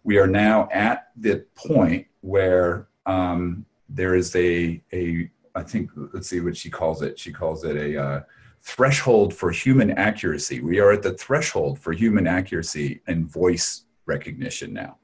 we 0.04 0.18
are 0.18 0.26
now 0.26 0.68
at 0.72 1.10
the 1.16 1.44
point 1.54 2.06
where 2.20 2.88
um, 3.06 3.64
there 3.88 4.14
is 4.14 4.34
a 4.36 4.80
a 4.92 5.30
I 5.54 5.62
think 5.62 5.90
let's 6.14 6.28
see 6.28 6.40
what 6.40 6.56
she 6.56 6.70
calls 6.70 7.02
it. 7.02 7.18
She 7.18 7.32
calls 7.32 7.64
it 7.64 7.76
a 7.76 8.02
uh, 8.02 8.22
threshold 8.60 9.34
for 9.34 9.50
human 9.50 9.90
accuracy. 9.90 10.60
We 10.60 10.78
are 10.78 10.92
at 10.92 11.02
the 11.02 11.14
threshold 11.14 11.78
for 11.78 11.92
human 11.92 12.26
accuracy 12.26 13.02
and 13.06 13.28
voice 13.28 13.84
recognition 14.06 14.72
now. 14.72 14.98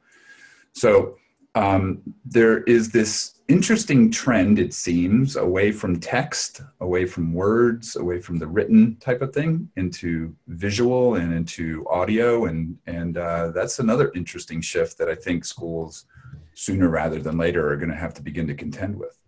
So 0.73 1.17
um, 1.57 2.03
there 2.27 2.59
is 2.65 2.91
this 2.91 3.37
interesting 3.49 4.11
trend, 4.11 4.59
it 4.59 4.75
seems, 4.75 5.37
away 5.37 5.73
from 5.73 5.99
text, 5.99 6.61
away 6.81 7.07
from 7.07 7.33
words, 7.33 7.97
away 7.97 8.21
from 8.21 8.39
the 8.39 8.47
written 8.47 8.97
type 8.97 9.23
of 9.23 9.33
thing, 9.33 9.71
into 9.77 10.37
visual 10.49 11.15
and 11.15 11.33
into 11.33 11.87
audio, 11.89 12.45
and 12.45 12.77
and 12.87 13.17
uh, 13.17 13.53
that's 13.53 13.79
another 13.79 14.13
interesting 14.15 14.61
shift 14.61 14.99
that 14.99 15.09
I 15.09 15.15
think 15.15 15.47
schools, 15.47 16.05
sooner 16.53 16.91
rather 16.91 17.21
than 17.21 17.39
later, 17.39 17.73
are 17.73 17.77
going 17.77 17.91
to 17.91 17.97
have 17.97 18.13
to 18.15 18.23
begin 18.23 18.47
to 18.49 18.55
contend 18.55 18.95
with. 18.95 19.19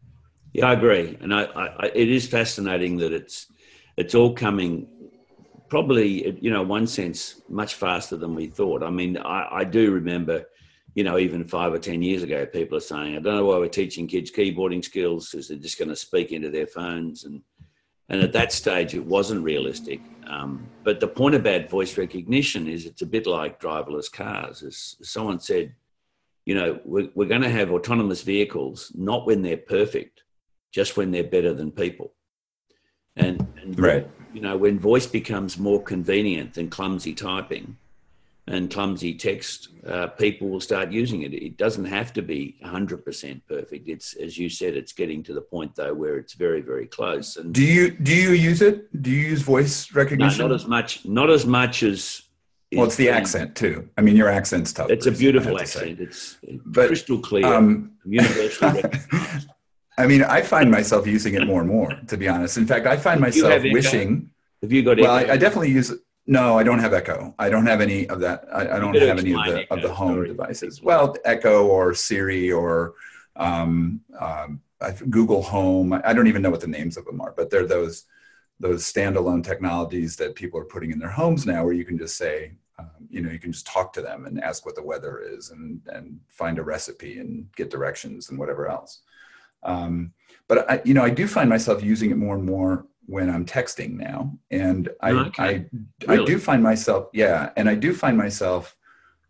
Yeah, 0.52 0.66
I 0.66 0.74
agree, 0.74 1.16
and 1.22 1.34
I, 1.34 1.44
I, 1.44 1.86
it 1.94 2.10
is 2.10 2.28
fascinating 2.28 2.98
that 2.98 3.12
it's 3.12 3.46
it's 3.96 4.14
all 4.14 4.34
coming 4.34 4.86
probably 5.70 6.38
you 6.42 6.50
know 6.50 6.62
one 6.62 6.86
sense 6.86 7.40
much 7.48 7.74
faster 7.74 8.18
than 8.18 8.34
we 8.34 8.48
thought. 8.48 8.82
I 8.82 8.90
mean, 8.90 9.16
I, 9.16 9.48
I 9.60 9.64
do 9.64 9.92
remember 9.92 10.44
you 10.94 11.04
know, 11.04 11.18
even 11.18 11.44
five 11.44 11.72
or 11.72 11.78
10 11.78 12.02
years 12.02 12.22
ago, 12.22 12.46
people 12.46 12.76
are 12.76 12.80
saying, 12.80 13.16
I 13.16 13.20
don't 13.20 13.36
know 13.36 13.44
why 13.44 13.58
we're 13.58 13.68
teaching 13.68 14.06
kids 14.06 14.30
keyboarding 14.30 14.84
skills 14.84 15.30
because 15.30 15.48
they're 15.48 15.58
just 15.58 15.78
going 15.78 15.90
to 15.90 15.96
speak 15.96 16.32
into 16.32 16.50
their 16.50 16.66
phones. 16.66 17.24
And, 17.24 17.42
and 18.08 18.22
at 18.22 18.32
that 18.32 18.52
stage, 18.52 18.94
it 18.94 19.04
wasn't 19.04 19.44
realistic. 19.44 20.00
Um, 20.26 20.66
but 20.84 21.00
the 21.00 21.08
point 21.08 21.34
about 21.34 21.70
voice 21.70 21.96
recognition 21.98 22.66
is 22.66 22.86
it's 22.86 23.02
a 23.02 23.06
bit 23.06 23.26
like 23.26 23.60
driverless 23.60 24.10
cars. 24.10 24.62
As 24.62 24.96
someone 25.02 25.40
said, 25.40 25.74
you 26.46 26.54
know, 26.54 26.80
we're, 26.84 27.10
we're 27.14 27.28
going 27.28 27.42
to 27.42 27.50
have 27.50 27.70
autonomous 27.70 28.22
vehicles, 28.22 28.90
not 28.94 29.26
when 29.26 29.42
they're 29.42 29.58
perfect, 29.58 30.22
just 30.72 30.96
when 30.96 31.10
they're 31.10 31.22
better 31.22 31.52
than 31.52 31.70
people. 31.70 32.14
And, 33.16 33.46
and 33.60 33.78
right. 33.78 34.08
you 34.32 34.40
know, 34.40 34.56
when 34.56 34.78
voice 34.78 35.06
becomes 35.06 35.58
more 35.58 35.82
convenient 35.82 36.54
than 36.54 36.70
clumsy 36.70 37.12
typing, 37.12 37.76
and 38.48 38.70
clumsy 38.70 39.14
text, 39.14 39.68
uh, 39.86 40.06
people 40.08 40.48
will 40.48 40.60
start 40.60 40.90
using 40.90 41.22
it. 41.22 41.34
It 41.34 41.56
doesn't 41.56 41.84
have 41.84 42.12
to 42.14 42.22
be 42.22 42.56
100% 42.64 43.42
perfect. 43.46 43.88
It's 43.88 44.14
as 44.14 44.38
you 44.38 44.48
said, 44.48 44.74
it's 44.74 44.92
getting 44.92 45.22
to 45.24 45.34
the 45.34 45.40
point 45.40 45.74
though 45.76 45.94
where 45.94 46.16
it's 46.16 46.34
very, 46.34 46.62
very 46.62 46.86
close. 46.86 47.36
And 47.36 47.52
do 47.52 47.62
you 47.62 47.90
do 47.90 48.14
you 48.14 48.30
use 48.30 48.62
it? 48.62 49.02
Do 49.02 49.10
you 49.10 49.28
use 49.28 49.42
voice 49.42 49.92
recognition? 49.92 50.40
No, 50.40 50.48
not 50.48 50.54
as 50.54 50.66
much. 50.66 51.04
Not 51.04 51.30
as 51.30 51.46
much 51.46 51.82
as. 51.82 52.22
Well, 52.72 52.86
it's 52.86 52.96
the 52.96 53.08
accent 53.08 53.56
too. 53.56 53.88
I 53.96 54.02
mean, 54.02 54.14
your 54.14 54.28
accent's 54.28 54.72
tough. 54.74 54.90
It's 54.90 55.06
a 55.06 55.12
beautiful 55.12 55.58
accent. 55.58 56.00
It's 56.00 56.36
but, 56.66 56.88
crystal 56.88 57.18
clear, 57.18 57.46
um, 57.46 57.92
universally. 58.04 58.82
I 59.98 60.06
mean, 60.06 60.22
I 60.22 60.42
find 60.42 60.70
myself 60.70 61.06
using 61.06 61.34
it 61.34 61.46
more 61.46 61.60
and 61.60 61.70
more. 61.70 61.90
To 62.08 62.16
be 62.16 62.28
honest, 62.28 62.58
in 62.58 62.66
fact, 62.66 62.86
I 62.86 62.96
find 62.96 63.20
myself 63.20 63.62
wishing. 63.64 64.30
Have 64.60 64.70
you 64.70 64.82
got? 64.82 64.98
Well, 64.98 65.10
I, 65.10 65.32
I 65.32 65.36
definitely 65.38 65.70
use 65.70 65.92
no, 66.28 66.58
I 66.58 66.62
don't 66.62 66.78
have 66.78 66.92
Echo. 66.92 67.34
I 67.38 67.48
don't 67.48 67.64
have 67.64 67.80
any 67.80 68.06
of 68.06 68.20
that. 68.20 68.44
I, 68.52 68.76
I 68.76 68.78
don't 68.78 68.94
have 68.94 69.18
any 69.18 69.32
of 69.32 69.46
the 69.46 69.72
of 69.72 69.80
the 69.80 69.92
home 69.92 70.24
devices. 70.24 70.82
Well, 70.82 71.16
Echo 71.24 71.66
or 71.66 71.94
Siri 71.94 72.52
or 72.52 72.94
um, 73.34 74.02
um, 74.20 74.60
Google 75.08 75.42
Home. 75.42 75.94
I 76.04 76.12
don't 76.12 76.26
even 76.26 76.42
know 76.42 76.50
what 76.50 76.60
the 76.60 76.66
names 76.66 76.98
of 76.98 77.06
them 77.06 77.22
are, 77.22 77.32
but 77.34 77.48
they're 77.48 77.66
those 77.66 78.04
those 78.60 78.84
standalone 78.84 79.42
technologies 79.42 80.16
that 80.16 80.34
people 80.34 80.60
are 80.60 80.66
putting 80.66 80.90
in 80.92 80.98
their 80.98 81.08
homes 81.08 81.46
now, 81.46 81.64
where 81.64 81.72
you 81.72 81.86
can 81.86 81.96
just 81.96 82.18
say, 82.18 82.52
um, 82.78 82.90
you 83.08 83.22
know, 83.22 83.30
you 83.30 83.38
can 83.38 83.52
just 83.52 83.66
talk 83.66 83.94
to 83.94 84.02
them 84.02 84.26
and 84.26 84.38
ask 84.42 84.66
what 84.66 84.74
the 84.74 84.82
weather 84.82 85.20
is, 85.20 85.48
and 85.50 85.80
and 85.86 86.20
find 86.28 86.58
a 86.58 86.62
recipe 86.62 87.20
and 87.20 87.48
get 87.56 87.70
directions 87.70 88.28
and 88.28 88.38
whatever 88.38 88.68
else. 88.68 89.00
Um, 89.62 90.12
but 90.46 90.70
I, 90.70 90.82
you 90.84 90.92
know, 90.92 91.04
I 91.04 91.10
do 91.10 91.26
find 91.26 91.48
myself 91.48 91.82
using 91.82 92.10
it 92.10 92.18
more 92.18 92.34
and 92.34 92.44
more 92.44 92.84
when 93.08 93.30
I'm 93.30 93.46
texting 93.46 93.94
now, 93.94 94.34
and 94.50 94.90
I 95.00 95.12
okay. 95.12 95.42
I, 95.42 95.66
really? 96.06 96.22
I 96.22 96.24
do 96.26 96.38
find 96.38 96.62
myself 96.62 97.08
yeah, 97.14 97.50
and 97.56 97.66
I 97.66 97.74
do 97.74 97.94
find 97.94 98.18
myself 98.18 98.76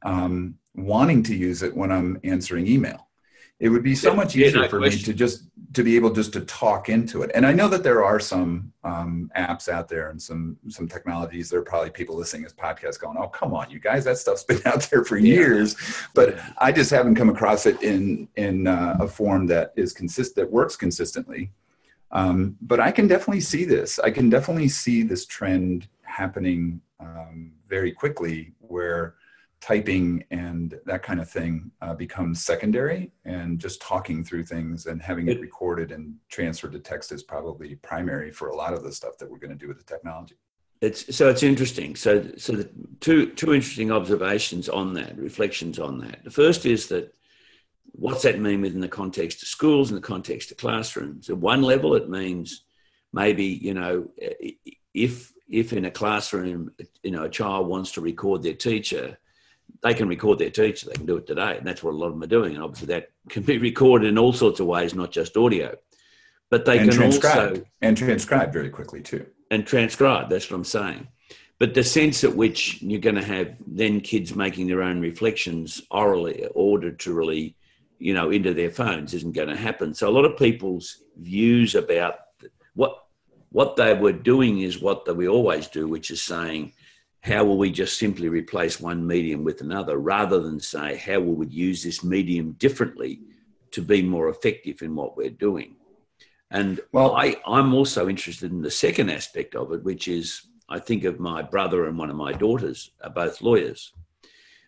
um, 0.03 0.57
wanting 0.75 1.23
to 1.23 1.35
use 1.35 1.63
it 1.63 1.77
when 1.77 1.93
I'm 1.93 2.19
answering 2.25 2.67
email. 2.67 3.07
It 3.61 3.69
would 3.69 3.85
be 3.85 3.95
so 3.95 4.15
much 4.15 4.37
easier 4.37 4.63
yeah, 4.63 4.69
for 4.69 4.81
me 4.81 4.91
to 4.91 5.15
just 5.15 5.45
to 5.75 5.85
be 5.85 5.95
able 5.95 6.11
just 6.11 6.33
to 6.33 6.41
talk 6.41 6.89
into 6.89 7.23
it. 7.23 7.31
And 7.35 7.47
I 7.47 7.53
know 7.53 7.69
that 7.69 7.85
there 7.85 8.05
are 8.05 8.19
some 8.19 8.73
um, 8.83 9.31
apps 9.37 9.69
out 9.69 9.89
there 9.89 10.11
and 10.11 10.21
some 10.21 10.57
some 10.69 10.89
technologies. 10.89 11.49
There 11.49 11.61
are 11.61 11.65
probably 11.65 11.91
people 11.91 12.17
listening 12.17 12.43
to 12.43 12.49
this 12.49 12.59
podcast 12.59 13.01
going, 13.01 13.17
"Oh, 13.17 13.29
come 13.29 13.55
on, 13.55 13.71
you 13.71 13.79
guys! 13.79 14.05
That 14.05 14.19
stuff's 14.19 14.45
been 14.53 14.61
out 14.65 14.89
there 14.91 15.05
for 15.05 15.19
years." 15.19 15.77
But 16.15 16.41
I 16.59 16.73
just 16.73 16.91
haven't 16.91 17.15
come 17.15 17.29
across 17.29 17.65
it 17.65 17.81
in 17.81 18.29
in 18.35 18.67
uh, 18.67 18.97
a 18.99 19.07
form 19.07 19.47
that 19.49 19.73
is 19.77 19.93
consistent 19.93 20.35
that 20.37 20.53
works 20.53 20.75
consistently. 20.75 21.53
Um, 22.11 22.57
but 22.61 22.81
I 22.81 22.91
can 22.91 23.07
definitely 23.07 23.41
see 23.41 23.65
this. 23.65 23.99
I 23.99 24.11
can 24.11 24.31
definitely 24.31 24.69
see 24.69 25.03
this 25.03 25.27
trend 25.27 25.89
happening 26.03 26.81
um, 27.01 27.53
very 27.69 27.93
quickly 27.93 28.53
where 28.61 29.15
typing 29.61 30.25
and 30.31 30.79
that 30.87 31.03
kind 31.03 31.21
of 31.21 31.29
thing 31.29 31.71
uh, 31.83 31.95
becomes 31.95 32.45
secondary 32.45 33.11
and 33.25 33.59
just 33.59 33.83
talking 33.83 34.23
through 34.25 34.45
things 34.45 34.87
and 34.87 35.03
having 35.03 35.29
it 35.29 35.41
recorded 35.41 35.91
and 35.91 36.15
transferred 36.29 36.73
to 36.73 36.79
text 36.79 37.11
is 37.11 37.23
probably 37.23 37.75
primary 37.77 38.31
for 38.31 38.49
a 38.49 38.57
lot 38.57 38.73
of 38.73 38.85
the 38.85 38.93
stuff 38.93 39.19
that 39.19 39.29
we're 39.29 39.39
going 39.39 39.51
to 39.51 39.57
do 39.57 39.67
with 39.67 39.79
the 39.79 39.85
technology. 39.85 40.37
It's 40.81 41.15
so 41.15 41.29
it's 41.29 41.43
interesting. 41.43 41.97
So 41.97 42.31
so 42.37 42.53
the 42.53 42.71
two 43.01 43.31
two 43.31 43.53
interesting 43.53 43.91
observations 43.91 44.69
on 44.69 44.95
that 44.95 45.19
reflections 45.19 45.81
on 45.81 45.99
that. 45.99 46.23
The 46.23 46.31
first 46.31 46.67
is 46.67 46.87
that 46.89 47.13
what's 47.99 48.23
that 48.23 48.39
mean 48.39 48.61
within 48.61 48.81
the 48.81 48.89
context 48.89 49.43
of 49.43 49.49
schools 49.49 49.91
and 49.91 49.99
the 49.99 50.07
context 50.07 50.51
of 50.51 50.57
classrooms? 50.57 51.29
At 51.29 51.39
one 51.39 51.63
level, 51.63 51.95
it 51.95 52.09
means 52.09 52.63
maybe 53.13 53.45
you 53.45 53.75
know 53.75 54.09
if 54.95 55.33
if 55.49 55.73
in 55.73 55.85
a 55.85 55.91
classroom 55.91 56.71
you 57.03 57.11
know 57.11 57.25
a 57.25 57.29
child 57.29 57.67
wants 57.67 57.93
to 57.93 58.01
record 58.01 58.43
their 58.43 58.55
teacher 58.55 59.17
they 59.83 59.95
can 59.95 60.09
record 60.09 60.39
their 60.39 60.51
teacher 60.51 60.87
they 60.87 60.95
can 60.95 61.07
do 61.07 61.17
it 61.17 61.27
today 61.27 61.57
and 61.57 61.67
that's 61.67 61.83
what 61.83 61.95
a 61.95 61.97
lot 61.97 62.09
of 62.09 62.13
them 62.13 62.23
are 62.23 62.27
doing 62.27 62.55
and 62.55 62.63
obviously 62.63 62.87
that 62.87 63.11
can 63.29 63.43
be 63.43 63.59
recorded 63.59 64.09
in 64.09 64.19
all 64.19 64.33
sorts 64.33 64.61
of 64.61 64.67
ways 64.67 64.95
not 64.95 65.11
just 65.11 65.37
audio. 65.37 65.75
But 66.51 66.65
they 66.65 66.79
and 66.79 66.91
can 66.91 66.99
transcribe 66.99 67.51
also 67.51 67.65
and 67.83 67.97
transcribe 67.97 68.53
very 68.53 68.71
quickly 68.71 69.03
too. 69.03 69.27
And 69.51 69.67
transcribe 69.67 70.31
that's 70.31 70.51
what 70.51 70.57
i'm 70.57 70.65
saying. 70.65 71.09
But 71.59 71.75
the 71.75 71.85
sense 71.85 72.25
at 72.25 72.35
which 72.35 72.81
you're 72.81 73.01
going 73.01 73.17
to 73.17 73.25
have 73.25 73.57
then 73.67 74.01
kids 74.01 74.35
making 74.35 74.67
their 74.69 74.83
own 74.83 75.01
reflections 75.01 75.83
orally 75.91 76.47
auditory 76.55 77.57
you 77.99 78.15
know, 78.15 78.31
into 78.31 78.55
their 78.55 78.71
phones 78.71 79.15
isn't 79.15 79.35
going 79.35 79.49
to 79.49 79.57
happen. 79.57 79.95
So 79.95 80.09
a 80.09 80.11
lot 80.11 80.25
of 80.25 80.37
people's 80.37 80.99
views 81.17 81.75
about 81.75 82.17
what 82.75 83.05
what 83.51 83.77
they 83.77 83.95
were 83.95 84.13
doing 84.13 84.61
is 84.61 84.81
what 84.81 85.17
we 85.17 85.27
always 85.27 85.69
do, 85.69 85.89
which 85.89 86.11
is 86.11 86.23
saying, 86.23 86.73
how 87.23 87.45
will 87.45 87.57
we 87.57 87.71
just 87.71 87.99
simply 87.99 88.29
replace 88.29 88.79
one 88.79 89.07
medium 89.07 89.43
with 89.43 89.63
another, 89.63 89.97
rather 89.97 90.41
than 90.41 90.61
say 90.61 90.97
how 90.97 91.19
will 91.21 91.35
we 91.35 91.47
use 91.47 91.83
this 91.83 92.05
medium 92.05 92.53
differently 92.53 93.21
to 93.71 93.83
be 93.83 94.03
more 94.03 94.29
effective 94.29 94.83
in 94.83 94.95
what 94.95 95.17
we're 95.17 95.31
doing. 95.31 95.77
And 96.51 96.81
well, 96.93 97.15
I, 97.17 97.37
I'm 97.47 97.75
also 97.75 98.09
interested 98.09 98.51
in 98.51 98.63
the 98.63 98.71
second 98.71 99.11
aspect 99.11 99.55
of 99.55 99.73
it, 99.73 99.83
which 99.83 100.09
is 100.09 100.43
I 100.69 100.79
think 100.79 101.05
of 101.05 101.21
my 101.21 101.43
brother 101.43 101.87
and 101.87 101.99
one 101.99 102.11
of 102.11 102.17
my 102.17 102.33
daughters 102.33 102.91
are 103.03 103.11
both 103.11 103.43
lawyers. 103.43 103.93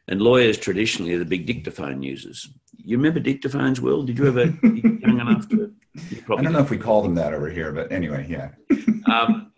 And 0.08 0.20
lawyers 0.20 0.58
traditionally 0.58 1.14
are 1.14 1.18
the 1.18 1.24
big 1.24 1.46
dictaphone 1.46 2.02
users 2.02 2.48
you 2.84 2.96
remember 2.96 3.20
dictaphones, 3.20 3.80
Will? 3.80 4.02
Did 4.02 4.18
you 4.18 4.26
ever 4.26 4.44
young 4.62 5.20
enough 5.20 5.48
to? 5.50 5.72
I 5.96 6.42
don't 6.42 6.52
know 6.52 6.60
if 6.60 6.70
we 6.70 6.78
call 6.78 7.02
them 7.02 7.14
that 7.16 7.34
over 7.34 7.50
here, 7.50 7.72
but 7.72 7.90
anyway, 7.90 8.26
yeah. 8.28 8.50
um, 9.12 9.52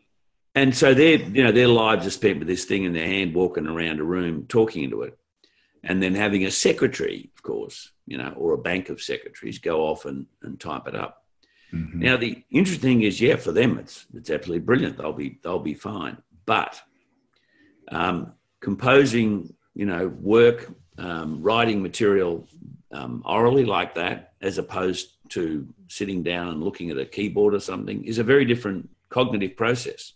and 0.54 0.76
so 0.76 0.94
their, 0.94 1.16
you 1.18 1.42
know, 1.42 1.52
their 1.52 1.68
lives 1.68 2.06
are 2.06 2.11
spent 2.11 2.38
with 2.38 2.48
this 2.48 2.64
thing 2.64 2.85
in 2.85 2.92
their 2.92 3.06
hand, 3.06 3.35
walking 3.35 3.66
around 3.66 4.00
a 4.00 4.04
room, 4.04 4.46
talking 4.48 4.85
into 4.85 5.02
it, 5.02 5.18
and 5.82 6.02
then 6.02 6.14
having 6.14 6.44
a 6.44 6.50
secretary, 6.50 7.30
of 7.35 7.42
course, 7.42 7.90
you 8.06 8.18
know, 8.18 8.32
or 8.37 8.52
a 8.52 8.58
bank 8.58 8.88
of 8.88 9.00
secretaries 9.00 9.58
go 9.58 9.87
off 9.87 10.04
and, 10.04 10.26
and 10.42 10.61
type 10.61 10.87
it 10.87 10.94
up. 10.94 11.24
Mm-hmm. 11.72 12.00
Now 12.00 12.16
the 12.16 12.42
interesting 12.50 12.82
thing 12.82 13.02
is, 13.02 13.20
yeah, 13.20 13.37
for 13.37 13.52
them 13.52 13.78
it's 13.78 14.06
it's 14.14 14.30
absolutely 14.30 14.64
brilliant. 14.64 14.98
They'll 14.98 15.14
be 15.14 15.38
they'll 15.42 15.58
be 15.58 15.74
fine, 15.74 16.18
but 16.44 16.80
um, 17.90 18.32
composing, 18.61 19.54
you 19.74 19.87
know, 19.87 20.08
work, 20.08 20.70
um, 20.98 21.42
writing 21.42 21.82
material 21.82 22.46
um, 22.92 23.22
orally 23.24 23.64
like 23.64 23.94
that, 23.94 24.35
as 24.40 24.59
opposed 24.59 25.16
to 25.31 25.66
sitting 25.88 26.22
down 26.22 26.48
and 26.48 26.62
looking 26.62 26.90
at 26.90 26.98
a 26.98 27.07
keyboard 27.07 27.55
or 27.55 27.61
something, 27.61 28.05
is 28.05 28.18
a 28.18 28.24
very 28.24 28.44
different 28.44 28.88
cognitive 29.09 29.57
process. 29.57 30.12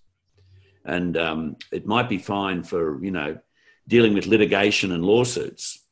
And 0.84 1.16
um, 1.16 1.56
it 1.72 1.86
might 1.86 2.08
be 2.08 2.18
fine 2.18 2.62
for, 2.62 3.02
you 3.02 3.10
know, 3.10 3.38
dealing 3.88 4.14
with 4.14 4.26
litigation 4.26 4.92
and 4.92 5.04
lawsuits, 5.04 5.84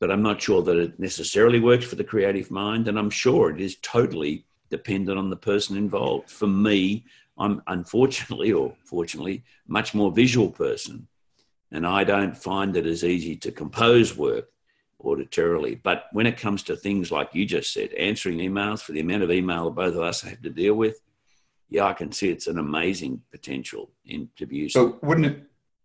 but 0.00 0.10
I'm 0.10 0.22
not 0.22 0.42
sure 0.42 0.62
that 0.62 0.76
it 0.76 0.98
necessarily 0.98 1.60
works 1.60 1.84
for 1.84 1.96
the 1.96 2.04
creative 2.04 2.50
mind. 2.50 2.88
And 2.88 2.98
I'm 2.98 3.10
sure 3.10 3.50
it 3.50 3.60
is 3.60 3.76
totally 3.76 4.44
dependent 4.68 5.18
on 5.18 5.30
the 5.30 5.36
person 5.36 5.76
involved. 5.76 6.30
For 6.30 6.46
me, 6.46 7.04
I'm 7.38 7.62
unfortunately 7.66 8.52
or 8.52 8.74
fortunately 8.84 9.44
much 9.66 9.94
more 9.94 10.10
visual 10.10 10.50
person. 10.50 11.06
And 11.70 11.86
I 11.86 12.04
don't 12.04 12.36
find 12.36 12.76
it 12.76 12.84
as 12.84 13.04
easy 13.04 13.36
to 13.36 13.52
compose 13.52 14.16
work 14.16 14.51
auditorily. 15.04 15.80
But 15.82 16.04
when 16.12 16.26
it 16.26 16.36
comes 16.36 16.62
to 16.64 16.76
things 16.76 17.10
like 17.10 17.34
you 17.34 17.44
just 17.44 17.72
said, 17.72 17.92
answering 17.94 18.38
emails 18.38 18.80
for 18.80 18.92
the 18.92 19.00
amount 19.00 19.22
of 19.22 19.30
email 19.30 19.70
both 19.70 19.94
of 19.94 20.02
us 20.02 20.22
have 20.22 20.42
to 20.42 20.50
deal 20.50 20.74
with, 20.74 21.00
yeah, 21.68 21.84
I 21.84 21.94
can 21.94 22.12
see 22.12 22.30
it's 22.30 22.46
an 22.46 22.58
amazing 22.58 23.22
potential 23.30 23.90
in 24.04 24.28
to 24.36 24.46
be 24.46 24.56
used. 24.56 24.74
So 24.74 24.98
wouldn't 25.02 25.26
it 25.26 25.42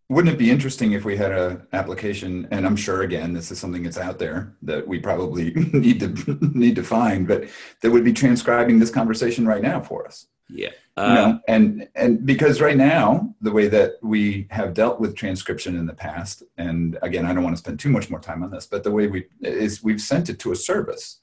wouldn't 0.09 0.33
it 0.33 0.37
be 0.37 0.49
interesting 0.49 0.93
if 0.93 1.03
we 1.03 1.17
had 1.17 1.31
an 1.31 1.67
application 1.73 2.47
and 2.51 2.65
i'm 2.65 2.75
sure 2.75 3.01
again 3.01 3.33
this 3.33 3.51
is 3.51 3.59
something 3.59 3.83
that's 3.83 3.97
out 3.97 4.19
there 4.19 4.55
that 4.61 4.87
we 4.87 4.99
probably 4.99 5.51
need 5.73 5.99
to 5.99 6.39
need 6.53 6.75
to 6.75 6.83
find 6.83 7.27
but 7.27 7.49
that 7.81 7.91
would 7.91 8.05
be 8.05 8.13
transcribing 8.13 8.79
this 8.79 8.89
conversation 8.89 9.45
right 9.45 9.61
now 9.61 9.81
for 9.81 10.07
us 10.07 10.27
yeah. 10.49 10.69
You 10.97 11.03
know, 11.03 11.25
uh, 11.25 11.37
and 11.47 11.87
and 11.93 12.25
because 12.25 12.59
right 12.59 12.75
now 12.75 13.35
the 13.41 13.51
way 13.51 13.67
that 13.67 13.93
we 14.01 14.47
have 14.49 14.73
dealt 14.73 14.99
with 14.99 15.15
transcription 15.15 15.77
in 15.77 15.85
the 15.85 15.93
past 15.93 16.41
and 16.57 16.97
again 17.03 17.23
i 17.23 17.33
don't 17.33 17.43
want 17.43 17.55
to 17.55 17.59
spend 17.59 17.79
too 17.79 17.89
much 17.89 18.09
more 18.09 18.19
time 18.19 18.41
on 18.41 18.49
this 18.49 18.65
but 18.65 18.83
the 18.83 18.89
way 18.89 19.05
we 19.05 19.25
is 19.41 19.83
we've 19.83 20.01
sent 20.01 20.27
it 20.27 20.39
to 20.39 20.51
a 20.51 20.55
service 20.55 21.19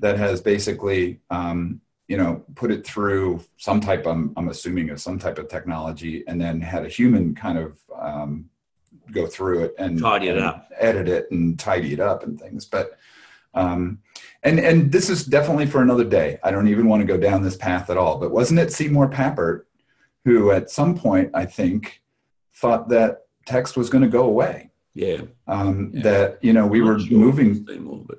that 0.00 0.18
has 0.18 0.40
basically 0.40 1.20
um, 1.30 1.80
you 2.08 2.16
know 2.16 2.42
put 2.56 2.72
it 2.72 2.84
through 2.84 3.40
some 3.58 3.80
type 3.80 4.08
I'm, 4.08 4.32
I'm 4.36 4.48
assuming 4.48 4.90
of 4.90 5.00
some 5.00 5.20
type 5.20 5.38
of 5.38 5.46
technology 5.46 6.24
and 6.26 6.40
then 6.40 6.60
had 6.60 6.84
a 6.84 6.88
human 6.88 7.32
kind 7.32 7.58
of 7.58 7.78
um, 7.96 8.50
go 9.10 9.26
through 9.26 9.64
it 9.64 9.74
and 9.78 10.00
tidy 10.00 10.28
it 10.28 10.36
and 10.36 10.46
up. 10.46 10.70
edit 10.78 11.08
it 11.08 11.30
and 11.30 11.58
tidy 11.58 11.92
it 11.92 12.00
up 12.00 12.22
and 12.22 12.40
things. 12.40 12.64
But 12.64 12.98
um, 13.54 13.98
and 14.42 14.58
and 14.58 14.92
this 14.92 15.08
is 15.08 15.24
definitely 15.24 15.66
for 15.66 15.82
another 15.82 16.04
day 16.04 16.38
i 16.42 16.50
don't 16.50 16.68
even 16.68 16.88
want 16.88 17.00
to 17.00 17.06
go 17.06 17.18
down 17.18 17.42
this 17.42 17.56
path 17.56 17.90
at 17.90 17.96
all 17.96 18.18
but 18.18 18.30
wasn't 18.30 18.58
it 18.58 18.72
seymour 18.72 19.08
papert 19.08 19.62
who 20.24 20.50
at 20.50 20.70
some 20.70 20.96
point 20.96 21.30
i 21.34 21.44
think 21.44 22.02
thought 22.54 22.88
that 22.88 23.26
text 23.46 23.76
was 23.76 23.90
going 23.90 24.02
to 24.02 24.08
go 24.08 24.24
away 24.24 24.70
yeah. 24.94 25.22
Um, 25.46 25.90
yeah. 25.94 26.02
that 26.02 26.38
you 26.42 26.52
know 26.52 26.66
we 26.66 26.80
were 26.82 26.98
sure 26.98 27.18
moving 27.18 27.66
Seymour, 27.66 28.04
but 28.06 28.18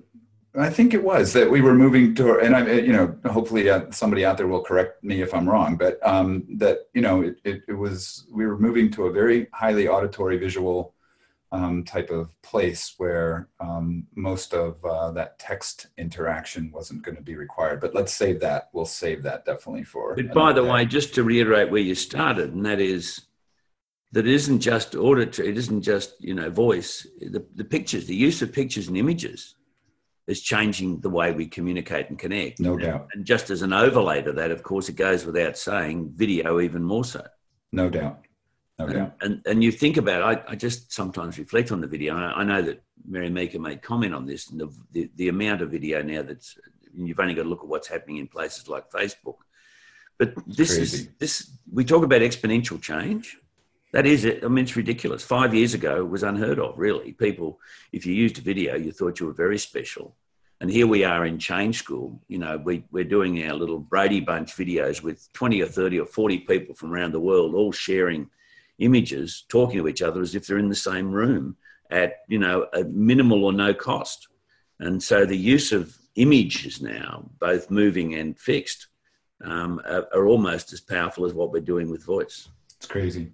I 0.56 0.70
think 0.70 0.94
it 0.94 1.04
was 1.04 1.34
that 1.34 1.50
we 1.50 1.62
were 1.62 1.74
moving 1.74 2.14
to, 2.16 2.40
and 2.40 2.56
I, 2.56 2.74
you 2.74 2.94
know, 2.94 3.18
hopefully 3.26 3.72
uh, 3.72 3.90
somebody 3.90 4.24
out 4.24 4.38
there 4.38 4.48
will 4.48 4.62
correct 4.62 5.04
me 5.04 5.22
if 5.22 5.34
I'm 5.34 5.50
wrong, 5.50 5.78
but 5.78 6.00
um, 6.08 6.46
that 6.58 6.90
you 6.94 7.02
know, 7.02 7.22
it, 7.22 7.38
it, 7.44 7.64
it, 7.68 7.74
was 7.74 8.28
we 8.32 8.46
were 8.46 8.58
moving 8.58 8.92
to 8.92 9.06
a 9.06 9.12
very 9.12 9.48
highly 9.52 9.88
auditory 9.88 10.38
visual 10.38 10.94
um, 11.54 11.84
type 11.84 12.10
of 12.10 12.40
place 12.42 12.96
where 12.98 13.48
um, 13.60 14.08
most 14.16 14.54
of 14.56 14.84
uh, 14.84 15.12
that 15.12 15.38
text 15.38 15.88
interaction 16.00 16.72
wasn't 16.72 17.04
going 17.04 17.16
to 17.16 17.22
be 17.22 17.36
required. 17.36 17.80
But 17.80 17.94
let's 17.94 18.12
save 18.12 18.40
that. 18.40 18.70
We'll 18.74 18.86
save 18.86 19.22
that 19.24 19.46
definitely 19.46 19.84
for. 19.84 20.16
But 20.16 20.34
by 20.34 20.52
the 20.52 20.64
day. 20.64 20.70
way, 20.70 20.86
just 20.86 21.14
to 21.16 21.24
reiterate 21.24 21.70
where 21.70 21.82
you 21.82 21.94
started, 21.94 22.54
and 22.54 22.66
that 22.66 22.82
is 22.82 23.28
that 24.14 24.26
it 24.26 24.34
isn't 24.34 24.62
just 24.62 24.96
auditory, 24.96 25.50
it 25.50 25.58
isn't 25.58 25.84
just 25.84 26.16
you 26.20 26.34
know 26.34 26.50
voice. 26.50 27.06
The, 27.22 27.46
the 27.54 27.64
pictures, 27.64 28.08
the 28.08 28.16
use 28.16 28.42
of 28.42 28.52
pictures 28.52 28.88
and 28.88 28.98
images 28.98 29.56
is 30.26 30.42
changing 30.42 31.02
the 31.02 31.10
way 31.10 31.34
we 31.34 31.46
communicate 31.46 32.10
and 32.10 32.18
connect. 32.18 32.60
No 32.60 32.74
and, 32.74 32.82
doubt. 32.82 33.08
And 33.14 33.26
just 33.26 33.52
as 33.52 33.62
an 33.62 33.74
overlay 33.74 34.24
to 34.24 34.32
that, 34.34 34.52
of 34.52 34.64
course, 34.64 34.90
it 34.90 34.96
goes 34.96 35.26
without 35.26 35.58
saying, 35.58 36.14
video 36.16 36.62
even 36.62 36.82
more 36.82 37.04
so. 37.04 37.26
No 37.74 37.90
doubt. 37.90 38.22
No 38.80 38.86
and. 38.86 39.12
And, 39.22 39.42
and 39.46 39.64
you 39.64 39.72
think 39.72 39.98
about 39.98 40.22
it, 40.22 40.44
I, 40.48 40.52
I 40.52 40.56
just 40.56 40.92
sometimes 40.92 41.38
reflect 41.38 41.72
on 41.72 41.82
the 41.82 41.88
video. 41.88 42.16
I, 42.16 42.42
I 42.42 42.44
know 42.44 42.62
that 42.62 42.84
Mary 43.08 43.30
Meeker 43.30 43.60
made 43.60 43.82
comment 43.82 44.14
on 44.14 44.26
this, 44.26 44.50
and 44.50 44.60
the, 44.60 44.74
the, 44.92 45.12
the 45.16 45.30
amount 45.30 45.62
of 45.62 45.72
video 45.72 46.02
now 46.02 46.24
that's, 46.24 46.58
you've 46.96 47.20
only 47.20 47.34
got 47.34 47.44
to 47.44 47.50
look 47.50 47.62
at 47.62 47.68
what's 47.68 47.88
happening 47.88 48.18
in 48.18 48.28
places 48.28 48.68
like 48.68 48.90
Facebook. 48.92 49.38
But 50.18 50.36
this 50.46 50.78
is, 50.78 51.10
this, 51.20 51.52
we 51.72 51.84
talk 51.84 52.04
about 52.04 52.22
exponential 52.22 52.82
change 52.82 53.38
that 53.94 54.08
is 54.08 54.26
it. 54.26 54.44
I 54.44 54.48
mean, 54.48 54.66
it's 54.66 54.76
ridiculous. 54.76 55.24
Five 55.24 55.54
years 55.54 55.76
ago, 55.76 55.98
it 55.98 56.10
was 56.10 56.24
unheard 56.24 56.60
of, 56.60 56.78
really. 56.78 57.14
People, 57.14 57.60
if 57.92 58.08
you 58.08 58.14
used 58.14 58.40
a 58.40 58.42
video, 58.42 58.76
you 58.76 58.92
thought 58.92 59.20
you 59.20 59.28
were 59.28 59.34
very 59.34 59.60
special. 59.60 60.16
And 60.60 60.70
here 60.70 60.88
we 60.88 61.04
are 61.04 61.26
in 61.26 61.38
Change 61.38 61.78
School. 61.78 62.20
You 62.28 62.40
know, 62.40 62.58
we, 62.58 62.84
we're 62.92 63.04
doing 63.04 63.44
our 63.46 63.54
little 63.54 63.78
Brady 63.78 64.20
Bunch 64.20 64.56
videos 64.56 65.04
with 65.04 65.32
20 65.34 65.62
or 65.62 65.68
30 65.68 66.00
or 66.00 66.06
40 66.08 66.40
people 66.40 66.74
from 66.74 66.92
around 66.92 67.12
the 67.12 67.20
world, 67.20 67.54
all 67.54 67.72
sharing 67.72 68.30
images, 68.84 69.46
talking 69.50 69.78
to 69.80 69.88
each 69.88 70.02
other 70.02 70.22
as 70.22 70.36
if 70.36 70.46
they're 70.46 70.58
in 70.58 70.70
the 70.70 70.76
same 70.76 71.12
room 71.12 71.56
at, 71.90 72.18
you 72.28 72.40
know, 72.40 72.68
a 72.74 72.84
minimal 72.84 73.46
or 73.46 73.54
no 73.54 73.74
cost. 73.74 74.28
And 74.80 75.02
so 75.02 75.26
the 75.26 75.38
use 75.38 75.72
of 75.72 75.98
images 76.16 76.82
now, 76.82 77.30
both 77.40 77.72
moving 77.72 78.16
and 78.16 78.38
fixed, 78.38 78.88
um, 79.44 79.82
are, 79.86 80.08
are 80.14 80.28
almost 80.28 80.74
as 80.74 80.82
powerful 80.82 81.26
as 81.26 81.34
what 81.34 81.52
we're 81.52 81.62
doing 81.62 81.90
with 81.90 82.04
voice. 82.06 82.50
It's 82.78 82.88
crazy. 82.88 83.32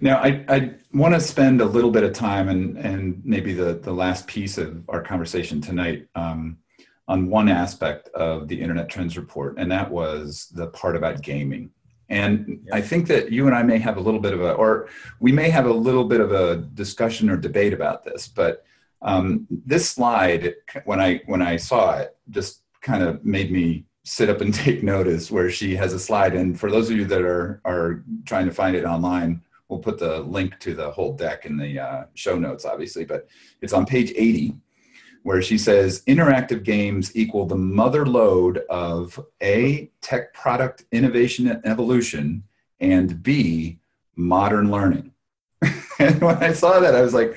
Now, 0.00 0.16
I, 0.18 0.44
I 0.48 0.74
want 0.94 1.14
to 1.14 1.20
spend 1.20 1.60
a 1.60 1.66
little 1.66 1.90
bit 1.90 2.04
of 2.04 2.14
time 2.14 2.48
and, 2.48 2.78
and 2.78 3.20
maybe 3.24 3.52
the, 3.52 3.74
the 3.74 3.92
last 3.92 4.26
piece 4.26 4.56
of 4.56 4.82
our 4.88 5.02
conversation 5.02 5.60
tonight 5.60 6.06
um, 6.14 6.58
on 7.06 7.28
one 7.28 7.48
aspect 7.48 8.08
of 8.10 8.48
the 8.48 8.60
Internet 8.60 8.88
Trends 8.88 9.18
Report, 9.18 9.58
and 9.58 9.70
that 9.70 9.90
was 9.90 10.48
the 10.54 10.68
part 10.68 10.96
about 10.96 11.22
gaming. 11.22 11.70
And 12.10 12.60
yeah. 12.66 12.74
I 12.74 12.80
think 12.80 13.06
that 13.06 13.30
you 13.30 13.46
and 13.46 13.54
I 13.54 13.62
may 13.62 13.78
have 13.78 13.96
a 13.96 14.00
little 14.00 14.20
bit 14.20 14.34
of 14.34 14.40
a, 14.40 14.52
or 14.52 14.88
we 15.20 15.30
may 15.32 15.48
have 15.48 15.66
a 15.66 15.72
little 15.72 16.04
bit 16.04 16.20
of 16.20 16.32
a 16.32 16.56
discussion 16.56 17.30
or 17.30 17.36
debate 17.36 17.72
about 17.72 18.04
this, 18.04 18.28
but 18.28 18.64
um, 19.02 19.46
this 19.48 19.88
slide, 19.88 20.54
when 20.84 21.00
I 21.00 21.22
when 21.26 21.40
I 21.40 21.56
saw 21.56 21.96
it, 21.96 22.16
just 22.28 22.62
kind 22.82 23.02
of 23.02 23.24
made 23.24 23.50
me 23.50 23.86
sit 24.04 24.28
up 24.28 24.40
and 24.40 24.52
take 24.64 24.82
notice. 24.82 25.30
Where 25.30 25.50
she 25.50 25.76
has 25.76 25.94
a 25.94 25.98
slide, 25.98 26.34
and 26.34 26.58
for 26.58 26.70
those 26.70 26.90
of 26.90 26.96
you 26.96 27.04
that 27.06 27.22
are 27.22 27.60
are 27.64 28.04
trying 28.26 28.46
to 28.46 28.52
find 28.52 28.76
it 28.76 28.84
online, 28.84 29.40
we'll 29.68 29.78
put 29.78 29.98
the 29.98 30.20
link 30.20 30.58
to 30.60 30.74
the 30.74 30.90
whole 30.90 31.14
deck 31.14 31.46
in 31.46 31.56
the 31.56 31.78
uh, 31.78 32.04
show 32.14 32.38
notes, 32.38 32.64
obviously, 32.64 33.04
but 33.04 33.28
it's 33.62 33.72
on 33.72 33.86
page 33.86 34.12
80 34.14 34.56
where 35.22 35.42
she 35.42 35.58
says 35.58 36.02
interactive 36.06 36.62
games 36.62 37.14
equal 37.14 37.46
the 37.46 37.56
mother 37.56 38.06
lode 38.06 38.58
of 38.70 39.18
A, 39.42 39.90
tech 40.00 40.32
product 40.32 40.84
innovation 40.92 41.48
and 41.48 41.64
evolution, 41.66 42.44
and 42.80 43.22
B, 43.22 43.78
modern 44.16 44.70
learning. 44.70 45.12
and 45.98 46.20
when 46.20 46.42
I 46.42 46.52
saw 46.52 46.80
that, 46.80 46.94
I 46.94 47.02
was 47.02 47.14
like, 47.14 47.36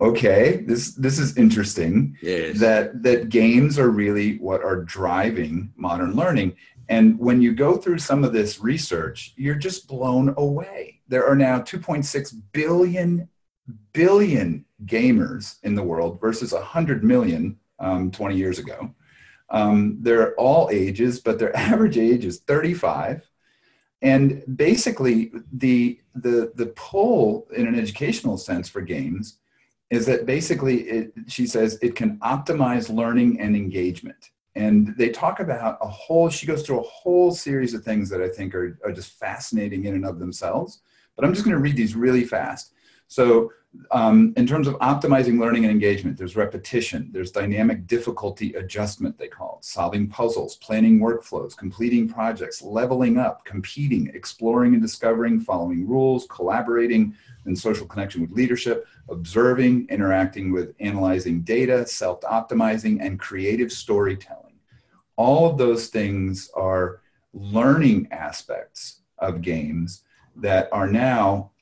okay, 0.00 0.64
this 0.66 0.94
this 0.94 1.18
is 1.18 1.36
interesting. 1.36 2.16
Yes. 2.22 2.58
That 2.58 3.02
that 3.02 3.28
games 3.28 3.78
are 3.78 3.90
really 3.90 4.38
what 4.38 4.62
are 4.62 4.82
driving 4.82 5.72
modern 5.76 6.12
learning. 6.12 6.56
And 6.88 7.18
when 7.18 7.42
you 7.42 7.52
go 7.52 7.76
through 7.76 7.98
some 7.98 8.22
of 8.22 8.32
this 8.32 8.60
research, 8.60 9.32
you're 9.36 9.56
just 9.56 9.88
blown 9.88 10.34
away. 10.36 11.00
There 11.08 11.26
are 11.26 11.34
now 11.34 11.58
2.6 11.58 12.40
billion 12.52 13.28
billion 13.92 14.64
gamers 14.84 15.56
in 15.62 15.74
the 15.74 15.82
world 15.82 16.20
versus 16.20 16.52
100 16.52 17.02
million 17.02 17.58
um, 17.78 18.10
20 18.10 18.36
years 18.36 18.58
ago. 18.58 18.94
Um, 19.50 19.98
they're 20.00 20.34
all 20.34 20.68
ages, 20.70 21.20
but 21.20 21.38
their 21.38 21.56
average 21.56 21.98
age 21.98 22.24
is 22.24 22.40
35. 22.40 23.28
And 24.02 24.42
basically, 24.56 25.32
the, 25.52 26.00
the, 26.14 26.52
the 26.54 26.66
pull 26.76 27.48
in 27.56 27.66
an 27.66 27.78
educational 27.78 28.36
sense 28.36 28.68
for 28.68 28.80
games 28.80 29.38
is 29.90 30.06
that 30.06 30.26
basically, 30.26 30.82
it, 30.82 31.12
she 31.28 31.46
says, 31.46 31.78
it 31.80 31.94
can 31.94 32.18
optimize 32.18 32.94
learning 32.94 33.40
and 33.40 33.56
engagement 33.56 34.30
and 34.56 34.96
they 34.96 35.10
talk 35.10 35.38
about 35.38 35.78
a 35.80 35.86
whole 35.86 36.28
she 36.28 36.46
goes 36.46 36.62
through 36.62 36.80
a 36.80 36.88
whole 36.88 37.30
series 37.30 37.74
of 37.74 37.84
things 37.84 38.08
that 38.08 38.20
i 38.20 38.28
think 38.28 38.54
are, 38.54 38.78
are 38.84 38.90
just 38.90 39.12
fascinating 39.12 39.84
in 39.84 39.94
and 39.94 40.04
of 40.04 40.18
themselves 40.18 40.80
but 41.14 41.24
i'm 41.24 41.32
just 41.32 41.44
going 41.44 41.54
to 41.54 41.62
read 41.62 41.76
these 41.76 41.94
really 41.94 42.24
fast 42.24 42.72
so 43.08 43.52
um, 43.90 44.32
in 44.36 44.46
terms 44.46 44.66
of 44.68 44.74
optimizing 44.76 45.38
learning 45.38 45.64
and 45.64 45.70
engagement 45.70 46.16
there's 46.16 46.34
repetition 46.34 47.10
there's 47.12 47.30
dynamic 47.30 47.86
difficulty 47.86 48.54
adjustment 48.54 49.18
they 49.18 49.28
call 49.28 49.58
it. 49.58 49.64
Solving 49.64 50.08
puzzles 50.08 50.56
planning 50.56 50.98
workflows 50.98 51.56
completing 51.56 52.08
projects 52.08 52.62
leveling 52.62 53.18
up 53.18 53.44
competing 53.44 54.10
exploring 54.14 54.72
and 54.72 54.82
discovering 54.82 55.40
following 55.40 55.86
rules 55.86 56.26
collaborating 56.30 57.14
and 57.44 57.56
social 57.56 57.86
connection 57.86 58.22
with 58.22 58.32
leadership 58.32 58.86
observing 59.10 59.86
interacting 59.90 60.52
with 60.52 60.74
analyzing 60.80 61.42
data 61.42 61.86
self-optimizing 61.86 62.98
and 63.00 63.20
creative 63.20 63.70
storytelling. 63.70 64.58
All 65.16 65.48
of 65.48 65.58
those 65.58 65.88
things 65.88 66.50
are 66.54 67.00
learning 67.32 68.08
aspects 68.10 69.00
of 69.18 69.42
games 69.42 70.02
that 70.36 70.68
are 70.72 70.88
now 70.88 71.52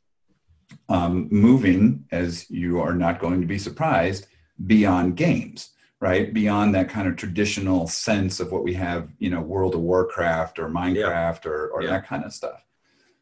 um, 0.89 1.29
moving, 1.31 2.05
as 2.13 2.49
you 2.51 2.81
are 2.81 2.95
not 2.95 3.21
going 3.21 3.41
to 3.41 3.47
be 3.47 3.59
surprised, 3.59 4.27
beyond 4.67 5.17
games, 5.17 5.71
right? 6.01 6.33
Beyond 6.33 6.75
that 6.75 6.89
kind 6.89 7.09
of 7.09 7.17
traditional 7.17 7.87
sense 7.87 8.41
of 8.41 8.53
what 8.53 8.65
we 8.65 8.75
have, 8.75 9.11
you 9.19 9.31
know, 9.31 9.41
World 9.41 9.75
of 9.75 9.81
Warcraft 9.81 10.59
or 10.59 10.69
Minecraft 10.69 11.45
yeah. 11.45 11.51
or, 11.51 11.69
or 11.69 11.83
yeah. 11.83 11.91
that 11.91 12.07
kind 12.07 12.25
of 12.25 12.33
stuff. 12.33 12.65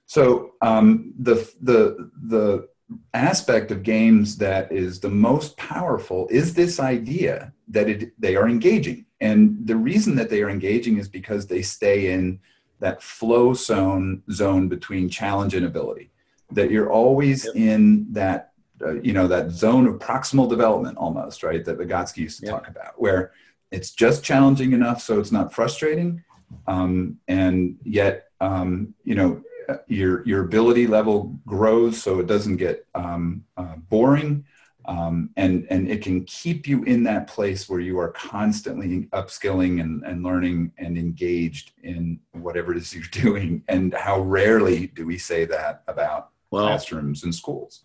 So 0.06 0.52
um, 0.60 1.14
the 1.18 1.34
the 1.60 2.10
the 2.22 2.68
aspect 3.14 3.70
of 3.70 3.82
games 3.82 4.36
that 4.36 4.70
is 4.70 5.00
the 5.00 5.08
most 5.08 5.56
powerful 5.56 6.28
is 6.30 6.52
this 6.52 6.78
idea 6.78 7.54
that 7.68 7.88
it, 7.88 8.20
they 8.20 8.36
are 8.36 8.46
engaging 8.46 9.06
and 9.22 9.56
the 9.64 9.76
reason 9.76 10.16
that 10.16 10.30
they 10.30 10.42
are 10.42 10.50
engaging 10.50 10.98
is 10.98 11.08
because 11.08 11.46
they 11.46 11.62
stay 11.62 12.12
in 12.12 12.40
that 12.80 13.00
flow 13.00 13.54
zone 13.54 14.20
zone 14.32 14.68
between 14.68 15.08
challenge 15.08 15.54
and 15.54 15.64
ability. 15.64 16.10
That 16.52 16.70
you're 16.70 16.90
always 16.90 17.46
yep. 17.46 17.56
in 17.56 18.12
that 18.12 18.52
uh, 18.84 19.00
you 19.00 19.12
know 19.12 19.28
that 19.28 19.50
zone 19.50 19.86
of 19.86 19.94
proximal 19.98 20.48
development 20.48 20.98
almost 20.98 21.42
right 21.42 21.64
that 21.64 21.78
Vygotsky 21.78 22.18
used 22.18 22.40
to 22.40 22.46
yep. 22.46 22.54
talk 22.54 22.68
about 22.68 23.00
where 23.00 23.32
it's 23.70 23.92
just 23.92 24.24
challenging 24.24 24.72
enough 24.72 25.00
so 25.00 25.20
it's 25.20 25.32
not 25.32 25.52
frustrating 25.52 26.22
um, 26.66 27.18
and 27.28 27.78
yet 27.84 28.28
um, 28.40 28.94
you 29.04 29.14
know 29.14 29.42
uh, 29.68 29.76
your 29.86 30.26
your 30.26 30.44
ability 30.44 30.86
level 30.86 31.38
grows 31.46 32.02
so 32.02 32.18
it 32.18 32.26
doesn't 32.26 32.56
get 32.56 32.86
um, 32.94 33.44
uh, 33.56 33.76
boring 33.88 34.44
um, 34.86 35.30
and 35.36 35.66
and 35.70 35.88
it 35.88 36.02
can 36.02 36.24
keep 36.24 36.66
you 36.66 36.82
in 36.82 37.04
that 37.04 37.28
place 37.28 37.68
where 37.68 37.80
you 37.80 38.00
are 38.00 38.10
constantly 38.10 39.02
upskilling 39.12 39.80
and, 39.80 40.02
and 40.04 40.24
learning 40.24 40.72
and 40.78 40.98
engaged 40.98 41.70
in 41.84 42.18
whatever 42.32 42.72
it 42.72 42.78
is 42.78 42.92
you're 42.92 43.04
doing 43.12 43.62
and 43.68 43.94
how 43.94 44.20
rarely 44.20 44.88
do 44.88 45.06
we 45.06 45.18
say 45.18 45.44
that 45.44 45.84
about 45.86 46.31
well, 46.52 46.66
classrooms 46.66 47.24
and 47.24 47.34
schools 47.34 47.84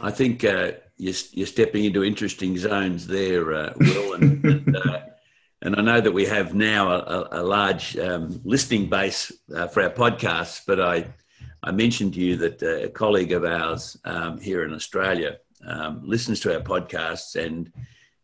i 0.00 0.10
think 0.10 0.44
uh, 0.44 0.72
you're, 0.96 1.14
you're 1.32 1.46
stepping 1.46 1.84
into 1.84 2.04
interesting 2.04 2.56
zones 2.58 3.06
there 3.06 3.54
uh, 3.54 3.72
will 3.78 4.14
and, 4.14 4.44
and, 4.44 4.76
uh, 4.76 5.00
and, 5.62 5.76
i 5.76 5.80
know 5.80 6.00
that 6.00 6.12
we 6.12 6.26
have 6.26 6.54
now 6.54 6.90
a, 6.90 7.28
a 7.32 7.42
large 7.42 7.96
um, 7.98 8.40
listening 8.44 8.88
base 8.88 9.32
uh, 9.54 9.66
for 9.66 9.82
our 9.82 9.90
podcasts 9.90 10.60
but 10.66 10.80
i 10.80 11.06
i 11.62 11.70
mentioned 11.70 12.12
to 12.14 12.20
you 12.20 12.36
that 12.36 12.62
uh, 12.62 12.86
a 12.86 12.88
colleague 12.88 13.32
of 13.32 13.44
ours 13.44 13.96
um, 14.04 14.38
here 14.38 14.64
in 14.64 14.74
australia 14.74 15.36
um, 15.66 16.02
listens 16.04 16.40
to 16.40 16.54
our 16.54 16.62
podcasts 16.62 17.36
and 17.36 17.72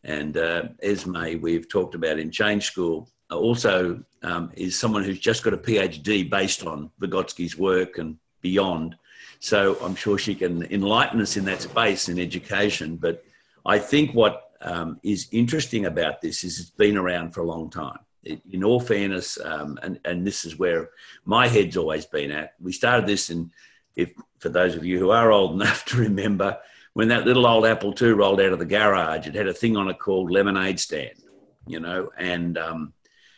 and 0.05 0.37
uh, 0.37 0.63
Esme 0.83 1.41
we've 1.41 1.69
talked 1.69 1.97
about 1.97 2.21
in 2.21 2.31
Change 2.31 2.65
School 2.65 3.11
also 3.31 4.03
um, 4.23 4.51
is 4.55 4.79
someone 4.79 5.03
who's 5.03 5.19
just 5.19 5.43
got 5.43 5.55
a 5.55 5.59
PhD 5.59 6.29
based 6.29 6.65
on 6.65 6.91
Vygotsky's 7.01 7.59
work 7.59 7.99
and 7.99 8.17
beyond. 8.41 8.97
So 9.41 9.77
I'm 9.83 9.95
sure 9.95 10.19
she 10.19 10.35
can 10.35 10.63
enlighten 10.65 11.21
us 11.21 11.37
in 11.37 11.45
that 11.47 11.63
space 11.63 12.09
in 12.09 12.19
education. 12.19 12.97
But 12.97 13.25
I 13.65 13.79
think 13.79 14.15
what 14.15 14.53
um, 14.61 14.99
is 15.03 15.29
interesting 15.33 15.87
about 15.87 16.21
this 16.21 16.45
is 16.45 16.59
it's 16.59 16.71
been 16.71 16.97
around 16.97 17.33
for 17.33 17.41
a 17.41 17.47
long 17.47 17.71
time. 17.71 17.99
It, 18.23 18.43
in 18.51 18.65
all 18.65 18.81
fairness, 18.81 19.39
um, 19.45 19.79
and, 19.83 20.01
and 20.05 20.27
this 20.27 20.45
is 20.45 20.59
where 20.59 20.91
my 21.25 21.47
head's 21.47 21.77
always 21.77 22.07
been 22.07 22.31
at. 22.33 22.55
We 22.61 22.73
started 22.73 23.07
this 23.07 23.31
in, 23.31 23.53
if 23.95 24.11
for 24.41 24.49
those 24.49 24.75
of 24.75 24.85
you 24.85 24.99
who 24.99 25.11
are 25.11 25.31
old 25.31 25.53
enough 25.61 25.85
to 25.87 25.97
remember, 25.99 26.59
when 26.95 27.09
that 27.09 27.27
little 27.27 27.47
old 27.47 27.67
Apple 27.67 27.95
II 28.01 28.13
rolled 28.13 28.41
out 28.41 28.53
of 28.53 28.59
the 28.59 28.65
garage, 28.65 29.27
it 29.27 29.35
had 29.35 29.47
a 29.47 29.53
thing 29.53 29.77
on 29.77 29.89
it 29.89 29.99
called 29.99 30.31
Lemonade 30.31 30.81
Stand, 30.81 31.23
you 31.67 31.79
know, 31.79 32.11
and 32.17 32.57
um, 32.57 32.95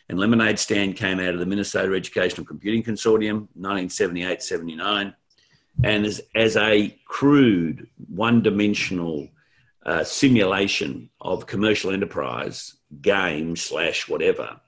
and 0.07 0.17
Lemonade 0.17 0.57
Stand 0.57 0.95
came 0.95 1.19
out 1.19 1.33
of 1.33 1.39
the 1.39 1.45
Minnesota 1.45 1.93
Educational 1.93 2.45
Computing 2.45 2.83
Consortium, 2.83 3.47
1978 3.53 4.41
79. 4.41 5.13
And 5.83 6.05
as, 6.05 6.21
as 6.35 6.57
a 6.57 6.97
crude, 7.05 7.87
one 8.07 8.41
dimensional 8.41 9.29
uh, 9.85 10.03
simulation 10.03 11.09
of 11.21 11.47
commercial 11.47 11.91
enterprise, 11.91 12.75
game 13.01 13.55
slash 13.55 14.07
whatever, 14.09 14.59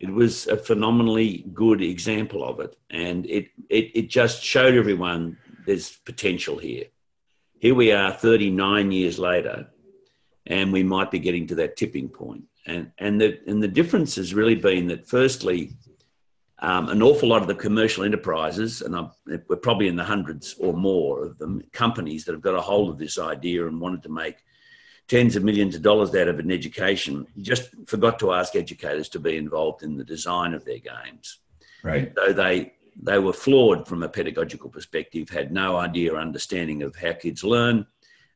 it 0.00 0.10
was 0.10 0.46
a 0.48 0.56
phenomenally 0.56 1.44
good 1.54 1.80
example 1.80 2.44
of 2.44 2.60
it. 2.60 2.76
And 2.90 3.26
it, 3.26 3.48
it, 3.68 3.90
it 3.94 4.10
just 4.10 4.42
showed 4.42 4.74
everyone 4.74 5.38
there's 5.66 5.96
potential 6.04 6.58
here 6.58 6.84
here 7.64 7.74
we 7.74 7.92
are 7.92 8.12
39 8.12 8.92
years 8.92 9.18
later, 9.18 9.66
and 10.46 10.70
we 10.70 10.82
might 10.82 11.10
be 11.10 11.18
getting 11.18 11.46
to 11.46 11.54
that 11.54 11.78
tipping 11.78 12.10
point. 12.10 12.44
And, 12.66 12.92
and, 12.98 13.18
the, 13.18 13.40
and 13.46 13.62
the 13.62 13.68
difference 13.68 14.16
has 14.16 14.34
really 14.34 14.54
been 14.54 14.88
that, 14.88 15.08
firstly, 15.08 15.72
um, 16.60 16.88
an 16.88 17.02
awful 17.02 17.28
lot 17.28 17.42
of 17.42 17.48
the 17.48 17.54
commercial 17.54 18.04
enterprises, 18.04 18.82
and 18.82 18.94
I'm, 18.96 19.10
we're 19.48 19.56
probably 19.56 19.88
in 19.88 19.96
the 19.96 20.04
hundreds 20.04 20.54
or 20.58 20.72
more 20.72 21.24
of 21.24 21.38
them, 21.38 21.62
companies 21.72 22.24
that 22.24 22.32
have 22.32 22.42
got 22.42 22.54
a 22.54 22.60
hold 22.60 22.90
of 22.90 22.98
this 22.98 23.18
idea 23.18 23.66
and 23.66 23.80
wanted 23.80 24.02
to 24.04 24.08
make 24.08 24.36
tens 25.08 25.36
of 25.36 25.44
millions 25.44 25.74
of 25.74 25.82
dollars 25.82 26.14
out 26.14 26.28
of 26.28 26.38
an 26.38 26.50
education, 26.50 27.26
just 27.38 27.70
forgot 27.86 28.18
to 28.18 28.32
ask 28.32 28.56
educators 28.56 29.08
to 29.10 29.18
be 29.18 29.36
involved 29.36 29.82
in 29.82 29.96
the 29.96 30.04
design 30.04 30.54
of 30.54 30.64
their 30.64 30.78
games. 30.78 31.40
Right. 31.82 32.12
So 32.16 32.32
they 32.32 32.72
they 33.02 33.18
were 33.18 33.32
flawed 33.32 33.88
from 33.88 34.04
a 34.04 34.08
pedagogical 34.08 34.70
perspective, 34.70 35.28
had 35.28 35.52
no 35.52 35.76
idea 35.76 36.14
or 36.14 36.18
understanding 36.18 36.84
of 36.84 36.94
how 36.94 37.12
kids 37.12 37.42
learn, 37.42 37.86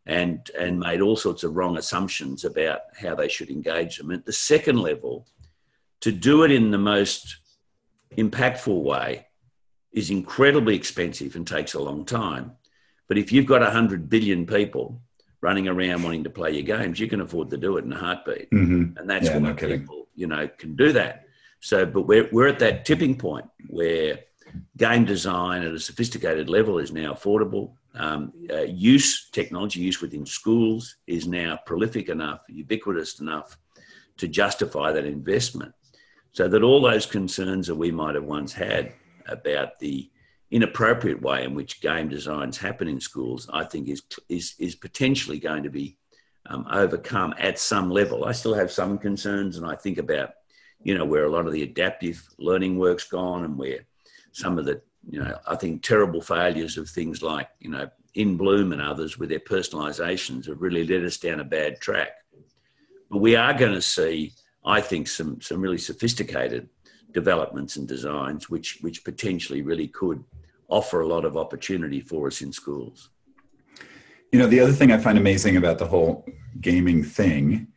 and, 0.04 0.50
and 0.58 0.80
made 0.80 1.00
all 1.00 1.16
sorts 1.16 1.44
of 1.44 1.54
wrong 1.54 1.76
assumptions 1.76 2.44
about 2.44 2.80
how 3.00 3.14
they 3.14 3.28
should 3.28 3.50
engage 3.50 3.98
them. 3.98 4.10
At 4.10 4.24
the 4.24 4.32
second 4.32 4.78
level, 4.78 5.26
to 6.00 6.10
do 6.10 6.42
it 6.42 6.50
in 6.50 6.70
the 6.70 6.78
most 6.78 7.36
impactful 8.16 8.82
way 8.82 9.26
is 9.92 10.10
incredibly 10.10 10.76
expensive 10.76 11.34
and 11.36 11.46
takes 11.46 11.74
a 11.74 11.80
long 11.80 12.04
time. 12.04 12.52
But 13.08 13.18
if 13.18 13.32
you've 13.32 13.46
got 13.46 13.62
100 13.62 14.08
billion 14.08 14.46
people 14.46 15.00
running 15.40 15.68
around 15.68 16.02
wanting 16.02 16.24
to 16.24 16.30
play 16.30 16.52
your 16.52 16.62
games, 16.62 17.00
you 17.00 17.08
can 17.08 17.20
afford 17.20 17.50
to 17.50 17.56
do 17.56 17.76
it 17.76 17.84
in 17.84 17.92
a 17.92 17.98
heartbeat. 17.98 18.50
Mm-hmm. 18.50 18.98
And 18.98 19.08
that's 19.08 19.26
yeah, 19.26 19.38
why 19.38 19.50
no 19.50 19.54
people, 19.54 20.08
you 20.14 20.26
know, 20.26 20.48
can 20.58 20.76
do 20.76 20.92
that. 20.92 21.24
So, 21.60 21.86
but 21.86 22.02
we're, 22.02 22.28
we're 22.32 22.48
at 22.48 22.58
that 22.60 22.84
tipping 22.84 23.16
point 23.16 23.46
where 23.68 24.20
game 24.76 25.04
design 25.04 25.62
at 25.62 25.72
a 25.72 25.80
sophisticated 25.80 26.48
level 26.48 26.78
is 26.78 26.92
now 26.92 27.14
affordable. 27.14 27.72
Um, 27.94 28.32
uh, 28.50 28.62
use, 28.62 29.28
technology 29.30 29.80
use 29.80 30.00
within 30.00 30.26
schools 30.26 30.96
is 31.06 31.26
now 31.26 31.58
prolific 31.66 32.08
enough, 32.08 32.40
ubiquitous 32.48 33.20
enough 33.20 33.56
to 34.18 34.28
justify 34.28 34.92
that 34.92 35.04
investment. 35.04 35.72
So 36.32 36.48
that 36.48 36.62
all 36.62 36.80
those 36.80 37.06
concerns 37.06 37.66
that 37.66 37.74
we 37.74 37.90
might 37.90 38.14
have 38.14 38.24
once 38.24 38.52
had 38.52 38.92
about 39.26 39.78
the 39.78 40.10
inappropriate 40.50 41.20
way 41.20 41.44
in 41.44 41.54
which 41.54 41.80
game 41.80 42.08
designs 42.08 42.56
happen 42.56 42.88
in 42.88 43.00
schools, 43.00 43.48
I 43.52 43.64
think 43.64 43.88
is, 43.88 44.02
is, 44.28 44.54
is 44.58 44.74
potentially 44.74 45.38
going 45.38 45.62
to 45.64 45.70
be 45.70 45.96
um, 46.46 46.66
overcome 46.70 47.34
at 47.38 47.58
some 47.58 47.90
level. 47.90 48.24
I 48.24 48.32
still 48.32 48.54
have 48.54 48.70
some 48.70 48.98
concerns, 48.98 49.58
and 49.58 49.66
I 49.66 49.74
think 49.74 49.98
about, 49.98 50.30
you 50.82 50.96
know, 50.96 51.04
where 51.04 51.24
a 51.24 51.30
lot 51.30 51.46
of 51.46 51.52
the 51.52 51.62
adaptive 51.62 52.26
learning 52.38 52.78
work's 52.78 53.08
gone 53.08 53.44
and 53.44 53.58
where 53.58 53.80
some 54.32 54.58
of 54.58 54.64
the, 54.64 54.80
you 55.10 55.22
know, 55.22 55.36
I 55.46 55.56
think 55.56 55.82
terrible 55.82 56.22
failures 56.22 56.78
of 56.78 56.88
things 56.88 57.22
like, 57.22 57.48
you 57.60 57.70
know, 57.70 57.90
inBloom 58.16 58.72
and 58.72 58.80
others 58.80 59.18
with 59.18 59.28
their 59.28 59.40
personalizations 59.40 60.46
have 60.46 60.62
really 60.62 60.86
led 60.86 61.04
us 61.04 61.18
down 61.18 61.40
a 61.40 61.44
bad 61.44 61.80
track. 61.80 62.10
But 63.10 63.18
we 63.18 63.36
are 63.36 63.54
going 63.54 63.74
to 63.74 63.82
see, 63.82 64.32
I 64.68 64.80
think, 64.80 65.08
some, 65.08 65.40
some 65.40 65.60
really 65.60 65.78
sophisticated 65.78 66.68
developments 67.12 67.76
and 67.76 67.88
designs 67.88 68.50
which, 68.50 68.78
which 68.82 69.02
potentially 69.02 69.62
really 69.62 69.88
could 69.88 70.22
offer 70.68 71.00
a 71.00 71.06
lot 71.06 71.24
of 71.24 71.36
opportunity 71.36 72.00
for 72.00 72.26
us 72.26 72.42
in 72.42 72.52
schools. 72.52 73.08
You 74.30 74.38
know, 74.38 74.46
the 74.46 74.60
other 74.60 74.72
thing 74.72 74.92
I 74.92 74.98
find 74.98 75.16
amazing 75.16 75.56
about 75.56 75.78
the 75.78 75.86
whole 75.86 76.26
gaming 76.60 77.02
thing 77.02 77.68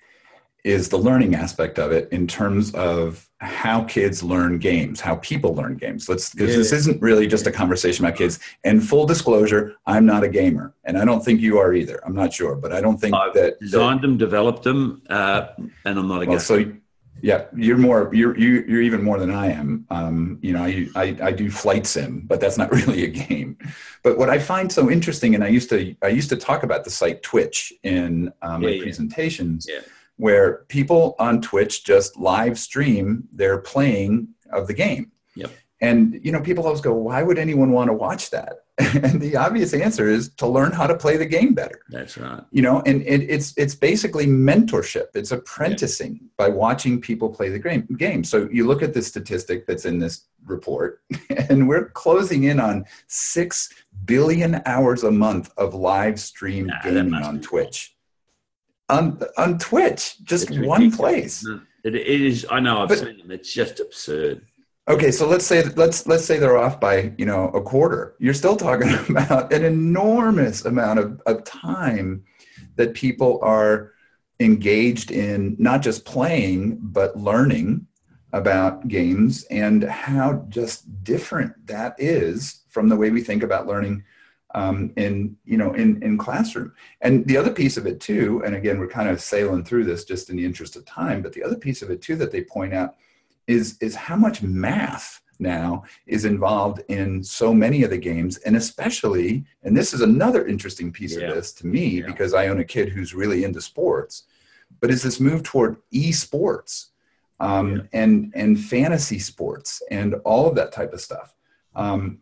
is 0.64 0.90
the 0.90 0.98
learning 0.98 1.34
aspect 1.34 1.80
of 1.80 1.92
it 1.92 2.08
in 2.12 2.28
terms 2.28 2.74
of 2.76 3.28
how 3.40 3.84
kids 3.86 4.22
learn 4.22 4.60
games, 4.60 5.02
how 5.02 5.16
people 5.16 5.56
learn 5.56 5.76
games. 5.76 6.08
Let's 6.08 6.30
because 6.30 6.52
yeah. 6.52 6.58
this 6.58 6.72
isn't 6.72 7.02
really 7.02 7.26
just 7.26 7.48
a 7.48 7.52
conversation 7.52 8.06
about 8.06 8.18
kids. 8.18 8.40
And 8.64 8.88
full 8.88 9.08
disclosure, 9.08 9.76
I'm 9.88 10.06
not 10.06 10.24
a 10.24 10.30
gamer, 10.30 10.76
and 10.84 10.98
I 10.98 11.06
don't 11.06 11.26
think 11.26 11.42
you 11.42 11.58
are 11.58 11.74
either. 11.74 12.00
I'm 12.06 12.14
not 12.14 12.34
sure, 12.34 12.56
but 12.56 12.72
I 12.72 12.82
don't 12.82 12.98
think 12.98 13.16
I've 13.16 13.34
that 13.34 13.60
designed 13.60 14.00
that, 14.00 14.08
them, 14.08 14.18
developed 14.18 14.64
them, 14.64 15.02
uh, 15.10 15.48
and 15.86 15.98
I'm 15.98 16.08
not 16.08 16.22
a 16.22 16.28
well, 16.28 16.38
gamer. 16.38 16.40
So, 16.40 16.72
yeah, 17.22 17.46
you're 17.56 17.78
more 17.78 18.10
you're 18.14 18.38
you, 18.38 18.64
you're 18.68 18.82
even 18.82 19.04
more 19.04 19.20
than 19.20 19.32
I 19.32 19.52
am. 19.52 19.86
Um, 19.90 20.40
you 20.42 20.54
know, 20.54 20.64
I, 20.64 20.88
I 20.96 21.18
I 21.22 21.32
do 21.32 21.52
flight 21.52 21.86
sim, 21.86 22.24
but 22.26 22.40
that's 22.40 22.58
not 22.58 22.72
really 22.80 23.04
a 23.04 23.08
game. 23.08 23.58
But 24.04 24.18
what 24.18 24.30
I 24.30 24.40
find 24.40 24.72
so 24.72 24.90
interesting, 24.90 25.36
and 25.36 25.44
I 25.44 25.48
used 25.48 25.70
to 25.70 25.96
I 26.02 26.08
used 26.08 26.30
to 26.30 26.38
talk 26.38 26.64
about 26.64 26.84
the 26.84 26.90
site 26.90 27.22
Twitch 27.22 27.74
in 27.84 28.32
um, 28.42 28.62
yeah, 28.62 28.70
my 28.70 28.76
yeah. 28.76 28.84
presentations. 28.84 29.68
Yeah 29.70 29.82
where 30.22 30.66
people 30.68 31.16
on 31.18 31.42
Twitch 31.42 31.84
just 31.84 32.16
live 32.16 32.60
stream 32.60 33.28
their 33.32 33.58
playing 33.58 34.28
of 34.54 34.68
the 34.68 34.74
game. 34.74 35.12
And 35.82 36.20
you 36.24 36.32
know, 36.32 36.40
people 36.40 36.66
always 36.66 36.82
go, 36.82 36.94
"Why 36.94 37.24
would 37.24 37.40
anyone 37.40 37.72
want 37.72 37.90
to 37.90 37.94
watch 37.94 38.30
that?" 38.30 38.66
and 38.78 39.20
the 39.20 39.36
obvious 39.36 39.74
answer 39.74 40.08
is 40.08 40.30
to 40.36 40.48
learn 40.48 40.72
how 40.72 40.86
to 40.86 40.96
play 40.96 41.18
the 41.18 41.26
game 41.26 41.54
better. 41.54 41.82
That's 41.90 42.18
right. 42.18 42.44
You 42.52 42.62
know, 42.62 42.82
and 42.86 43.02
it, 43.02 43.24
it's 43.24 43.54
it's 43.58 43.74
basically 43.74 44.28
mentorship. 44.28 45.08
It's 45.16 45.32
apprenticing 45.32 46.14
yep. 46.14 46.30
by 46.38 46.50
watching 46.50 47.02
people 47.02 47.30
play 47.30 47.50
the 47.50 47.60
game. 47.60 47.88
Game. 47.98 48.24
So 48.24 48.48
you 48.52 48.68
look 48.68 48.84
at 48.84 48.94
the 48.94 49.02
statistic 49.02 49.66
that's 49.66 49.86
in 49.86 49.98
this 49.98 50.26
report, 50.46 51.02
and 51.50 51.68
we're 51.68 51.90
closing 51.90 52.44
in 52.44 52.60
on 52.60 52.86
six 53.08 53.74
billion 54.06 54.62
hours 54.66 55.04
a 55.04 55.12
month 55.12 55.52
of 55.58 55.74
live 55.74 56.20
stream 56.20 56.68
nah, 56.68 56.82
gaming 56.84 57.14
on 57.16 57.42
Twitch 57.42 57.96
on 58.92 59.20
on 59.38 59.58
Twitch, 59.58 60.24
just 60.24 60.52
one 60.52 60.92
place. 60.92 61.46
It, 61.84 61.96
it 61.96 62.22
is. 62.22 62.46
I 62.50 62.60
know. 62.60 62.82
I've 62.82 62.90
but, 62.90 63.00
seen 63.00 63.18
them. 63.18 63.32
It's 63.32 63.52
just 63.52 63.80
absurd. 63.80 64.46
Okay, 64.88 65.12
so 65.12 65.28
let's 65.28 65.46
say 65.46 65.64
let's 65.64 66.08
let's 66.08 66.26
say 66.26 66.40
they're 66.40 66.58
off 66.58 66.80
by 66.80 67.14
you 67.18 67.26
know 67.26 67.50
a 67.50 67.62
quarter. 67.62 68.16
You're 68.20 68.34
still 68.34 68.56
talking 68.56 68.94
about 69.10 69.54
an 69.54 69.64
enormous 69.64 70.66
amount 70.66 71.00
of, 71.00 71.22
of 71.26 71.44
time 71.44 72.24
that 72.78 72.94
people 72.94 73.40
are 73.44 73.94
engaged 74.40 75.12
in 75.12 75.56
not 75.60 75.82
just 75.84 76.04
playing 76.04 76.80
but 76.82 77.16
learning 77.16 77.86
about 78.34 78.88
games 78.88 79.44
and 79.46 79.84
how 79.84 80.46
just 80.50 81.04
different 81.04 81.54
that 81.68 81.96
is 82.00 82.64
from 82.70 82.90
the 82.90 82.96
way 82.96 83.12
we 83.12 83.22
think 83.22 83.44
about 83.44 83.68
learning 83.68 84.04
um, 84.56 84.92
in 84.98 85.38
you 85.46 85.58
know 85.58 85.74
in 85.74 86.02
in 86.02 86.18
classroom 86.18 86.74
and 87.02 87.26
the 87.28 87.38
other 87.38 87.52
piece 87.52 87.78
of 87.78 87.86
it 87.86 88.00
too 88.00 88.42
and 88.44 88.56
again 88.56 88.80
we're 88.80 88.88
kind 88.88 89.10
of 89.10 89.22
sailing 89.22 89.64
through 89.64 89.84
this 89.84 90.06
just 90.06 90.30
in 90.32 90.38
the 90.38 90.46
interest 90.46 90.76
of 90.76 90.86
time 90.86 91.22
but 91.22 91.34
the 91.34 91.44
other 91.44 91.56
piece 91.56 91.84
of 91.84 91.92
it 91.92 92.02
too 92.02 92.16
that 92.16 92.32
they 92.32 92.44
point 92.44 92.74
out 92.74 92.96
is 93.52 93.78
is 93.82 93.96
how 93.96 94.16
much 94.16 94.42
math 94.42 95.22
now 95.40 95.84
is 96.06 96.24
involved 96.26 96.80
in 96.88 97.24
so 97.24 97.54
many 97.54 97.84
of 97.84 97.90
the 97.90 97.98
games, 97.98 98.38
and 98.46 98.56
especially, 98.56 99.44
and 99.64 99.76
this 99.76 99.94
is 99.94 100.02
another 100.02 100.46
interesting 100.48 100.92
piece 100.92 101.16
Yeah. 101.16 101.28
of 101.30 101.36
this 101.36 101.52
to 101.54 101.68
me 101.68 101.86
Yeah. 102.00 102.06
because 102.06 102.34
I 102.34 102.48
own 102.48 102.60
a 102.60 102.64
kid 102.76 102.90
who's 102.90 103.14
really 103.22 103.44
into 103.44 103.62
sports, 103.62 104.24
but 104.80 104.92
is 104.92 105.02
this 105.04 105.20
move 105.20 105.42
toward 105.44 105.78
esports 105.94 106.88
um, 107.40 107.68
Yeah. 107.76 107.82
and 108.02 108.32
and 108.36 108.60
fantasy 108.60 109.18
sports 109.20 109.82
and 109.90 110.10
all 110.30 110.48
of 110.48 110.56
that 110.56 110.72
type 110.72 110.94
of 110.94 111.02
stuff. 111.02 111.34
Um, 111.76 112.20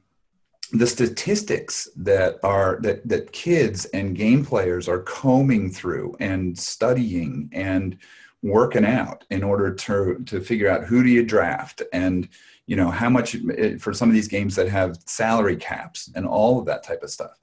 the 0.71 0.87
statistics 0.87 1.89
that 1.97 2.39
are 2.43 2.79
that 2.83 2.99
that 3.11 3.31
kids 3.33 3.85
and 3.97 4.15
game 4.15 4.45
players 4.45 4.87
are 4.87 4.99
combing 4.99 5.71
through 5.71 6.15
and 6.19 6.57
studying 6.57 7.49
and 7.51 7.97
working 8.41 8.85
out 8.85 9.25
in 9.29 9.43
order 9.43 9.73
to 9.73 10.21
to 10.25 10.39
figure 10.39 10.69
out 10.69 10.85
who 10.85 11.03
do 11.03 11.09
you 11.09 11.23
draft 11.23 11.81
and 11.91 12.29
you 12.67 12.75
know 12.75 12.89
how 12.89 13.09
much 13.09 13.35
eh, 13.57 13.77
for 13.77 13.93
some 13.93 14.09
of 14.09 14.13
these 14.15 14.27
games 14.27 14.55
that 14.55 14.69
have 14.69 14.97
salary 15.05 15.55
caps 15.57 16.09
and 16.15 16.25
all 16.25 16.59
of 16.59 16.65
that 16.65 16.83
type 16.83 17.03
of 17.03 17.09
stuff. 17.09 17.37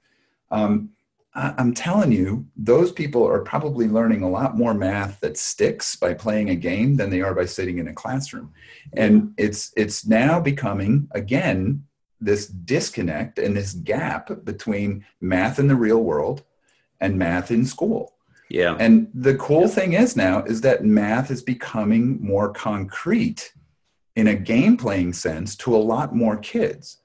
Um, 0.49 0.89
I- 1.35 1.53
i'm 1.57 1.73
telling 1.73 2.11
you 2.11 2.47
those 2.55 2.91
people 2.91 3.27
are 3.27 3.41
probably 3.41 3.87
learning 3.87 4.23
a 4.23 4.29
lot 4.29 4.57
more 4.57 4.73
math 4.73 5.19
that 5.19 5.37
sticks 5.37 5.95
by 5.95 6.13
playing 6.13 6.49
a 6.49 6.55
game 6.55 6.95
than 6.95 7.09
they 7.09 7.21
are 7.21 7.35
by 7.35 7.45
sitting 7.45 7.77
in 7.77 7.87
a 7.89 7.93
classroom. 7.93 8.53
And 8.93 9.33
it's 9.37 9.71
it's 9.77 10.07
now 10.07 10.39
becoming 10.39 11.07
again 11.11 11.83
this 12.19 12.47
disconnect 12.47 13.37
and 13.37 13.55
this 13.55 13.73
gap 13.73 14.43
between 14.43 15.05
math 15.21 15.59
in 15.59 15.67
the 15.67 15.75
real 15.75 16.03
world 16.03 16.43
and 16.99 17.19
math 17.19 17.51
in 17.51 17.65
school 17.65 18.16
Yeah. 18.49 18.75
and 18.79 19.09
the 19.13 19.35
cool 19.35 19.67
thing 19.67 19.93
is 19.93 20.15
now 20.15 20.43
is 20.43 20.61
that 20.61 20.83
math 20.85 21.31
is 21.31 21.41
becoming 21.41 22.21
more 22.21 22.49
concrete 22.51 23.53
in 24.15 24.27
a 24.27 24.35
game 24.35 24.77
playing 24.77 25.13
sense 25.13 25.55
to 25.57 25.75
a 25.75 25.77
lot 25.77 26.15
more 26.15 26.37
kids. 26.37 26.97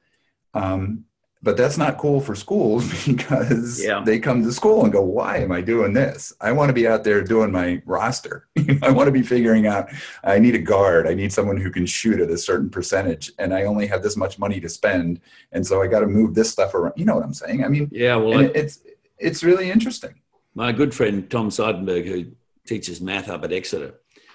Um, 0.54 1.04
but 1.44 1.56
that's 1.56 1.76
not 1.76 1.98
cool 1.98 2.20
for 2.20 2.36
schools 2.36 3.04
because 3.06 3.82
Yeah. 3.84 4.02
they 4.06 4.20
come 4.20 4.44
to 4.44 4.52
school 4.52 4.84
and 4.84 4.92
go, 4.92 5.02
why 5.02 5.38
am 5.38 5.50
I 5.50 5.60
doing 5.60 5.92
this? 5.92 6.32
I 6.40 6.52
want 6.52 6.68
to 6.68 6.72
be 6.72 6.86
out 6.86 7.02
there 7.02 7.22
doing 7.24 7.50
my 7.50 7.82
roster. 7.84 8.46
I 8.82 8.90
want 8.92 9.08
to 9.08 9.12
be 9.12 9.22
figuring 9.22 9.66
out, 9.66 9.88
I 10.22 10.38
need 10.38 10.54
a 10.54 10.60
guard. 10.60 11.08
I 11.08 11.14
need 11.14 11.32
someone 11.32 11.56
who 11.56 11.70
can 11.72 11.84
shoot 11.84 12.20
at 12.20 12.30
a 12.30 12.38
certain 12.38 12.70
percentage 12.70 13.32
and 13.40 13.52
I 13.52 13.64
only 13.64 13.88
have 13.88 14.04
this 14.04 14.16
much 14.16 14.38
money 14.38 14.60
to 14.60 14.68
spend. 14.68 15.20
And 15.50 15.66
so 15.66 15.82
I 15.82 15.88
got 15.88 16.00
to 16.00 16.06
move 16.06 16.34
this 16.34 16.50
stuff 16.52 16.74
around. 16.74 16.94
You 16.96 17.06
know 17.06 17.16
what 17.16 17.24
I'm 17.24 17.34
saying? 17.34 17.64
I 17.64 17.68
mean, 17.68 17.88
Yeah. 17.90 18.14
Well, 18.16 18.38
and 18.38 18.48
I- 18.48 18.52
it's, 18.54 18.78
it's 19.18 19.42
really 19.42 19.68
interesting. 19.70 20.14
My 20.54 20.72
good 20.72 20.94
friend 20.94 21.30
Tom 21.30 21.50
Seidenberg, 21.50 22.06
who 22.06 22.32
teaches 22.66 23.00
math 23.00 23.28
up 23.28 23.44
at 23.44 23.52
Exeter, 23.52 23.94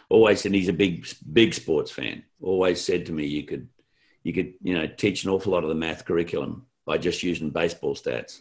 always 0.09 0.41
said 0.41 0.53
he's 0.53 0.69
a 0.69 0.73
big, 0.73 1.07
big 1.31 1.53
sports 1.53 1.91
fan. 1.91 2.23
Always 2.41 2.81
said 2.81 3.05
to 3.05 3.11
me, 3.11 3.25
you 3.25 3.43
could, 3.43 3.67
you 4.23 4.33
could, 4.33 4.53
you 4.61 4.73
know, 4.73 4.87
teach 4.87 5.23
an 5.23 5.29
awful 5.29 5.51
lot 5.51 5.63
of 5.63 5.69
the 5.69 5.75
math 5.75 6.05
curriculum 6.05 6.65
by 6.85 6.97
just 6.97 7.23
using 7.23 7.49
baseball 7.49 7.95
stats. 7.95 8.39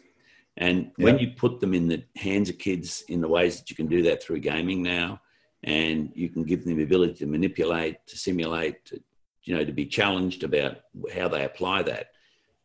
And 0.56 0.90
when 0.96 1.18
you 1.18 1.32
put 1.36 1.60
them 1.60 1.74
in 1.74 1.86
the 1.88 2.04
hands 2.16 2.48
of 2.48 2.58
kids 2.58 3.04
in 3.08 3.20
the 3.20 3.28
ways 3.28 3.58
that 3.58 3.68
you 3.68 3.76
can 3.76 3.88
do 3.88 4.02
that 4.04 4.22
through 4.22 4.40
gaming 4.40 4.82
now, 4.82 5.20
and 5.62 6.12
you 6.14 6.28
can 6.28 6.44
give 6.44 6.64
them 6.64 6.76
the 6.76 6.82
ability 6.82 7.14
to 7.14 7.26
manipulate, 7.26 8.06
to 8.06 8.16
simulate, 8.16 8.84
to, 8.86 9.02
you 9.42 9.54
know, 9.54 9.64
to 9.64 9.72
be 9.72 9.84
challenged 9.86 10.44
about 10.44 10.78
how 11.14 11.28
they 11.28 11.44
apply 11.44 11.82
that, 11.82 12.08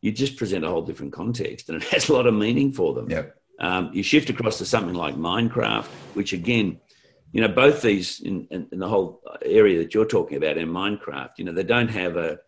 you 0.00 0.10
just 0.10 0.36
present 0.36 0.64
a 0.64 0.68
whole 0.68 0.82
different 0.82 1.12
context, 1.12 1.68
and 1.68 1.82
it 1.82 1.88
has 1.88 2.08
a 2.08 2.12
lot 2.12 2.26
of 2.26 2.34
meaning 2.34 2.72
for 2.72 2.94
them. 2.94 3.10
Yep. 3.10 3.36
Um, 3.62 3.90
you 3.92 4.02
shift 4.02 4.28
across 4.28 4.58
to 4.58 4.66
something 4.66 4.94
like 4.94 5.14
Minecraft, 5.14 5.86
which 6.14 6.32
again, 6.32 6.80
you 7.32 7.40
know, 7.40 7.48
both 7.48 7.80
these 7.80 8.20
in, 8.20 8.46
in, 8.50 8.66
in 8.72 8.78
the 8.80 8.88
whole 8.88 9.22
area 9.44 9.78
that 9.78 9.94
you're 9.94 10.04
talking 10.04 10.36
about 10.36 10.58
in 10.58 10.68
Minecraft, 10.68 11.30
you 11.38 11.44
know, 11.44 11.52
they 11.52 11.62
don't 11.62 11.88
have 11.88 12.16
a, 12.16 12.38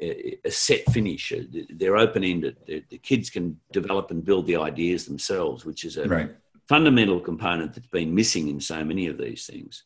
a, 0.00 0.38
a 0.44 0.50
set 0.50 0.82
finish. 0.90 1.32
They're 1.68 1.98
open 1.98 2.24
ended. 2.24 2.56
The 2.66 2.98
kids 2.98 3.30
can 3.30 3.60
develop 3.72 4.10
and 4.10 4.24
build 4.24 4.46
the 4.46 4.56
ideas 4.56 5.04
themselves, 5.04 5.64
which 5.64 5.84
is 5.84 5.98
a 5.98 6.08
Right. 6.08 6.30
fundamental 6.66 7.20
component 7.20 7.74
that's 7.74 7.86
been 7.88 8.14
missing 8.14 8.48
in 8.48 8.58
so 8.58 8.82
many 8.84 9.06
of 9.06 9.18
these 9.18 9.46
things. 9.46 9.84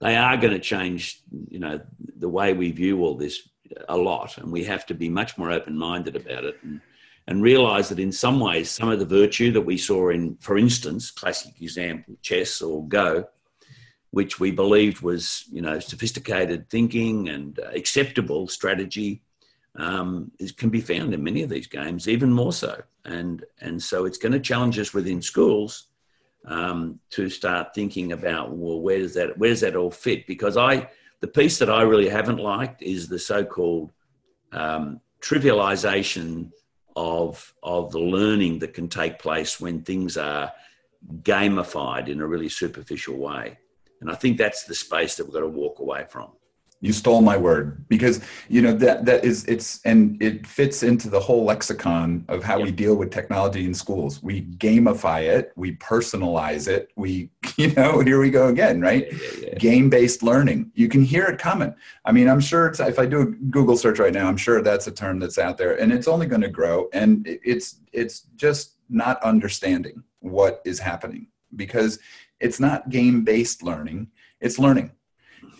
They 0.00 0.16
are 0.16 0.36
going 0.38 0.54
to 0.54 0.58
change, 0.74 1.20
you 1.50 1.58
know, 1.58 1.80
the 2.16 2.28
way 2.28 2.54
we 2.54 2.72
view 2.72 3.04
all 3.04 3.16
this 3.16 3.36
a 3.88 3.96
lot, 3.96 4.38
and 4.38 4.50
we 4.50 4.64
have 4.64 4.86
to 4.86 4.94
be 4.94 5.10
much 5.10 5.36
more 5.36 5.50
open-minded 5.50 6.16
about 6.16 6.44
it 6.44 6.56
and, 6.62 6.80
and 7.28 7.42
realize 7.42 7.90
that 7.90 7.98
in 7.98 8.10
some 8.10 8.40
ways, 8.40 8.70
some 8.70 8.88
of 8.88 8.98
the 8.98 9.04
virtue 9.04 9.52
that 9.52 9.60
we 9.60 9.76
saw 9.76 10.08
in, 10.08 10.34
for 10.40 10.56
instance, 10.56 11.10
classic 11.10 11.60
example, 11.60 12.16
chess 12.22 12.62
or 12.62 12.88
Go, 12.88 13.28
which 14.12 14.40
we 14.40 14.50
believed 14.50 15.02
was, 15.02 15.44
you 15.52 15.60
know, 15.60 15.78
sophisticated 15.78 16.70
thinking 16.70 17.28
and 17.28 17.60
acceptable 17.74 18.48
strategy, 18.48 19.20
um, 19.76 20.30
is, 20.38 20.52
can 20.52 20.70
be 20.70 20.80
found 20.80 21.12
in 21.12 21.22
many 21.22 21.42
of 21.42 21.50
these 21.50 21.66
games, 21.66 22.08
even 22.08 22.32
more 22.32 22.52
so. 22.52 22.82
And 23.04 23.44
and 23.60 23.80
so 23.82 24.06
it's 24.06 24.18
going 24.18 24.32
to 24.32 24.40
challenge 24.40 24.78
us 24.78 24.94
within 24.94 25.20
schools 25.20 25.88
um, 26.46 26.98
to 27.10 27.28
start 27.28 27.74
thinking 27.74 28.12
about 28.12 28.56
well, 28.56 28.80
where 28.80 29.00
does 29.00 29.12
that 29.14 29.36
where 29.36 29.50
does 29.50 29.60
that 29.60 29.76
all 29.76 29.90
fit? 29.90 30.26
Because 30.26 30.56
I 30.56 30.88
the 31.20 31.28
piece 31.28 31.58
that 31.58 31.68
I 31.68 31.82
really 31.82 32.08
haven't 32.08 32.38
liked 32.38 32.80
is 32.80 33.06
the 33.06 33.18
so-called 33.18 33.92
um, 34.52 35.02
trivialization 35.20 36.52
of 36.98 37.54
of 37.62 37.92
the 37.92 38.00
learning 38.00 38.58
that 38.58 38.74
can 38.74 38.88
take 38.88 39.20
place 39.20 39.60
when 39.60 39.82
things 39.82 40.16
are 40.16 40.52
gamified 41.22 42.08
in 42.08 42.20
a 42.20 42.26
really 42.26 42.48
superficial 42.48 43.16
way. 43.16 43.56
And 44.00 44.10
I 44.10 44.16
think 44.16 44.36
that's 44.36 44.64
the 44.64 44.74
space 44.74 45.14
that 45.16 45.24
we've 45.24 45.32
got 45.32 45.40
to 45.40 45.48
walk 45.48 45.78
away 45.78 46.06
from. 46.08 46.32
You 46.80 46.92
stole 46.92 47.22
my 47.22 47.36
word 47.36 47.88
because 47.88 48.20
you 48.48 48.62
know 48.62 48.72
that 48.74 49.04
that 49.04 49.24
is 49.24 49.44
it's 49.46 49.80
and 49.84 50.20
it 50.22 50.46
fits 50.46 50.84
into 50.84 51.10
the 51.10 51.18
whole 51.18 51.44
lexicon 51.44 52.24
of 52.28 52.44
how 52.44 52.60
we 52.60 52.70
deal 52.70 52.94
with 52.94 53.10
technology 53.10 53.64
in 53.64 53.74
schools. 53.74 54.22
We 54.22 54.42
gamify 54.42 55.22
it, 55.22 55.52
we 55.56 55.74
personalize 55.76 56.68
it, 56.68 56.90
we 56.94 57.30
you 57.56 57.72
know 57.74 57.98
here 58.00 58.20
we 58.20 58.30
go 58.30 58.46
again, 58.46 58.80
right? 58.80 59.08
Yeah, 59.10 59.18
yeah, 59.18 59.48
yeah. 59.48 59.54
Game 59.58 59.90
based 59.90 60.22
learning. 60.22 60.70
You 60.74 60.88
can 60.88 61.02
hear 61.02 61.24
it 61.24 61.40
coming. 61.40 61.74
I 62.04 62.12
mean, 62.12 62.28
I'm 62.28 62.40
sure 62.40 62.68
it's, 62.68 62.78
if 62.78 63.00
I 63.00 63.06
do 63.06 63.22
a 63.22 63.26
Google 63.26 63.76
search 63.76 63.98
right 63.98 64.12
now, 64.12 64.28
I'm 64.28 64.36
sure 64.36 64.62
that's 64.62 64.86
a 64.86 64.92
term 64.92 65.18
that's 65.18 65.38
out 65.38 65.58
there, 65.58 65.80
and 65.80 65.92
it's 65.92 66.06
only 66.06 66.26
going 66.26 66.42
to 66.42 66.48
grow. 66.48 66.88
And 66.92 67.26
it's 67.26 67.80
it's 67.92 68.20
just 68.36 68.74
not 68.88 69.20
understanding 69.24 70.04
what 70.20 70.62
is 70.64 70.78
happening 70.78 71.26
because 71.56 71.98
it's 72.38 72.60
not 72.60 72.88
game 72.88 73.24
based 73.24 73.64
learning; 73.64 74.12
it's 74.40 74.60
learning 74.60 74.92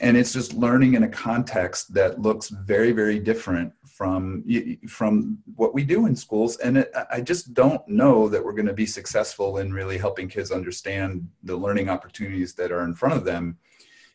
and 0.00 0.16
it's 0.16 0.32
just 0.32 0.54
learning 0.54 0.94
in 0.94 1.02
a 1.02 1.08
context 1.08 1.94
that 1.94 2.20
looks 2.20 2.48
very 2.48 2.92
very 2.92 3.18
different 3.18 3.72
from 3.98 4.44
from 4.86 5.38
what 5.56 5.74
we 5.74 5.82
do 5.82 6.06
in 6.06 6.14
schools. 6.14 6.56
And 6.58 6.78
it, 6.78 6.92
i 7.10 7.20
just 7.20 7.52
don't 7.52 7.86
know 7.88 8.28
that 8.28 8.44
we're 8.44 8.52
going 8.52 8.66
to 8.66 8.72
be 8.72 8.86
successful 8.86 9.58
in 9.58 9.72
really 9.72 9.98
helping 9.98 10.28
kids 10.28 10.52
understand 10.52 11.28
the 11.42 11.56
learning 11.56 11.88
opportunities 11.88 12.54
that 12.54 12.70
are 12.70 12.84
in 12.84 12.94
front 12.94 13.16
of 13.16 13.24
them 13.24 13.58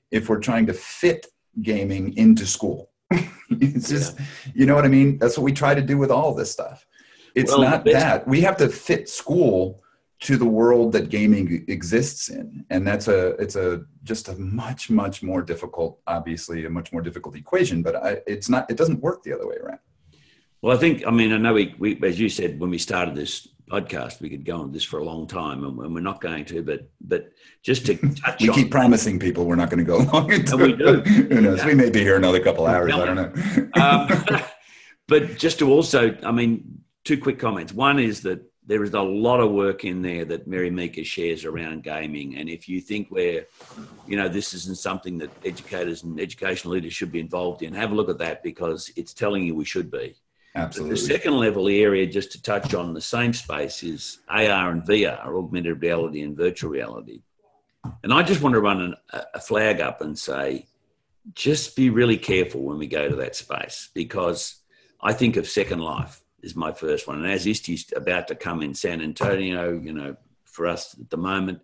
if 0.09 0.29
we're 0.29 0.39
trying 0.39 0.65
to 0.67 0.73
fit 0.73 1.27
gaming 1.61 2.15
into 2.17 2.45
school. 2.45 2.91
It's 3.49 3.89
just 3.89 4.17
you 4.55 4.65
know 4.65 4.73
what 4.73 4.85
i 4.85 4.87
mean? 4.87 5.17
That's 5.19 5.37
what 5.37 5.43
we 5.43 5.51
try 5.51 5.75
to 5.75 5.81
do 5.81 5.97
with 5.97 6.09
all 6.09 6.33
this 6.33 6.51
stuff. 6.51 6.87
It's 7.35 7.51
Well, 7.51 7.61
not 7.61 7.85
that. 7.85 8.27
We 8.27 8.41
have 8.41 8.57
to 8.57 8.69
fit 8.69 9.09
school 9.09 9.82
to 10.23 10.37
the 10.37 10.45
world 10.45 10.91
that 10.93 11.09
gaming 11.09 11.65
exists 11.67 12.29
in. 12.29 12.65
And 12.69 12.87
that's 12.87 13.07
a 13.07 13.29
it's 13.43 13.55
a 13.55 13.83
just 14.03 14.27
a 14.27 14.35
much 14.35 14.89
much 14.89 15.21
more 15.21 15.41
difficult 15.41 15.99
obviously 16.07 16.65
a 16.65 16.69
much 16.69 16.91
more 16.91 17.01
difficult 17.01 17.35
equation 17.35 17.83
but 17.83 17.95
I, 17.95 18.21
it's 18.27 18.49
not 18.49 18.69
it 18.69 18.77
doesn't 18.77 19.01
work 19.01 19.23
the 19.23 19.33
other 19.33 19.47
way 19.47 19.55
around. 19.55 19.79
Well, 20.63 20.75
I 20.75 20.79
think, 20.79 21.05
I 21.05 21.11
mean, 21.11 21.33
I 21.33 21.37
know 21.37 21.53
we, 21.53 21.75
we, 21.77 21.99
as 22.03 22.17
you 22.17 22.29
said, 22.29 22.57
when 22.57 22.69
we 22.69 22.77
started 22.77 23.15
this 23.15 23.49
podcast, 23.69 24.21
we 24.21 24.29
could 24.29 24.45
go 24.45 24.61
on 24.61 24.71
this 24.71 24.85
for 24.85 24.99
a 24.99 25.03
long 25.03 25.27
time 25.27 25.65
and, 25.65 25.77
and 25.77 25.93
we're 25.93 25.99
not 25.99 26.21
going 26.21 26.45
to, 26.45 26.63
but, 26.63 26.89
but 27.01 27.33
just 27.63 27.85
to 27.87 27.95
touch 28.15 28.41
we 28.41 28.47
on, 28.47 28.55
keep 28.55 28.71
promising 28.71 29.19
people 29.19 29.43
we're 29.43 29.57
not 29.57 29.69
going 29.69 29.79
to 29.79 29.83
go 29.83 29.97
long 29.97 30.31
into 30.31 30.55
we 30.55 30.71
do. 30.77 31.01
who 31.01 31.41
knows? 31.41 31.65
We 31.65 31.75
may 31.75 31.89
be 31.89 31.99
here 31.99 32.15
another 32.15 32.39
couple 32.39 32.65
hours 32.65 32.93
i 32.93 33.05
don't 33.05 33.15
know. 33.17 33.81
Um, 33.81 34.41
but 35.09 35.37
just 35.37 35.59
to 35.59 35.69
also, 35.69 36.15
I 36.23 36.31
mean, 36.31 36.81
two 37.03 37.17
quick 37.17 37.39
comments. 37.39 37.73
One 37.73 37.99
is 37.99 38.21
that 38.21 38.49
there 38.65 38.83
is 38.83 38.93
a 38.93 39.01
lot 39.01 39.39
of 39.39 39.51
work 39.51 39.83
in 39.83 40.01
there 40.01 40.23
that 40.25 40.47
Mary 40.47 40.69
Meeker 40.69 41.03
shares 41.03 41.43
around 41.43 41.83
gaming. 41.83 42.37
And 42.37 42.49
if 42.49 42.69
you 42.69 42.79
think 42.79 43.09
we're, 43.11 43.45
you 44.07 44.15
know, 44.15 44.29
this 44.29 44.53
isn't 44.53 44.77
something 44.77 45.17
that 45.17 45.31
educators 45.45 46.03
and 46.03 46.19
educational 46.19 46.73
leaders 46.73 46.93
should 46.93 47.11
be 47.11 47.19
involved 47.19 47.61
in, 47.61 47.73
have 47.73 47.91
a 47.91 47.95
look 47.95 48.09
at 48.09 48.19
that 48.19 48.41
because 48.41 48.91
it's 48.95 49.13
telling 49.13 49.43
you 49.43 49.55
we 49.55 49.65
should 49.65 49.91
be. 49.91 50.15
But 50.53 50.61
absolutely 50.61 50.95
the 50.95 51.01
second 51.01 51.37
level 51.37 51.67
area, 51.67 52.05
just 52.07 52.31
to 52.33 52.41
touch 52.41 52.73
on 52.73 52.93
the 52.93 53.01
same 53.01 53.33
space, 53.33 53.83
is 53.83 54.19
AR 54.29 54.71
and 54.71 54.83
VR, 54.83 55.25
augmented 55.25 55.81
reality 55.81 56.21
and 56.21 56.37
virtual 56.37 56.71
reality. 56.71 57.21
And 58.01 58.13
I 58.13 58.23
just 58.23 58.41
want 58.41 58.53
to 58.53 58.61
run 58.61 58.81
an, 58.81 58.95
a 59.33 59.39
flag 59.41 59.81
up 59.81 59.99
and 60.01 60.17
say, 60.17 60.67
just 61.33 61.75
be 61.75 61.89
really 61.89 62.17
careful 62.17 62.61
when 62.61 62.77
we 62.77 62.87
go 62.87 63.09
to 63.09 63.15
that 63.17 63.35
space 63.35 63.89
because 63.93 64.55
I 65.01 65.11
think 65.13 65.35
of 65.35 65.47
Second 65.47 65.79
Life 65.79 66.22
is 66.43 66.55
my 66.55 66.71
first 66.71 67.07
one. 67.07 67.23
And 67.23 67.31
as 67.31 67.47
ISTE's 67.47 67.91
about 67.95 68.27
to 68.27 68.35
come 68.35 68.61
in 68.61 68.73
San 68.73 69.01
Antonio, 69.01 69.71
you 69.79 69.93
know, 69.93 70.15
for 70.45 70.67
us 70.67 70.95
at 70.99 71.09
the 71.09 71.17
moment, 71.17 71.59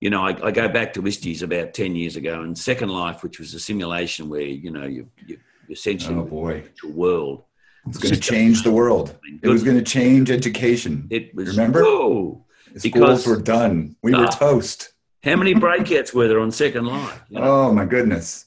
you 0.00 0.10
know, 0.10 0.22
I, 0.26 0.30
I 0.48 0.50
go 0.50 0.68
back 0.68 0.92
to 0.94 1.06
ISTE's 1.06 1.42
about 1.42 1.74
10 1.74 1.94
years 1.94 2.16
ago 2.16 2.42
and 2.42 2.56
Second 2.58 2.88
Life, 2.88 3.22
which 3.22 3.38
was 3.38 3.54
a 3.54 3.60
simulation 3.60 4.28
where, 4.28 4.40
you 4.40 4.70
know, 4.70 4.84
you, 4.86 5.08
you 5.26 5.38
essentially 5.70 6.16
oh 6.16 6.24
boy 6.24 6.62
virtual 6.62 6.92
world 6.92 7.44
It's 7.86 7.98
going 7.98 8.14
to 8.14 8.20
change 8.20 8.62
the 8.64 8.72
world. 8.72 9.16
It 9.42 9.48
was 9.48 9.62
going 9.62 9.76
to 9.76 9.82
change 9.84 10.30
education. 10.30 11.06
It 11.10 11.34
was 11.34 11.50
Remember? 11.50 11.82
whoa. 11.82 12.44
Schools 12.76 13.26
were 13.26 13.40
done. 13.40 13.96
We 14.02 14.12
were 14.12 14.24
Ah. 14.24 14.30
toast. 14.30 14.92
How 15.22 15.36
many 15.36 15.54
breakouts 15.54 16.12
were 16.12 16.26
there 16.26 16.40
on 16.40 16.50
Second 16.50 16.86
Life? 16.86 17.22
You 17.28 17.38
know? 17.38 17.44
Oh 17.68 17.72
my 17.72 17.84
goodness. 17.84 18.46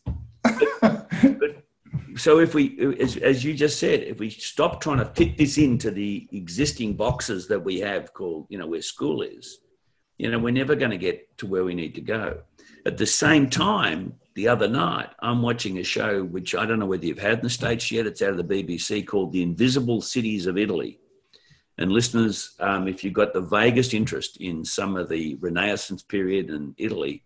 So 2.16 2.40
if 2.40 2.54
we, 2.54 2.96
as, 3.00 3.18
as 3.18 3.44
you 3.44 3.54
just 3.54 3.80
said, 3.80 4.02
if 4.02 4.20
we 4.20 4.30
stop 4.30 4.80
trying 4.80 5.00
to 5.00 5.06
fit 5.06 5.38
this 5.38 5.58
into 5.58 5.92
the 5.92 6.28
existing 6.32 6.94
boxes 6.94 7.48
that 7.48 7.60
we 7.60 7.80
have 7.82 8.14
called, 8.14 8.48
you 8.50 8.58
know, 8.58 8.68
where 8.68 8.82
school 8.82 9.22
is, 9.22 9.60
you 10.18 10.32
know, 10.32 10.40
we're 10.40 10.52
never 10.52 10.76
going 10.76 10.92
to 10.92 10.98
get 10.98 11.38
to 11.40 11.46
where 11.46 11.66
we 11.66 11.76
need 11.76 11.94
to 11.96 12.02
go. 12.02 12.40
At 12.86 12.98
the 12.98 13.06
same 13.06 13.50
time, 13.50 14.14
the 14.36 14.48
other 14.48 14.68
night, 14.68 15.10
I'm 15.20 15.42
watching 15.42 15.80
a 15.80 15.84
show 15.84 16.24
which 16.24 16.56
I 16.56 16.66
don't 16.66 16.80
know 16.80 16.86
whether 16.86 17.06
you've 17.06 17.20
had 17.20 17.40
in 17.40 17.44
the 17.44 17.50
States 17.50 17.92
yet. 17.92 18.06
It's 18.06 18.22
out 18.22 18.38
of 18.38 18.38
the 18.38 18.44
BBC 18.64 19.06
called 19.06 19.34
The 19.34 19.44
Invisible 19.44 20.02
Cities 20.02 20.46
of 20.46 20.58
Italy. 20.58 21.00
And 21.78 21.92
listeners, 21.92 22.56
um, 22.62 22.88
if 22.88 23.04
you've 23.04 23.14
got 23.14 23.34
the 23.34 23.42
vaguest 23.42 23.94
interest 23.94 24.38
in 24.38 24.64
some 24.64 24.96
of 24.96 25.10
the 25.10 25.36
Renaissance 25.36 26.04
period 26.04 26.50
in 26.50 26.74
Italy, 26.78 27.24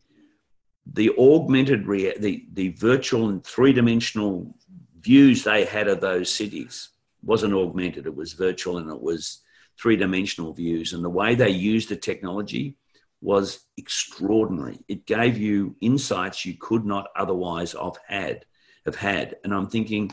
the 0.93 1.11
augmented 1.19 1.85
rea- 1.85 2.17
the 2.17 2.47
the 2.53 2.69
virtual 2.69 3.29
and 3.29 3.43
three 3.43 3.73
dimensional 3.73 4.55
views 4.99 5.43
they 5.43 5.65
had 5.65 5.87
of 5.87 6.01
those 6.01 6.33
cities 6.33 6.89
wasn't 7.23 7.53
augmented; 7.53 8.05
it 8.05 8.15
was 8.15 8.33
virtual 8.33 8.77
and 8.77 8.89
it 8.89 9.01
was 9.01 9.41
three 9.79 9.95
dimensional 9.95 10.53
views. 10.53 10.93
And 10.93 11.03
the 11.03 11.09
way 11.09 11.35
they 11.35 11.49
used 11.49 11.89
the 11.89 11.95
technology 11.95 12.77
was 13.21 13.65
extraordinary. 13.77 14.79
It 14.87 15.05
gave 15.05 15.37
you 15.37 15.75
insights 15.81 16.45
you 16.45 16.55
could 16.57 16.85
not 16.85 17.07
otherwise 17.15 17.73
have 17.73 17.97
had. 18.07 18.45
Have 18.85 18.95
had, 18.95 19.35
and 19.43 19.53
I'm 19.53 19.67
thinking 19.67 20.09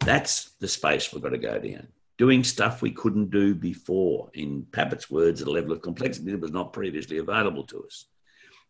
that's 0.00 0.50
the 0.58 0.68
space 0.68 1.12
we've 1.12 1.22
got 1.22 1.30
to 1.30 1.38
go 1.38 1.58
down. 1.58 1.88
Doing 2.18 2.42
stuff 2.42 2.82
we 2.82 2.90
couldn't 2.90 3.30
do 3.30 3.54
before, 3.54 4.30
in 4.34 4.66
Papert's 4.72 5.10
words, 5.10 5.40
at 5.40 5.48
a 5.48 5.50
level 5.50 5.72
of 5.72 5.80
complexity 5.80 6.30
that 6.32 6.40
was 6.40 6.50
not 6.50 6.72
previously 6.72 7.18
available 7.18 7.64
to 7.64 7.84
us. 7.84 8.06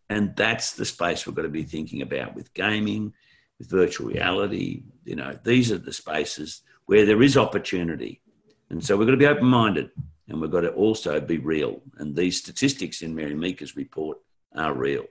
And 0.08 0.36
that's 0.36 0.72
the 0.72 0.84
space 0.84 1.26
we've 1.26 1.34
got 1.34 1.42
to 1.42 1.48
be 1.48 1.62
thinking 1.62 2.02
about 2.02 2.34
with 2.34 2.52
gaming, 2.52 3.14
with 3.61 3.70
virtual 3.70 4.08
reality. 4.08 4.82
You 5.04 5.16
know, 5.16 5.38
these 5.44 5.70
are 5.70 5.78
the 5.78 5.92
spaces 5.92 6.62
where 6.86 7.06
there 7.06 7.22
is 7.22 7.36
opportunity. 7.36 8.20
And 8.70 8.84
so 8.84 8.96
we've 8.96 9.06
got 9.06 9.12
to 9.12 9.16
be 9.16 9.26
open 9.26 9.46
minded 9.46 9.90
and 10.28 10.40
we've 10.40 10.50
got 10.50 10.62
to 10.62 10.70
also 10.70 11.20
be 11.20 11.38
real. 11.38 11.82
And 11.98 12.16
these 12.16 12.38
statistics 12.38 13.02
in 13.02 13.14
Mary 13.14 13.34
Meeker's 13.34 13.76
report 13.76 14.18
are 14.56 14.72
real. 14.72 15.04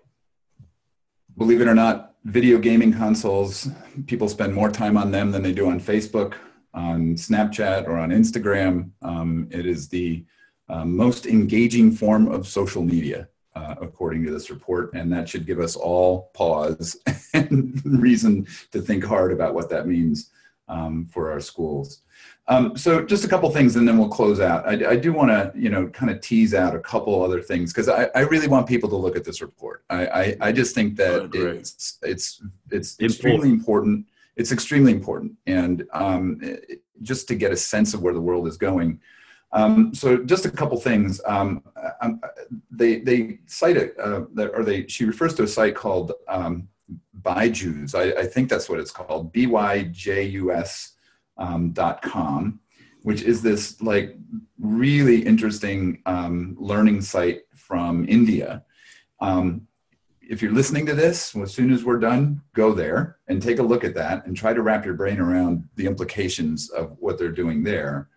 Believe 1.38 1.62
it 1.62 1.68
or 1.68 1.76
not, 1.76 2.16
video 2.26 2.58
gaming 2.58 2.92
consoles, 2.92 3.70
people 4.08 4.28
spend 4.28 4.54
more 4.54 4.72
time 4.72 4.98
on 4.98 5.12
them 5.12 5.32
than 5.32 5.44
they 5.44 5.54
do 5.54 5.70
on 5.70 5.80
Facebook, 5.80 6.34
on 6.74 7.16
Snapchat, 7.16 7.88
or 7.88 7.98
on 7.98 8.10
Instagram. 8.10 8.92
Um, 9.02 9.48
it 9.52 9.66
is 9.66 9.88
the 9.90 10.26
uh, 10.68 10.86
most 10.86 11.26
engaging 11.26 11.92
form 11.92 12.28
of 12.28 12.48
social 12.48 12.84
media, 12.84 13.30
uh, 13.56 13.76
according 13.82 14.24
to 14.26 14.32
this 14.32 14.50
report. 14.50 14.94
And 14.94 15.12
that 15.12 15.28
should 15.28 15.46
give 15.46 15.60
us 15.60 15.76
all 15.76 16.32
pause 16.34 16.98
and 17.34 17.82
reason 17.86 18.48
to 18.72 18.82
think 18.82 19.04
hard 19.04 19.32
about 19.32 19.54
what 19.54 19.70
that 19.70 19.88
means 19.88 20.30
um, 20.68 21.08
for 21.12 21.32
our 21.32 21.40
schools. 21.40 22.02
Um, 22.48 22.76
so 22.76 23.06
just 23.06 23.24
a 23.26 23.28
couple 23.28 23.50
things 23.52 23.76
and 23.76 23.88
then 23.88 23.98
we'll 23.98 24.10
close 24.10 24.40
out. 24.40 24.68
I, 24.68 24.92
I 24.92 24.96
do 24.96 25.14
want 25.14 25.30
to, 25.30 25.52
you 25.56 25.70
know, 25.70 25.88
kind 25.88 26.12
of 26.12 26.20
tease 26.20 26.54
out 26.54 26.76
a 26.76 26.80
couple 26.80 27.24
other 27.24 27.42
things 27.42 27.72
because 27.72 27.88
I, 27.90 28.10
I 28.16 28.22
really 28.22 28.48
want 28.48 28.68
people 28.68 28.90
to 28.90 28.96
look 28.96 29.16
at 29.16 29.24
this 29.24 29.42
report. 29.42 29.84
I, 29.90 30.06
I, 30.08 30.38
I 30.42 30.52
just 30.52 30.74
think 30.74 30.96
that 30.98 31.30
it's, 31.34 32.00
it's, 32.02 32.42
it's 32.72 32.94
Important. 32.94 33.04
extremely 33.04 33.50
important. 33.50 34.06
It's 34.36 34.52
extremely 34.52 34.92
important. 34.92 35.34
And 35.46 35.86
um, 35.94 36.40
it- 36.42 36.82
just 37.02 37.28
to 37.30 37.36
get 37.36 37.52
a 37.52 37.58
sense 37.58 37.94
of 37.94 38.02
where 38.02 38.14
the 38.14 38.22
world 38.22 38.48
is 38.48 38.58
going. 38.58 39.00
Um, 39.52 39.94
so 39.96 40.18
just 40.18 40.46
a 40.46 40.52
couple 40.52 40.80
things. 40.80 41.22
Um, 41.26 41.64
um, 42.02 42.22
they, 42.70 43.00
they 43.00 43.40
cite 43.48 43.78
it, 43.78 43.96
uh, 44.00 44.22
or 44.54 44.64
they, 44.64 44.88
she 44.88 45.06
refers 45.06 45.34
to 45.36 45.44
a 45.44 45.48
site 45.48 45.76
called 45.76 46.14
um, 46.28 46.68
Byju's. 47.22 47.96
I, 47.96 48.04
I 48.12 48.26
think 48.26 48.50
that's 48.50 48.70
what 48.70 48.80
it's 48.80 48.92
called, 48.92 49.32
B-Y-J-U-S 49.32 50.94
um, 51.38 51.72
dot 51.72 52.02
com, 52.02 52.60
which 53.02 53.24
is 53.24 53.42
this 53.42 53.82
like 53.82 54.16
really 54.60 55.26
interesting 55.26 56.02
um, 56.06 56.56
learning 56.60 57.02
site 57.02 57.42
from 57.54 58.08
India. 58.08 58.64
If 60.22 60.44
you're 60.44 60.52
listening 60.52 60.86
to 60.86 60.94
this, 60.94 61.36
as 61.36 61.52
soon 61.52 61.74
as 61.74 61.84
we're 61.84 61.98
done, 61.98 62.44
go 62.54 62.72
there 62.72 63.18
and 63.28 63.42
take 63.42 63.58
a 63.58 63.64
look 63.64 63.84
at 63.84 63.96
that 63.96 64.28
and 64.28 64.38
try 64.38 64.54
to 64.54 64.62
wrap 64.62 64.86
your 64.86 64.94
brain 64.94 65.20
around 65.20 65.68
the 65.74 65.88
implications 65.88 66.70
of 66.70 66.96
what 67.00 67.18
they're 67.18 67.32
doing 67.32 67.64
there. 67.64 68.10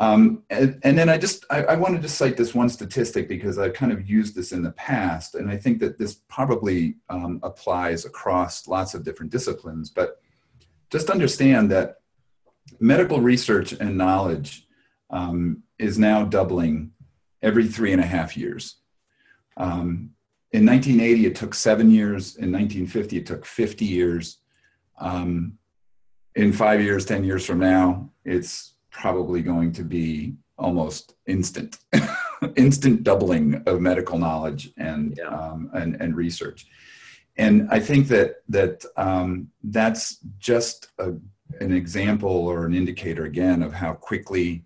Um, 0.00 0.42
and, 0.50 0.80
and 0.82 0.98
then 0.98 1.08
I 1.08 1.18
just 1.18 1.44
I, 1.50 1.62
I 1.64 1.76
wanted 1.76 2.02
to 2.02 2.08
cite 2.08 2.36
this 2.36 2.54
one 2.54 2.68
statistic 2.68 3.28
because 3.28 3.58
I've 3.58 3.74
kind 3.74 3.92
of 3.92 4.08
used 4.08 4.34
this 4.34 4.52
in 4.52 4.62
the 4.62 4.72
past, 4.72 5.36
and 5.36 5.48
I 5.50 5.56
think 5.56 5.78
that 5.80 5.98
this 5.98 6.14
probably 6.28 6.96
um, 7.08 7.38
applies 7.42 8.04
across 8.04 8.66
lots 8.66 8.94
of 8.94 9.04
different 9.04 9.30
disciplines. 9.30 9.90
But 9.90 10.20
just 10.90 11.10
understand 11.10 11.70
that 11.70 11.96
medical 12.80 13.20
research 13.20 13.72
and 13.72 13.96
knowledge 13.96 14.66
um, 15.10 15.62
is 15.78 15.98
now 15.98 16.24
doubling 16.24 16.90
every 17.42 17.66
three 17.66 17.92
and 17.92 18.00
a 18.00 18.06
half 18.06 18.36
years. 18.36 18.76
Um, 19.56 20.10
in 20.52 20.66
1980, 20.66 21.26
it 21.26 21.36
took 21.36 21.54
seven 21.54 21.90
years. 21.90 22.36
In 22.36 22.52
1950, 22.52 23.16
it 23.18 23.26
took 23.26 23.44
50 23.44 23.84
years. 23.84 24.38
Um, 24.98 25.58
in 26.34 26.52
five 26.52 26.80
years, 26.80 27.04
10 27.04 27.24
years 27.24 27.44
from 27.44 27.58
now, 27.58 28.10
it's 28.24 28.73
probably 28.94 29.42
going 29.42 29.72
to 29.72 29.82
be 29.82 30.34
almost 30.56 31.14
instant, 31.26 31.78
instant 32.56 33.02
doubling 33.02 33.62
of 33.66 33.80
medical 33.80 34.18
knowledge 34.18 34.72
and, 34.78 35.14
Yeah. 35.18 35.28
um, 35.28 35.70
and, 35.74 36.00
and 36.00 36.16
research. 36.16 36.66
And 37.36 37.68
I 37.70 37.80
think 37.80 38.06
that, 38.08 38.36
that 38.48 38.84
um, 38.96 39.48
that's 39.64 40.18
just 40.38 40.88
a, 40.98 41.08
an 41.60 41.72
example 41.72 42.30
or 42.30 42.64
an 42.64 42.74
indicator 42.74 43.24
again 43.24 43.62
of 43.62 43.72
how 43.72 43.94
quickly 43.94 44.64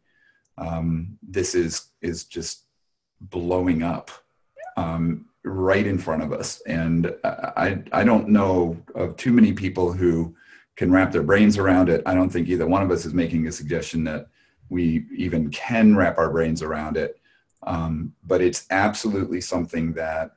um, 0.59 1.19
this 1.23 1.55
is, 1.55 1.89
is 2.03 2.25
just 2.25 2.65
blowing 3.21 3.83
up 3.83 4.11
um, 4.77 5.25
right 5.45 5.87
in 5.87 5.99
front 5.99 6.23
of 6.23 6.33
us. 6.33 6.61
And 6.67 7.15
I, 7.25 7.83
I 7.93 8.05
don't 8.05 8.29
know 8.29 8.77
of 8.95 9.17
too 9.17 9.33
many 9.33 9.55
people 9.55 9.93
who 9.93 10.37
can 10.79 10.93
wrap 10.93 11.11
their 11.11 11.25
brains 11.25 11.59
around 11.59 11.89
it. 11.89 12.01
I 12.07 12.15
don't 12.15 12.31
think 12.31 12.49
either 12.49 12.65
one 12.65 12.85
of 12.85 12.91
us 12.93 13.05
is 13.05 13.13
making 13.13 13.49
a 13.49 13.53
suggestion 13.53 14.05
that 14.05 14.29
we 14.69 15.07
even 15.15 15.51
can 15.51 15.97
wrap 15.97 16.19
our 16.19 16.31
brains 16.31 16.63
around 16.63 16.97
it. 16.97 17.21
Um, 17.65 18.15
but 18.25 18.41
it's 18.41 18.65
absolutely 18.71 19.41
something 19.41 19.93
that 19.95 20.37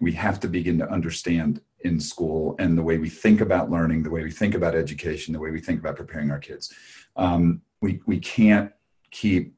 we 0.00 0.10
have 0.12 0.40
to 0.40 0.48
begin 0.48 0.76
to 0.78 0.90
understand 0.90 1.60
in 1.84 2.00
school 2.00 2.56
and 2.58 2.76
the 2.76 2.82
way 2.82 2.98
we 2.98 3.08
think 3.08 3.40
about 3.40 3.70
learning, 3.70 4.02
the 4.02 4.10
way 4.10 4.24
we 4.24 4.32
think 4.32 4.56
about 4.56 4.74
education, 4.74 5.32
the 5.32 5.38
way 5.38 5.52
we 5.52 5.60
think 5.60 5.78
about 5.78 5.94
preparing 5.94 6.32
our 6.32 6.40
kids. 6.40 6.74
Um, 7.14 7.62
we, 7.80 8.00
we 8.06 8.18
can't 8.18 8.72
keep 9.12 9.54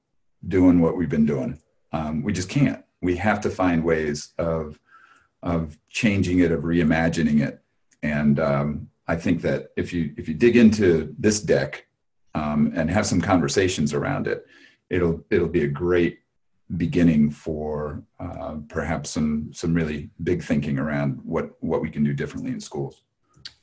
doing 0.46 0.80
what 0.80 0.94
we've 0.94 1.08
been 1.08 1.24
doing. 1.24 1.58
Um, 1.92 2.22
we 2.22 2.34
just 2.34 2.50
can't. 2.50 2.84
We 3.00 3.16
have 3.16 3.40
to 3.40 3.50
find 3.50 3.82
ways 3.82 4.34
of, 4.36 4.78
of 5.42 5.78
changing 5.88 6.40
it, 6.40 6.52
of 6.52 6.64
reimagining 6.64 7.40
it. 7.40 7.62
And 8.02 8.38
um, 8.38 8.90
I 9.08 9.16
think 9.16 9.42
that 9.42 9.68
if 9.76 9.92
you 9.92 10.14
if 10.18 10.28
you 10.28 10.34
dig 10.34 10.56
into 10.56 11.14
this 11.18 11.40
deck 11.40 11.86
um, 12.34 12.72
and 12.76 12.90
have 12.90 13.06
some 13.06 13.20
conversations 13.20 13.94
around 13.94 14.26
it, 14.26 14.46
it'll 14.90 15.24
it'll 15.30 15.48
be 15.48 15.64
a 15.64 15.68
great 15.68 16.20
beginning 16.76 17.30
for 17.30 18.02
uh, 18.20 18.56
perhaps 18.68 19.08
some 19.10 19.50
some 19.52 19.72
really 19.72 20.10
big 20.22 20.42
thinking 20.42 20.78
around 20.78 21.18
what 21.24 21.50
what 21.60 21.80
we 21.80 21.90
can 21.90 22.04
do 22.04 22.12
differently 22.12 22.52
in 22.52 22.60
schools. 22.60 23.02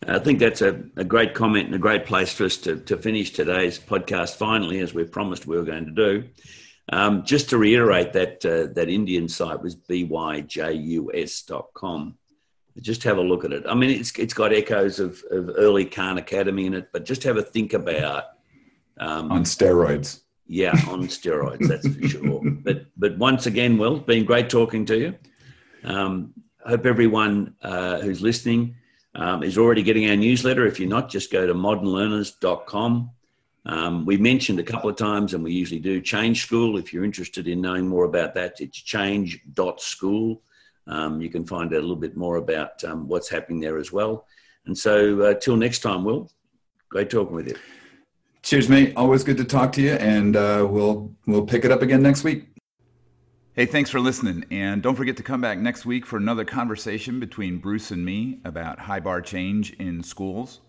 I 0.07 0.19
think 0.19 0.39
that's 0.39 0.61
a, 0.61 0.83
a 0.97 1.03
great 1.03 1.33
comment 1.33 1.67
and 1.67 1.75
a 1.75 1.79
great 1.79 2.05
place 2.05 2.31
for 2.33 2.45
us 2.45 2.57
to, 2.57 2.77
to 2.81 2.97
finish 2.97 3.31
today's 3.31 3.79
podcast 3.79 4.35
finally, 4.35 4.79
as 4.79 4.93
we 4.93 5.03
promised 5.03 5.47
we 5.47 5.57
were 5.57 5.63
going 5.63 5.85
to 5.85 5.91
do. 5.91 6.25
Um, 6.91 7.23
just 7.23 7.49
to 7.49 7.57
reiterate 7.57 8.13
that 8.13 8.45
uh, 8.45 8.67
that 8.73 8.89
Indian 8.89 9.27
site 9.27 9.61
was 9.61 9.75
byjus.com. 9.75 10.57
Just 12.81 13.03
have 13.03 13.17
a 13.17 13.21
look 13.21 13.45
at 13.45 13.53
it. 13.53 13.63
I 13.67 13.73
mean, 13.73 13.89
it's 13.89 14.11
it's 14.19 14.33
got 14.33 14.53
echoes 14.53 14.99
of, 14.99 15.23
of 15.31 15.51
early 15.57 15.85
Khan 15.85 16.17
Academy 16.17 16.65
in 16.65 16.73
it, 16.73 16.89
but 16.91 17.05
just 17.05 17.23
have 17.23 17.37
a 17.37 17.41
think 17.41 17.73
about 17.73 18.25
um, 18.99 19.31
On 19.31 19.43
steroids. 19.43 20.21
yeah, 20.47 20.71
on 20.89 21.03
steroids, 21.07 21.67
that's 21.67 21.87
for 21.87 22.07
sure. 22.07 22.41
But 22.43 22.87
but 22.97 23.17
once 23.17 23.45
again, 23.45 23.77
Will, 23.77 23.97
it's 23.97 24.05
been 24.05 24.25
great 24.25 24.49
talking 24.49 24.85
to 24.87 24.97
you. 24.97 25.15
Um, 25.85 26.33
hope 26.65 26.85
everyone 26.85 27.55
uh, 27.61 27.99
who's 28.01 28.21
listening 28.21 28.75
um, 29.13 29.41
is 29.43 29.57
already 29.57 29.81
getting 29.83 30.09
our 30.09 30.15
newsletter. 30.17 30.65
If 30.65 30.79
you're 30.79 30.89
not, 30.89 31.09
just 31.09 31.31
go 31.31 31.47
to 31.47 31.53
modernlearners.com. 31.53 33.11
Um, 33.67 34.05
we 34.05 34.17
mentioned 34.17 34.59
a 34.59 34.63
couple 34.63 34.89
of 34.89 34.95
times, 34.95 35.33
and 35.33 35.43
we 35.43 35.51
usually 35.53 35.79
do, 35.79 36.01
Change 36.01 36.45
School. 36.45 36.77
If 36.77 36.93
you're 36.93 37.03
interested 37.05 37.47
in 37.47 37.61
knowing 37.61 37.87
more 37.87 38.05
about 38.05 38.35
that, 38.35 38.59
it's 38.59 38.77
change.school. 38.77 40.41
Um, 40.87 41.21
you 41.21 41.29
can 41.29 41.45
find 41.45 41.73
out 41.73 41.79
a 41.79 41.81
little 41.81 41.95
bit 41.95 42.15
more 42.15 42.35
about 42.37 42.83
um, 42.83 43.07
what's 43.07 43.29
happening 43.29 43.59
there 43.59 43.77
as 43.77 43.91
well. 43.91 44.27
And 44.65 44.77
so, 44.77 45.21
uh, 45.21 45.33
till 45.35 45.55
next 45.55 45.79
time, 45.79 46.03
Will, 46.03 46.29
great 46.89 47.09
talking 47.09 47.35
with 47.35 47.47
you. 47.47 47.55
Cheers, 48.41 48.69
mate. 48.69 48.93
Always 48.95 49.23
good 49.23 49.37
to 49.37 49.43
talk 49.43 49.71
to 49.73 49.81
you, 49.81 49.93
and 49.93 50.35
uh, 50.35 50.67
we'll 50.69 51.11
we'll 51.25 51.45
pick 51.45 51.65
it 51.65 51.71
up 51.71 51.81
again 51.81 52.03
next 52.03 52.23
week. 52.23 52.45
Hey, 53.53 53.65
thanks 53.65 53.89
for 53.89 53.99
listening, 53.99 54.45
and 54.51 54.83
don't 54.83 54.95
forget 54.95 55.17
to 55.17 55.23
come 55.23 55.41
back 55.41 55.57
next 55.57 55.85
week 55.85 56.05
for 56.05 56.17
another 56.17 56.45
conversation 56.45 57.19
between 57.19 57.57
Bruce 57.57 57.91
and 57.91 58.03
me 58.03 58.39
about 58.43 58.79
high 58.79 58.99
bar 58.99 59.21
change 59.21 59.71
in 59.73 60.03
schools. 60.03 60.61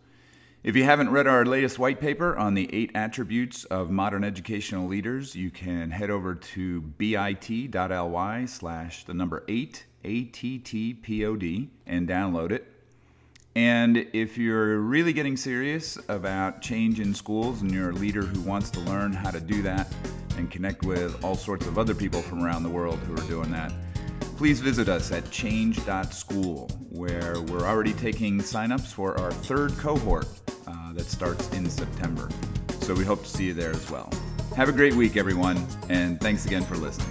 If 0.63 0.75
you 0.75 0.85
haven't 0.85 1.11
read 1.11 1.27
our 1.27 1.45
latest 1.45 1.79
white 1.79 2.01
paper 2.01 2.37
on 2.37 2.55
the 2.55 2.73
eight 2.75 2.93
attributes 2.95 3.65
of 3.65 3.91
modern 3.91 4.25
educational 4.25 4.89
leaders, 4.89 5.35
you 5.35 5.51
can 5.51 5.91
head 5.91 6.11
over 6.11 6.35
to 6.35 6.81
bit.ly 6.81 8.47
slash 8.47 9.05
the 9.05 9.15
number 9.15 9.45
eight, 9.49 9.85
A-T-T-P-O-D, 10.07 11.71
and 11.87 12.09
download 12.09 12.53
it. 12.53 12.73
And 13.57 14.07
if 14.13 14.37
you're 14.37 14.81
really 14.81 15.13
getting 15.13 15.37
serious 15.37 15.99
about 16.09 16.61
change 16.61 17.01
in 17.01 17.15
schools 17.15 17.63
and 17.63 17.73
you're 17.73 17.91
a 17.91 17.95
leader 17.95 18.21
who 18.21 18.43
wants 18.43 18.71
to 18.71 18.81
learn 18.81 19.13
how 19.13 19.31
to 19.31 19.41
do 19.41 19.63
that 19.63 19.93
and 20.37 20.51
connect 20.51 20.85
with 20.85 21.25
all 21.25 21.35
sorts 21.35 21.67
of 21.67 21.79
other 21.79 21.95
people 21.95 22.21
from 22.21 22.45
around 22.45 22.63
the 22.63 22.69
world 22.69 22.99
who 23.01 23.15
are 23.15 23.29
doing 23.29 23.51
that, 23.53 23.73
please 24.37 24.61
visit 24.61 24.91
us 24.91 25.11
at 25.11 25.31
change.school, 25.31 26.69
where 26.91 27.41
we're 27.49 27.67
already 27.67 27.95
taking 27.95 28.39
signups 28.41 28.93
for 28.93 29.19
our 29.19 29.33
third 29.33 29.73
cohort 29.79 30.29
uh, 30.67 30.93
that 30.93 31.07
starts 31.07 31.51
in 31.55 31.69
September. 31.71 32.29
So 32.81 32.93
we 32.93 33.05
hope 33.05 33.23
to 33.23 33.29
see 33.31 33.47
you 33.47 33.55
there 33.55 33.71
as 33.71 33.91
well. 33.91 34.13
Have 34.55 34.69
a 34.69 34.73
great 34.73 34.95
week, 34.95 35.17
everyone, 35.17 35.67
and 35.89 36.21
thanks 36.21 36.45
again 36.45 36.63
for 36.63 36.77
listening. 36.77 37.09